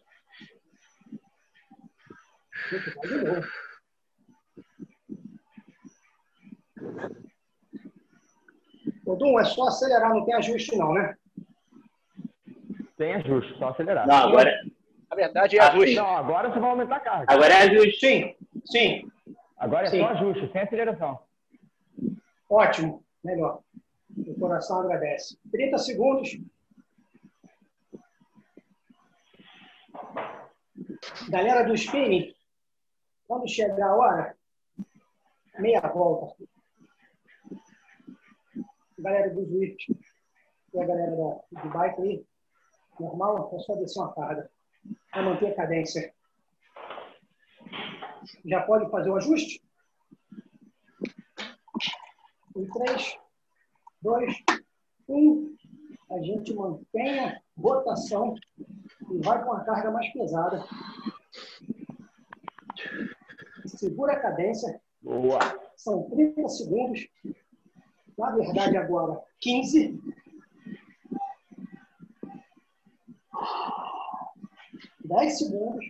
[3.04, 3.16] De
[9.06, 9.40] novo.
[9.40, 11.16] É só acelerar, não tem ajuste não, né?
[12.98, 14.06] Tem ajuste, só acelerar.
[14.06, 14.52] Não, agora.
[15.10, 15.96] Na verdade é ajuste.
[15.96, 17.34] Não, agora você vai aumentar a carga.
[17.34, 18.00] Agora é ajuste.
[18.00, 19.12] Sim, sim.
[19.58, 20.02] Agora é Sim.
[20.02, 21.27] só ajuste, sem aceleração.
[22.50, 23.62] Ótimo, melhor.
[24.16, 25.38] O coração agradece.
[25.52, 26.40] 30 segundos.
[31.30, 32.34] Galera do spinning,
[33.28, 34.38] quando chegar a hora,
[35.60, 36.34] meia volta.
[38.98, 39.94] Galera do Zwift
[40.74, 42.26] e a galera da, do bike aí,
[43.00, 44.50] normal, é só descer uma carga.
[45.14, 46.14] Vai manter a cadência.
[48.46, 49.67] Já pode fazer o ajuste?
[52.58, 53.20] Em 3,
[54.02, 54.44] 2,
[55.08, 55.56] 1.
[56.10, 60.66] A gente mantém a rotação e vai com a carga mais pesada.
[63.68, 64.82] Segura a cadência.
[65.04, 65.38] Boa.
[65.76, 67.08] São 30 segundos.
[68.18, 70.02] Na verdade, agora 15.
[75.06, 75.86] Dez segundos.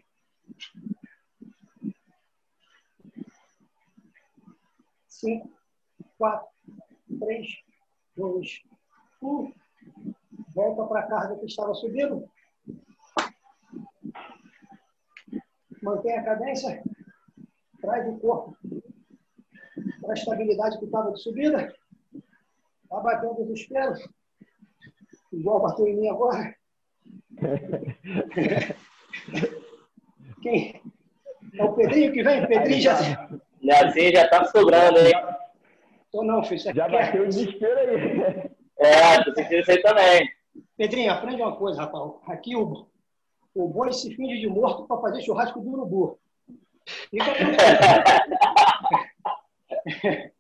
[5.08, 5.50] Cinco,
[6.18, 6.57] quatro,
[7.20, 7.48] três,
[8.16, 8.62] dois,
[9.22, 9.52] um.
[10.54, 12.28] Volta para a carga que estava subindo.
[15.82, 16.84] Mantém a cadência.
[17.80, 18.58] Traz o corpo
[20.02, 21.76] para a estabilidade que estava de subida.
[22.84, 23.94] Está batendo o desespero.
[25.32, 26.56] Igual bateu em mim agora.
[30.42, 30.82] Quem?
[31.54, 32.48] É o Pedrinho que vem?
[32.48, 32.96] Pedrinho já.
[33.84, 35.14] Assim já tá sobrando, hein?
[36.12, 36.62] Tô não, filho.
[36.62, 36.92] É Já quieto.
[36.92, 38.52] bateu o desespero aí.
[38.80, 40.30] É, tô sentindo isso aí também.
[40.78, 42.12] Pedrinho, aprende uma coisa, rapaz.
[42.28, 42.88] Aqui o,
[43.56, 46.20] o boi se finge de morto para fazer churrasco do urubu.
[47.10, 47.26] Fica.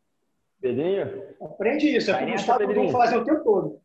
[0.62, 2.12] Pedrinho, Aprende isso.
[2.12, 2.90] É o Pedrinho.
[2.92, 3.82] vão fazer o tempo todo.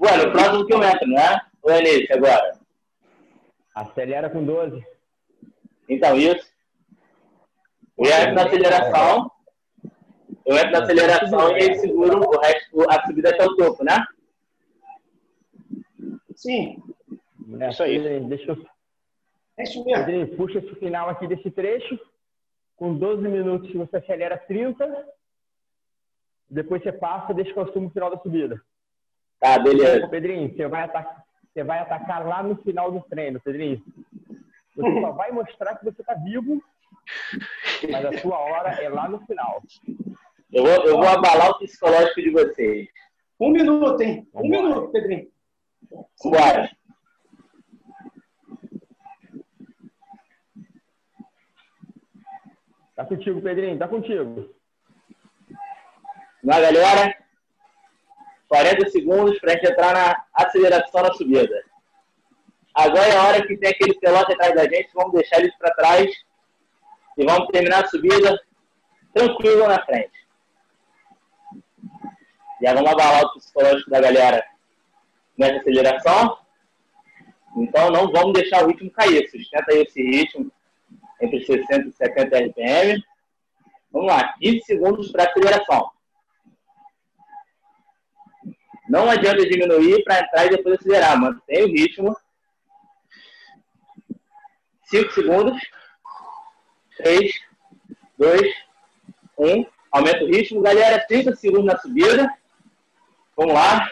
[0.00, 1.40] Ué, no próximo quilômetro, não é?
[1.62, 2.58] O início agora.
[3.74, 4.84] acelera com 12.
[5.88, 6.52] Então, isso.
[7.98, 9.30] Eu entro na aceleração.
[10.44, 14.04] Eu entro na aceleração e aí seguro o resto, a subida até o topo, né?
[16.36, 16.82] Sim,
[17.60, 17.98] É, Isso aí.
[17.98, 18.66] Pedrinho, Deixa eu...
[19.56, 20.04] é isso mesmo.
[20.04, 21.98] Pedrinho, puxa esse final aqui desse trecho.
[22.76, 25.06] Com 12 minutos você acelera 30.
[26.50, 28.60] Depois você passa e deixa que eu assumo o final da subida.
[29.40, 30.08] Tá, beleza.
[30.08, 33.82] Pedrinho, você vai, atacar, você vai atacar lá no final do treino, Pedrinho.
[34.76, 36.62] Você só vai mostrar que você está vivo,
[37.90, 39.62] mas a sua hora é lá no final.
[40.54, 42.88] Eu vou, eu vou abalar o psicológico de vocês.
[43.40, 44.28] Um minuto, hein?
[44.32, 45.28] Um minuto, Pedrinho.
[46.22, 46.70] Bora.
[52.94, 54.54] Tá contigo, Pedrinho, tá contigo.
[56.44, 57.16] Vai, galera.
[58.46, 61.64] 40 segundos para a gente entrar na aceleração na subida.
[62.72, 64.94] Agora é a hora que tem aquele pelote atrás da gente.
[64.94, 66.08] Vamos deixar eles para trás.
[67.18, 68.40] E vamos terminar a subida
[69.12, 70.23] tranquilo na frente.
[72.64, 74.42] Já vamos abalar o psicológico da galera
[75.36, 76.38] nessa aceleração.
[77.58, 79.28] Então não vamos deixar o ritmo cair.
[79.28, 80.50] Sustenta aí esse ritmo
[81.20, 83.04] entre 60 e 70 RPM.
[83.92, 85.90] Vamos lá, 15 segundos para aceleração.
[88.88, 91.20] Não adianta diminuir para entrar e depois acelerar.
[91.20, 92.16] Mantém o ritmo.
[94.84, 95.60] 5 segundos.
[96.96, 97.30] 3,
[98.16, 98.54] 2,
[99.36, 99.66] 1.
[99.92, 100.62] Aumenta o ritmo.
[100.62, 102.34] Galera, 30 segundos na subida.
[103.36, 103.88] Vamos lá.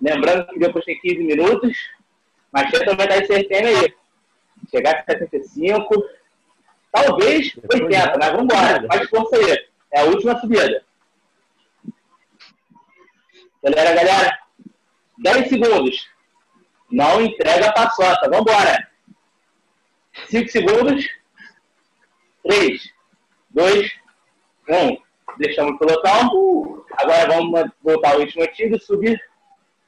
[0.00, 1.76] Lembrando que depois tem 15 minutos.
[2.52, 3.94] Mas tenta aumentar esse RPM aí.
[4.70, 6.04] Chegar a 75.
[6.92, 8.86] Talvez 80, mas vamos embora.
[8.86, 9.68] Faz força aí.
[9.92, 10.84] É a última subida.
[13.62, 14.38] Galera, galera,
[15.18, 16.08] 10 segundos.
[16.90, 18.28] Não entrega a paçoca.
[18.28, 18.88] Vamos embora.
[20.28, 21.08] 5 segundos.
[22.42, 22.92] 3,
[23.50, 23.92] 2,
[24.68, 24.96] 1.
[25.38, 26.83] Deixamos o pelotão.
[26.96, 29.20] Agora vamos voltar ao ritmo antigo e subir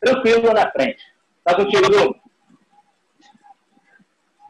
[0.00, 1.02] tranquilo na frente.
[1.44, 2.16] Tá contigo, Du?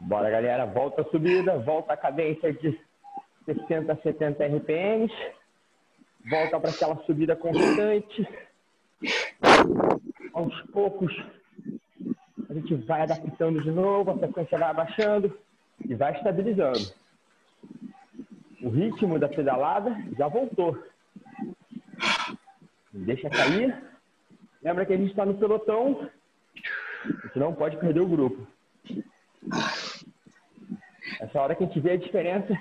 [0.01, 0.65] Bora, galera.
[0.65, 2.79] Volta a subida, volta a cadência de
[3.45, 5.13] 60 a 70 RPMs.
[6.29, 8.27] Volta para aquela subida constante.
[10.33, 11.13] Aos poucos,
[12.49, 15.37] a gente vai adaptando de novo, a frequência vai abaixando
[15.87, 16.93] e vai estabilizando.
[18.61, 20.77] O ritmo da pedalada já voltou.
[23.05, 23.83] Deixa cair.
[24.61, 26.09] Lembra que a gente está no pelotão.
[27.05, 28.47] A gente não pode perder o grupo.
[31.19, 32.59] Essa hora que a gente vê a diferença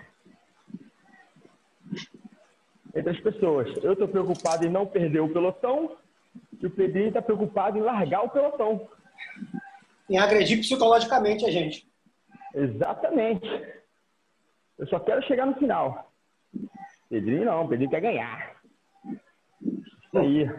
[2.95, 3.75] entre as pessoas.
[3.83, 5.97] Eu estou preocupado em não perder o pelotão
[6.61, 8.89] e o Pedrinho está preocupado em largar o pelotão.
[10.09, 11.87] Em agredir psicologicamente a gente.
[12.55, 13.47] Exatamente.
[14.79, 16.13] Eu só quero chegar no final.
[17.09, 18.56] Pedrinho não, Pedrinho quer ganhar.
[20.17, 20.51] Isso aí.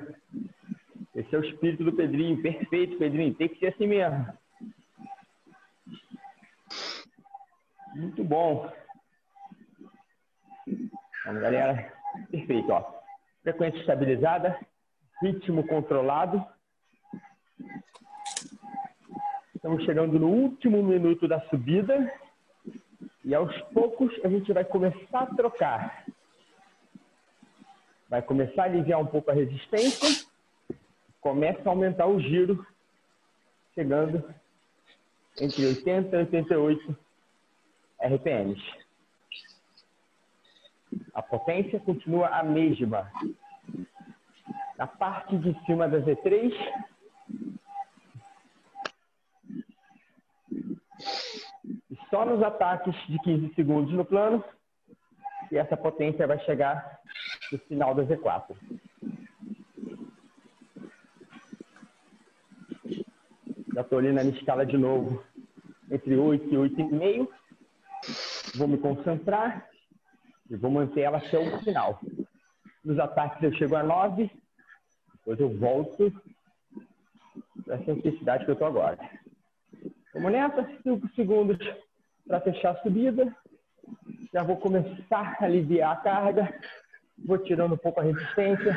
[1.16, 2.42] Esse é o espírito do Pedrinho.
[2.42, 3.34] Perfeito, Pedrinho.
[3.34, 4.28] Tem que ser assim mesmo.
[7.96, 8.72] Muito bom.
[11.26, 11.92] Vamos, galera.
[12.30, 13.02] Perfeito, ó.
[13.42, 14.60] Frequência estabilizada,
[15.22, 16.46] ritmo controlado.
[19.56, 22.14] Estamos chegando no último minuto da subida
[23.26, 26.06] e aos poucos a gente vai começar a trocar.
[28.10, 30.26] Vai começar a aliviar um pouco a resistência,
[31.20, 32.66] começa a aumentar o giro,
[33.76, 34.24] chegando
[35.42, 36.98] entre 80 e 88
[38.02, 38.64] RPMs.
[41.14, 43.12] A potência continua a mesma.
[44.78, 46.54] Na parte de cima da Z3,
[51.90, 54.44] e só nos ataques de 15 segundos no plano,
[55.52, 56.97] e essa potência vai chegar
[57.52, 58.56] no final da Z4.
[63.74, 65.24] Já estou ali na minha escala de novo,
[65.92, 67.28] entre 8 e 8,5.
[68.56, 69.70] Vou me concentrar
[70.50, 72.00] e vou manter ela até o final.
[72.84, 74.32] Nos ataques eu chego a 9,
[75.14, 76.12] depois eu volto
[77.66, 78.98] para essa intensidade que eu estou agora.
[80.14, 81.58] Vamos nessa, 5 segundos
[82.26, 83.36] para fechar a subida.
[84.34, 86.60] Já vou começar a aliviar a carga.
[87.26, 88.76] Vou tirando um pouco a resistência.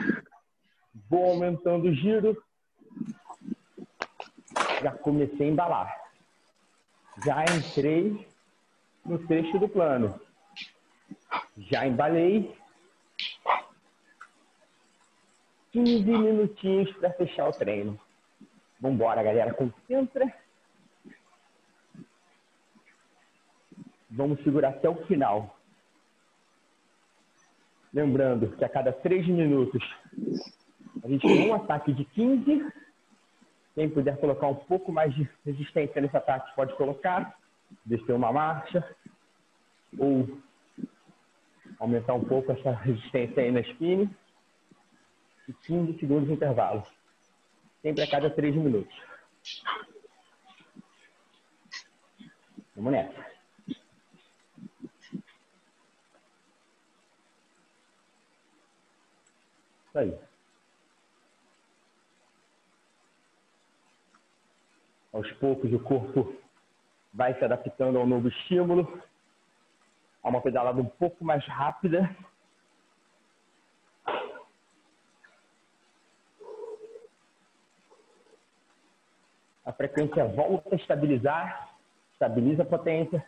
[1.09, 2.43] Vou aumentando o giro.
[4.83, 6.01] Já comecei a embalar.
[7.25, 8.27] Já entrei
[9.05, 10.21] no trecho do plano.
[11.57, 12.57] Já embalei.
[15.73, 18.01] 15 minutinhos para fechar o treino.
[18.81, 19.55] Vambora, galera.
[19.55, 20.35] Concentra.
[24.11, 25.60] Vamos segurar até o final.
[27.93, 29.83] Lembrando que a cada 3 minutos
[31.03, 32.73] a gente tem um ataque de 15.
[33.75, 37.37] Quem puder colocar um pouco mais de resistência nesse ataque pode colocar.
[37.85, 38.97] Descer uma marcha.
[39.99, 40.39] Ou
[41.79, 44.09] aumentar um pouco essa resistência aí na spin.
[45.49, 46.85] E 15 segundos de intervalo.
[47.83, 48.95] Sempre a cada 3 minutos.
[52.77, 53.30] Vamos nessa.
[59.91, 60.17] Isso aí.
[65.13, 66.33] Aos poucos o corpo
[67.13, 69.03] vai se adaptando ao novo estímulo
[70.23, 72.09] a uma pedalada um pouco mais rápida.
[79.65, 81.75] A frequência volta a estabilizar,
[82.13, 83.27] estabiliza a potência,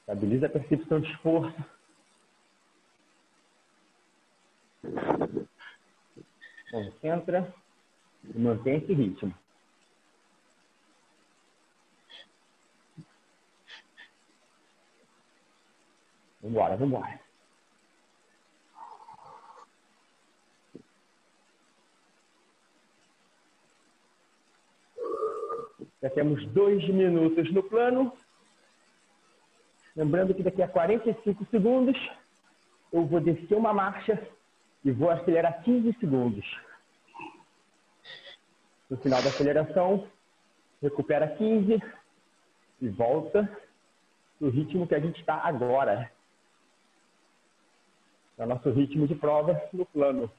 [0.00, 1.79] estabiliza a percepção de esforço.
[6.70, 7.52] Concentra
[8.24, 9.34] e mantém esse ritmo.
[16.42, 17.20] Vambora, vambora.
[26.02, 28.16] Já temos dois minutos no plano.
[29.94, 31.96] Lembrando que daqui a 45 segundos
[32.92, 34.16] eu vou descer uma marcha
[34.84, 36.44] e vou acelerar 15 segundos.
[38.88, 40.08] No final da aceleração,
[40.82, 41.82] recupera 15
[42.80, 43.48] e volta
[44.40, 46.10] no ritmo que a gente está agora
[48.40, 50.30] é o nosso ritmo de prova no plano.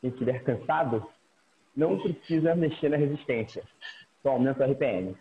[0.00, 1.06] Quem estiver cansado,
[1.76, 3.62] não precisa mexer na resistência.
[4.22, 5.14] Só aumenta o RPM.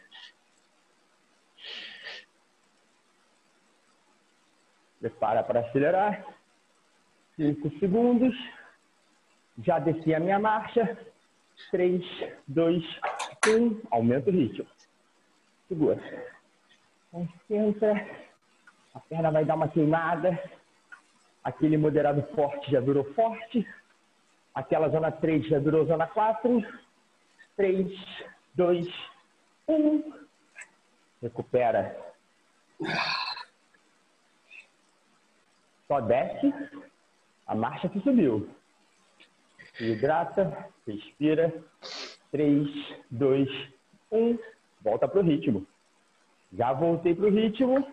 [5.04, 6.26] Prepara para acelerar.
[7.36, 8.34] 5 segundos.
[9.62, 10.98] Já desci a minha marcha.
[11.72, 12.02] 3,
[12.48, 12.82] 2,
[13.46, 13.82] 1.
[13.92, 14.66] Aumenta o ritmo.
[15.68, 16.00] Segura.
[17.12, 18.08] Concentra.
[18.94, 20.42] A perna vai dar uma queimada.
[21.44, 23.68] Aquele moderado forte já virou forte.
[24.56, 26.66] Aquela zona 3 já virou zona 4.
[27.58, 27.92] 3,
[28.56, 28.88] 2,
[29.68, 30.14] 1.
[31.22, 31.94] Recupera.
[35.88, 36.54] Só desce
[37.46, 38.50] a marcha que subiu.
[39.80, 41.54] Hidrata, respira.
[42.32, 42.68] 3,
[43.12, 43.50] 2,
[44.12, 44.40] 1.
[44.82, 45.68] Volta para o ritmo.
[46.52, 47.88] Já voltei pro ritmo.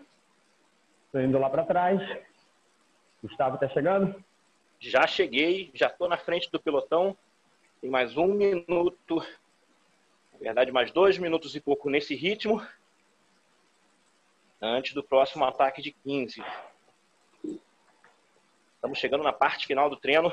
[1.07, 2.01] Estou indo lá para trás.
[3.23, 4.23] Gustavo está chegando?
[4.79, 7.17] Já cheguei, já estou na frente do pelotão.
[7.81, 9.17] Tem mais um minuto,
[10.33, 12.67] na verdade, mais dois minutos e pouco nesse ritmo,
[14.61, 16.43] antes do próximo ataque de 15.
[18.81, 20.33] Estamos chegando na parte final do treino.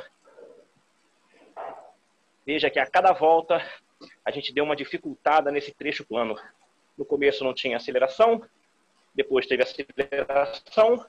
[2.46, 3.62] Veja que a cada volta
[4.24, 6.40] a gente deu uma dificultada nesse trecho plano.
[6.98, 8.42] No começo não tinha aceleração,
[9.14, 11.06] depois teve aceleração,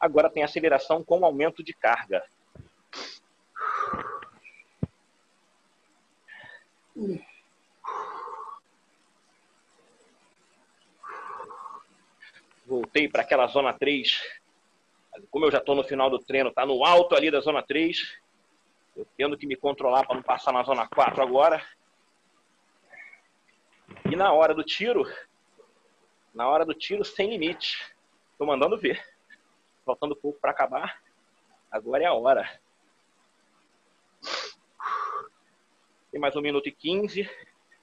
[0.00, 2.24] agora tem aceleração com aumento de carga.
[12.64, 14.39] Voltei para aquela zona 3.
[15.30, 18.20] Como eu já estou no final do treino, está no alto ali da zona 3.
[18.96, 21.64] Eu tendo que me controlar para não passar na zona 4 agora.
[24.10, 25.04] E na hora do tiro,
[26.34, 27.94] na hora do tiro sem limite.
[28.32, 29.02] Estou mandando ver.
[29.84, 31.02] Faltando pouco para acabar.
[31.70, 32.60] Agora é a hora.
[36.10, 37.28] Tem mais um minuto e quinze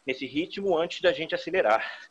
[0.06, 2.10] nesse ritmo antes da gente acelerar.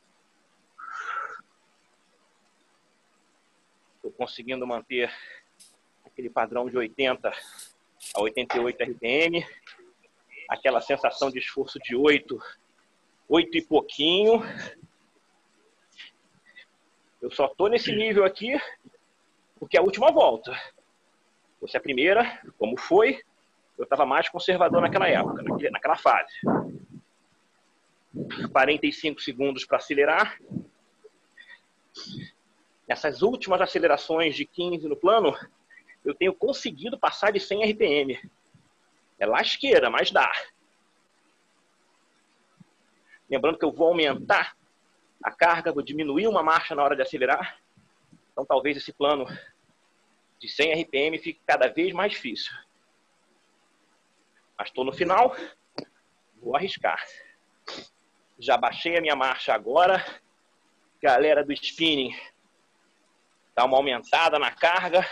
[4.07, 5.13] Estou conseguindo manter
[6.05, 7.29] aquele padrão de 80
[8.15, 9.45] a 88 RPM,
[10.49, 12.41] aquela sensação de esforço de 8,
[13.29, 14.43] 8 e pouquinho.
[17.21, 18.57] Eu só estou nesse nível aqui
[19.59, 20.57] porque é a última volta.
[21.59, 23.21] Fosse a primeira, como foi,
[23.77, 25.43] eu estava mais conservador naquela época,
[25.73, 26.33] naquela fase.
[28.53, 30.39] 45 segundos para acelerar.
[32.87, 35.37] Nessas últimas acelerações de 15 no plano,
[36.05, 38.31] eu tenho conseguido passar de 100 RPM.
[39.19, 40.31] É lasqueira, mas dá.
[43.29, 44.57] Lembrando que eu vou aumentar
[45.23, 47.59] a carga, vou diminuir uma marcha na hora de acelerar.
[48.31, 49.27] Então talvez esse plano
[50.39, 52.55] de 100 RPM fique cada vez mais difícil.
[54.57, 55.35] Mas estou no final,
[56.41, 57.05] vou arriscar.
[58.39, 60.05] Já baixei a minha marcha agora.
[61.03, 62.15] Galera do spinning,
[63.57, 65.09] dá uma aumentada na carga.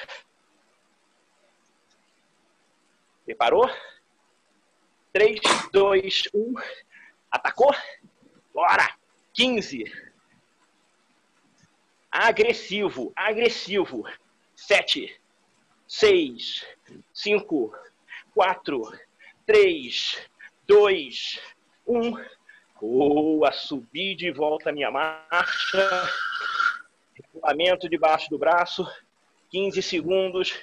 [3.25, 3.67] Preparou?
[5.15, 5.41] 3,
[5.73, 6.55] 2, 1.
[7.31, 7.75] Atacou?
[8.53, 8.95] Bora!
[9.33, 9.85] 15.
[12.13, 14.05] Agressivo, agressivo.
[14.55, 15.21] 7,
[15.89, 16.67] 6,
[17.13, 17.75] 5,
[18.35, 18.99] 4,
[19.47, 20.29] 3,
[20.69, 21.41] 2,
[21.87, 22.25] 1.
[22.81, 26.09] Boa, subi de volta a minha marcha.
[27.45, 28.87] Regulamento debaixo do braço.
[29.51, 30.59] 15 segundos.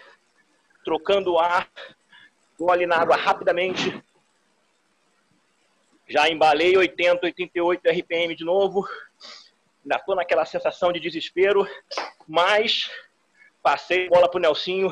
[0.83, 1.69] Trocando o ar.
[2.57, 4.03] Gole na água rapidamente.
[6.07, 8.83] Já embalei 80, 88 RPM de novo.
[9.83, 11.67] Ainda estou naquela sensação de desespero.
[12.27, 12.89] Mas
[13.61, 14.91] passei bola para o Nelsinho.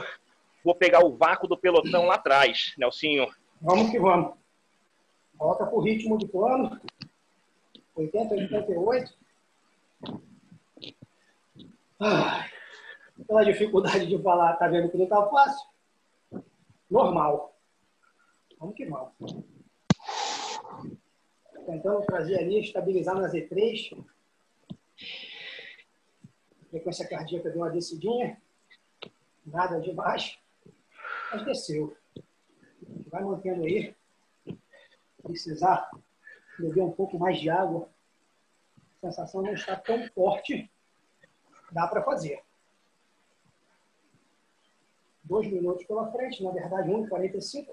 [0.64, 3.28] Vou pegar o vácuo do pelotão lá atrás, Nelsinho.
[3.60, 4.38] Vamos que vamos.
[5.34, 6.80] Volta para o ritmo de plano.
[7.96, 9.18] 80, 88.
[12.02, 12.46] Ah,
[13.28, 15.68] pela dificuldade de falar, tá vendo que não tá fácil?
[16.90, 17.60] Normal.
[18.58, 19.14] Vamos que vamos.
[21.66, 24.02] Tentando trazer ali, estabilizar na Z3.
[26.70, 28.42] Frequência cardíaca deu uma descidinha.
[29.46, 30.40] Nada de baixo.
[31.32, 31.98] Mas desceu.
[33.08, 33.94] Vai mantendo aí.
[35.22, 35.92] Precisar
[36.58, 37.90] beber um pouco mais de água.
[39.04, 40.72] A sensação não está tão forte.
[41.72, 42.44] Dá para fazer.
[45.24, 47.68] Dois minutos pela frente, na verdade, 1,45.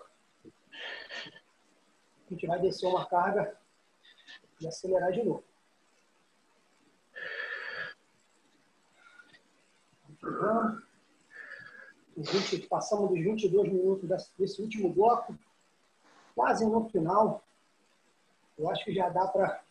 [2.26, 3.56] A gente vai descer uma carga
[4.60, 5.44] e acelerar de novo.
[10.20, 10.86] Vamos.
[12.16, 14.08] 20, passamos dos 22 minutos
[14.38, 15.36] desse último bloco,
[16.34, 17.44] quase no final.
[18.58, 19.62] Eu acho que já dá para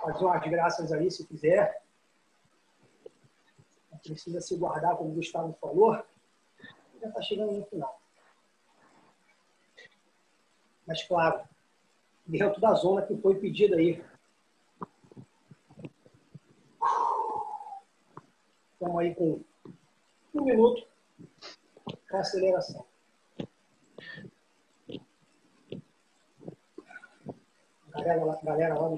[0.00, 1.81] fazer umas graças aí, se quiser.
[4.02, 5.94] Precisa se guardar, como o Gustavo falou.
[7.00, 8.00] Já está chegando no final.
[10.86, 11.42] Mas, claro,
[12.26, 14.04] dentro da zona que foi pedida aí.
[18.72, 19.40] Estamos aí com
[20.34, 20.86] um minuto
[22.08, 22.84] para aceleração.
[27.90, 28.96] Galera, a galera lá no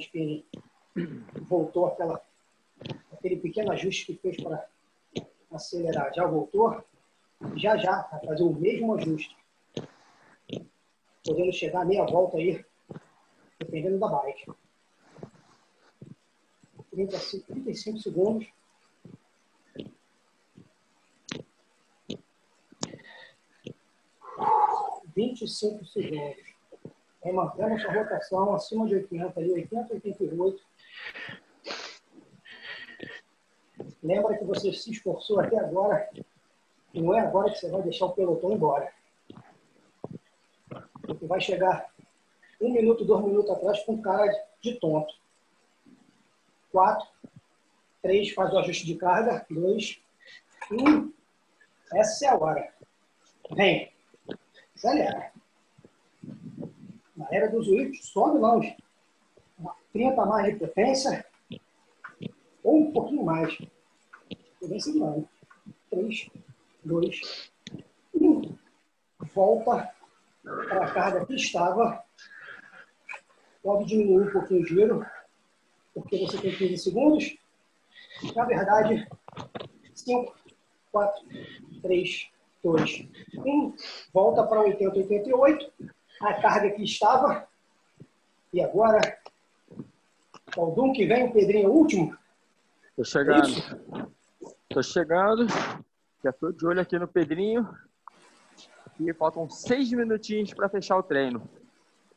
[1.48, 2.22] voltou aquela,
[3.12, 4.66] aquele pequeno ajuste que fez para
[5.56, 6.12] acelerar.
[6.14, 6.82] Já voltou?
[7.56, 9.36] Já já, vai fazer o mesmo ajuste.
[11.24, 12.64] Podendo chegar a meia volta aí,
[13.58, 14.52] dependendo da bike.
[16.90, 18.46] 35, 35 segundos.
[25.14, 26.54] Vinte e cinco segundos.
[27.24, 30.62] Aí mantendo essa rotação acima de 80, ali, 80, 88.
[34.04, 36.10] Lembra que você se esforçou até agora.
[36.92, 38.92] Não é agora que você vai deixar o pelotão embora.
[41.00, 41.90] Porque vai chegar
[42.60, 45.14] um minuto, dois minutos atrás com cara de tonto.
[46.70, 47.08] Quatro,
[48.02, 49.46] três, faz o ajuste de carga.
[49.48, 49.98] Dois,
[50.70, 51.10] um.
[51.94, 52.74] Essa é a hora.
[53.52, 53.90] Vem.
[54.74, 55.32] Acelera.
[57.16, 58.76] Na era dos Zwift, sobe longe.
[59.94, 61.24] 30 mais de potência.
[62.62, 63.56] Ou um pouquinho mais.
[64.68, 65.28] Vem segurando.
[65.90, 66.28] Três,
[66.82, 67.50] dois,
[68.14, 68.56] um.
[69.34, 69.90] Volta
[70.42, 72.02] para a carga que estava.
[73.62, 75.06] Pode diminuir um pouquinho o giro,
[75.94, 77.36] porque você tem 15 segundos.
[78.34, 79.08] Na verdade,
[79.94, 80.34] 5,
[80.92, 81.26] 4,
[81.82, 82.30] 3,
[82.62, 83.76] 2, 1.
[84.12, 85.72] Volta para 80, 88.
[86.20, 87.48] A carga que estava.
[88.52, 89.18] E agora,
[90.56, 92.16] o Dum que vem, o Pedrinho último.
[92.96, 93.48] Tô chegando.
[94.74, 95.46] Tô chegando.
[96.20, 97.64] Já tô de olho aqui no Pedrinho.
[98.98, 101.48] E faltam seis minutinhos para fechar o treino.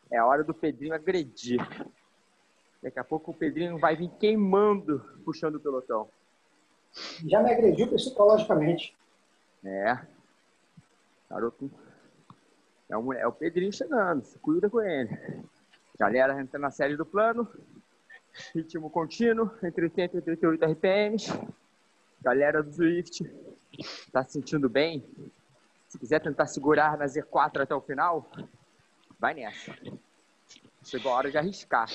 [0.09, 1.59] É a hora do Pedrinho agredir.
[2.81, 6.09] Daqui a pouco o Pedrinho vai vir queimando, puxando o pelotão.
[7.27, 8.97] Já me agrediu psicologicamente.
[9.63, 9.99] É.
[11.29, 11.69] Garoto.
[12.89, 14.25] É o, é o Pedrinho chegando.
[14.25, 15.15] Se cuida com ele.
[15.99, 17.47] Galera entrando na série do plano.
[18.55, 21.31] Ritmo contínuo, entre 80 e 88 RPMs.
[22.21, 23.23] Galera do Swift,
[24.11, 25.05] tá se sentindo bem?
[25.87, 28.29] Se quiser tentar segurar na Z4 até o final,
[29.19, 29.75] vai nessa.
[30.83, 31.89] Chegou a hora de arriscar.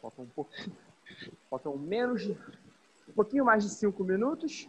[0.00, 0.76] Faltam um pouquinho.
[1.48, 2.26] Faltam menos.
[3.08, 4.68] Um pouquinho mais de 5 minutos.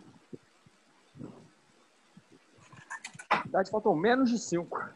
[3.29, 4.89] Na verdade, faltam menos de 5.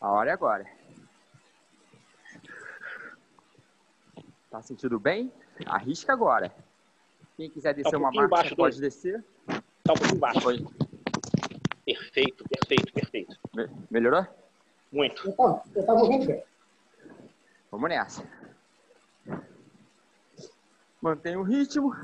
[0.00, 0.66] A hora é agora.
[4.50, 5.32] Tá sentindo bem?
[5.66, 6.52] Arrisca agora.
[7.40, 8.82] Quem quiser descer tá um uma marca baixo, pode do...
[8.82, 9.24] descer.
[9.82, 10.42] Tá um pouquinho baixo.
[10.42, 10.58] Foi.
[11.86, 13.34] Perfeito, perfeito, perfeito.
[13.54, 14.26] Me melhorou?
[14.92, 15.26] Muito.
[15.26, 16.44] Eu tava, eu tava ouvindo bem.
[17.70, 18.28] Vamos nessa.
[21.00, 21.96] Mantém o ritmo.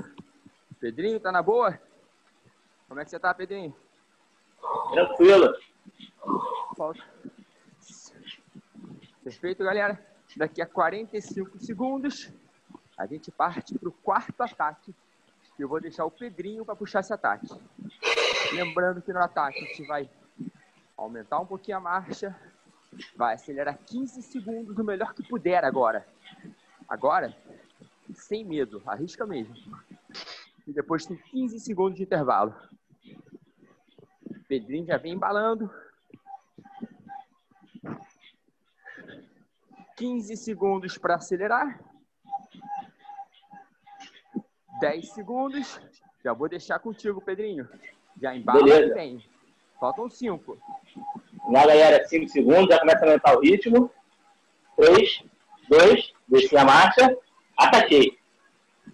[0.79, 1.79] Pedrinho, tá na boa?
[2.87, 3.75] Como é que você tá, Pedrinho?
[4.91, 5.53] Tranquilo.
[6.75, 7.03] Falta.
[9.23, 10.03] Perfeito, galera.
[10.35, 12.33] Daqui a 45 segundos,
[12.97, 14.95] a gente parte para o quarto ataque.
[15.59, 17.47] Eu vou deixar o Pedrinho para puxar esse ataque.
[18.53, 20.09] Lembrando que no ataque a gente vai
[20.95, 22.35] aumentar um pouquinho a marcha,
[23.15, 26.07] vai acelerar 15 segundos o melhor que puder agora.
[26.87, 27.35] Agora,
[28.13, 29.55] sem medo, arrisca mesmo.
[30.67, 32.55] E depois tem 15 segundos de intervalo.
[34.47, 35.69] Pedrinho já vem embalando.
[39.95, 41.79] 15 segundos para acelerar.
[44.79, 45.79] 10 segundos.
[46.23, 47.67] Já vou deixar contigo, Pedrinho.
[48.21, 48.93] Já embala Beleza.
[48.93, 49.23] bem.
[49.79, 50.57] Faltam 5.
[51.49, 52.67] Na galera, 5 segundos.
[52.67, 53.91] Já começa a aumentar o ritmo.
[54.75, 55.23] 3,
[55.69, 57.17] 2, desci a marcha.
[57.57, 58.17] Ataquei.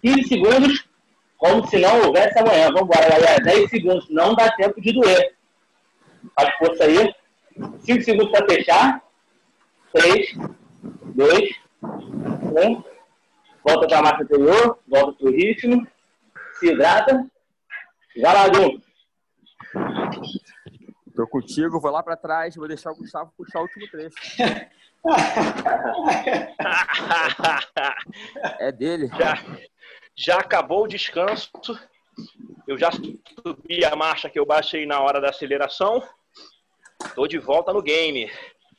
[0.02, 0.88] 15 segundos,
[1.38, 2.66] como se não houvesse amanhã.
[2.66, 3.42] Vamos embora, galera.
[3.42, 4.08] 10 segundos.
[4.10, 5.36] Não dá tempo de doer.
[6.34, 7.14] Faz força aí.
[7.80, 9.02] 5 segundos para fechar.
[9.92, 10.36] 3,
[11.14, 11.50] 2,
[11.82, 12.93] 1.
[13.64, 15.86] Volta para a marcha anterior, volta para o ritmo,
[16.58, 17.26] se hidrata.
[18.14, 18.78] Já lá, Dum.
[21.16, 24.14] Tô contigo, vou lá para trás, vou deixar o Gustavo puxar o último trecho.
[28.60, 29.08] é dele.
[29.16, 29.42] Já,
[30.14, 31.50] já acabou o descanso.
[32.68, 36.06] Eu já subi a marcha que eu baixei na hora da aceleração.
[37.14, 38.30] Tô de volta no game.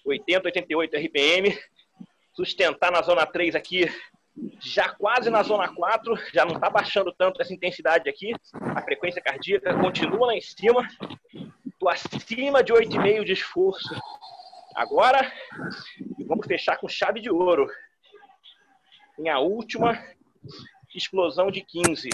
[0.05, 1.57] 80, 88 RPM.
[2.33, 3.89] Sustentar na zona 3 aqui
[4.59, 8.33] já quase na zona 4, já não está baixando tanto essa intensidade aqui.
[8.53, 10.87] A frequência cardíaca continua lá em cima.
[11.65, 13.95] Estou acima de 8,5 de esforço.
[14.75, 15.31] Agora,
[16.27, 17.69] vamos fechar com chave de ouro.
[19.17, 20.03] Em a última
[20.93, 22.09] explosão de 15.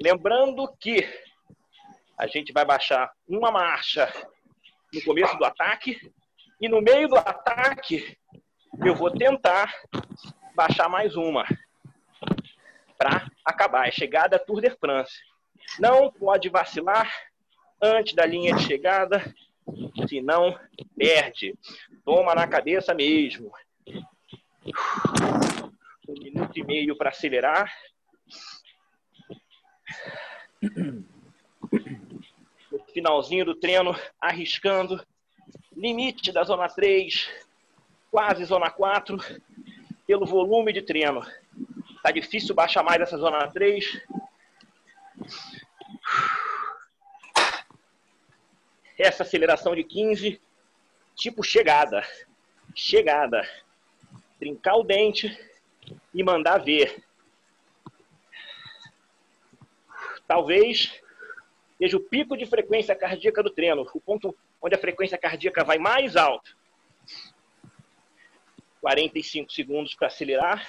[0.00, 1.08] Lembrando que
[2.18, 4.12] a gente vai baixar uma marcha
[4.92, 6.12] no começo do ataque
[6.60, 8.16] e no meio do ataque
[8.84, 9.72] eu vou tentar
[10.60, 11.46] baixar mais uma
[12.98, 13.88] para acabar.
[13.88, 15.14] É chegada Tour de France.
[15.78, 17.10] Não pode vacilar
[17.80, 19.24] antes da linha de chegada,
[20.06, 20.60] senão
[20.94, 21.58] perde.
[22.04, 23.50] Toma na cabeça mesmo.
[26.06, 27.74] Um minuto e meio para acelerar.
[32.92, 35.02] Finalzinho do treino, arriscando.
[35.74, 37.30] Limite da zona 3,
[38.10, 39.16] quase zona 4,
[40.10, 41.24] pelo volume de treino.
[42.02, 44.02] Tá difícil baixar mais essa zona 3.
[48.98, 50.42] Essa aceleração de 15,
[51.14, 52.04] tipo chegada.
[52.74, 53.48] Chegada.
[54.40, 55.38] Trincar o dente
[56.12, 57.04] e mandar ver.
[60.26, 61.00] Talvez
[61.78, 65.78] seja o pico de frequência cardíaca do treino, o ponto onde a frequência cardíaca vai
[65.78, 66.58] mais alto.
[68.80, 70.66] 45 segundos para acelerar.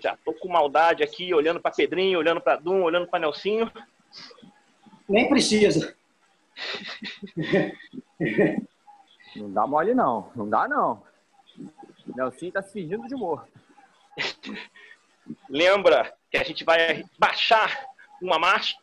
[0.00, 3.70] Já tô com maldade aqui, olhando para Pedrinho, olhando para Dum, olhando para Nelsinho.
[5.08, 5.96] Nem precisa.
[9.36, 10.32] Não dá mole, não.
[10.34, 11.02] Não dá, não.
[12.06, 13.48] Nelsinho tá se fingindo de morto.
[15.48, 17.86] Lembra que a gente vai baixar
[18.20, 18.76] uma marcha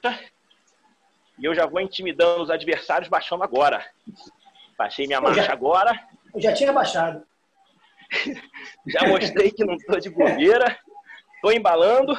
[1.38, 3.85] e eu já vou intimidando os adversários baixando agora.
[4.77, 5.97] Baixei minha marcha já, agora.
[6.34, 7.26] Eu já tinha baixado.
[8.88, 10.77] já mostrei que não tô de bobeira.
[11.41, 12.18] Tô embalando.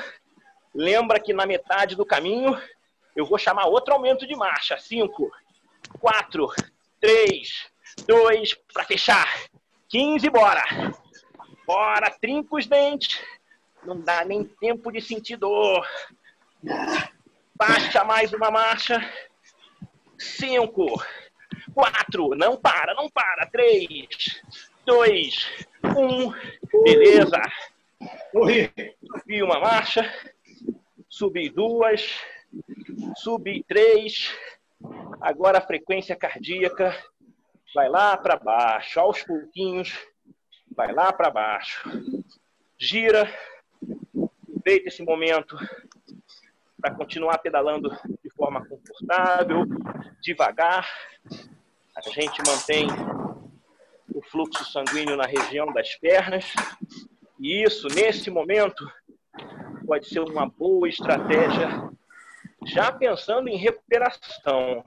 [0.75, 2.61] Lembra que na metade do caminho
[3.15, 4.79] eu vou chamar outro aumento de marcha.
[4.79, 5.31] Cinco,
[5.99, 6.49] quatro,
[7.01, 7.67] três,
[8.07, 9.27] dois, para fechar.
[9.89, 10.63] 15, bora.
[11.67, 13.21] Bora, trinca os dentes.
[13.85, 15.87] Não dá nem tempo de sentir dor.
[17.55, 19.01] Baixa mais uma marcha.
[20.19, 21.03] Cinco,
[21.77, 23.47] quatro, não para, não para.
[23.53, 24.43] Três,
[24.87, 25.47] dois,
[25.85, 26.33] um.
[26.83, 27.43] Beleza.
[28.33, 30.11] Subi uma marcha.
[31.07, 32.19] Subi duas.
[33.17, 34.35] Subi três.
[35.21, 36.97] Agora a frequência cardíaca
[37.75, 39.93] vai lá para baixo, aos pouquinhos,
[40.75, 41.91] vai lá para baixo.
[42.79, 43.29] Gira,
[44.49, 45.57] aproveita esse momento
[46.81, 47.91] para continuar pedalando
[48.23, 49.65] de forma confortável,
[50.23, 50.89] devagar.
[51.97, 52.89] A gente mantém
[54.15, 56.45] o fluxo sanguíneo na região das pernas.
[57.41, 58.87] E isso, nesse momento,
[59.87, 61.91] pode ser uma boa estratégia,
[62.67, 64.85] já pensando em recuperação.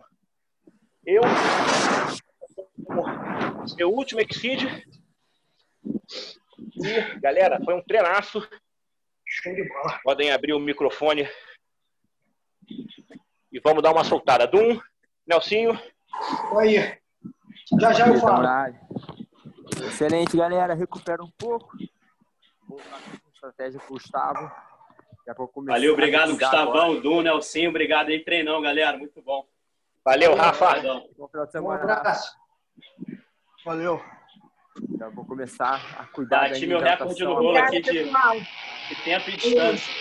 [1.05, 1.21] Eu,
[3.75, 4.63] meu último Exceed,
[6.75, 8.47] e galera, foi um treinaço.
[10.03, 11.27] Podem abrir o microfone
[13.51, 14.47] e vamos dar uma soltada.
[14.47, 14.79] Dum,
[15.25, 15.79] Nelsinho.
[16.53, 16.98] Oi.
[17.77, 18.47] Já já eu falo.
[19.87, 20.73] Excelente, galera.
[20.73, 21.77] Recupera um pouco.
[22.67, 22.79] Vou
[23.33, 24.51] estratégia pro Gustavo.
[25.65, 27.69] Valeu, obrigado, Gustavão, Dum, Nelsinho.
[27.69, 28.97] Obrigado aí, treinão, galera.
[28.97, 29.45] Muito bom.
[30.03, 30.81] Valeu, Rafa.
[31.17, 31.79] Bom final de semana.
[31.79, 32.35] Um abraço.
[33.63, 34.03] Valeu.
[34.97, 39.37] Já vou começar a cuidar Bati meu recorde no rolo aqui de, de tempo e
[39.37, 39.93] distância.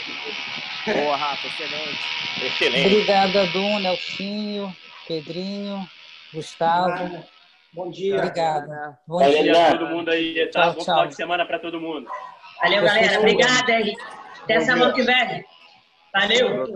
[0.86, 2.46] Boa, Rafa, excelente.
[2.46, 2.86] Excelente.
[2.86, 4.74] Obrigada, Dum, Nelsinho,
[5.06, 5.86] Pedrinho,
[6.32, 7.22] Gustavo.
[7.72, 8.16] Bom dia.
[8.16, 8.98] Obrigada.
[9.06, 9.66] Bom Bom dia.
[9.68, 10.62] a todo mundo aí, tá?
[10.62, 10.84] Tchau, Bom tchau.
[10.84, 12.08] final de semana para todo mundo.
[12.62, 13.18] Valeu, galera.
[13.18, 13.96] Obrigada, hein?
[14.42, 15.44] Até semana que vem.
[16.12, 16.66] Valeu.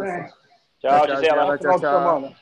[0.81, 1.59] Tchau, Gisela.
[1.59, 2.35] Tchau, tchau, tchau.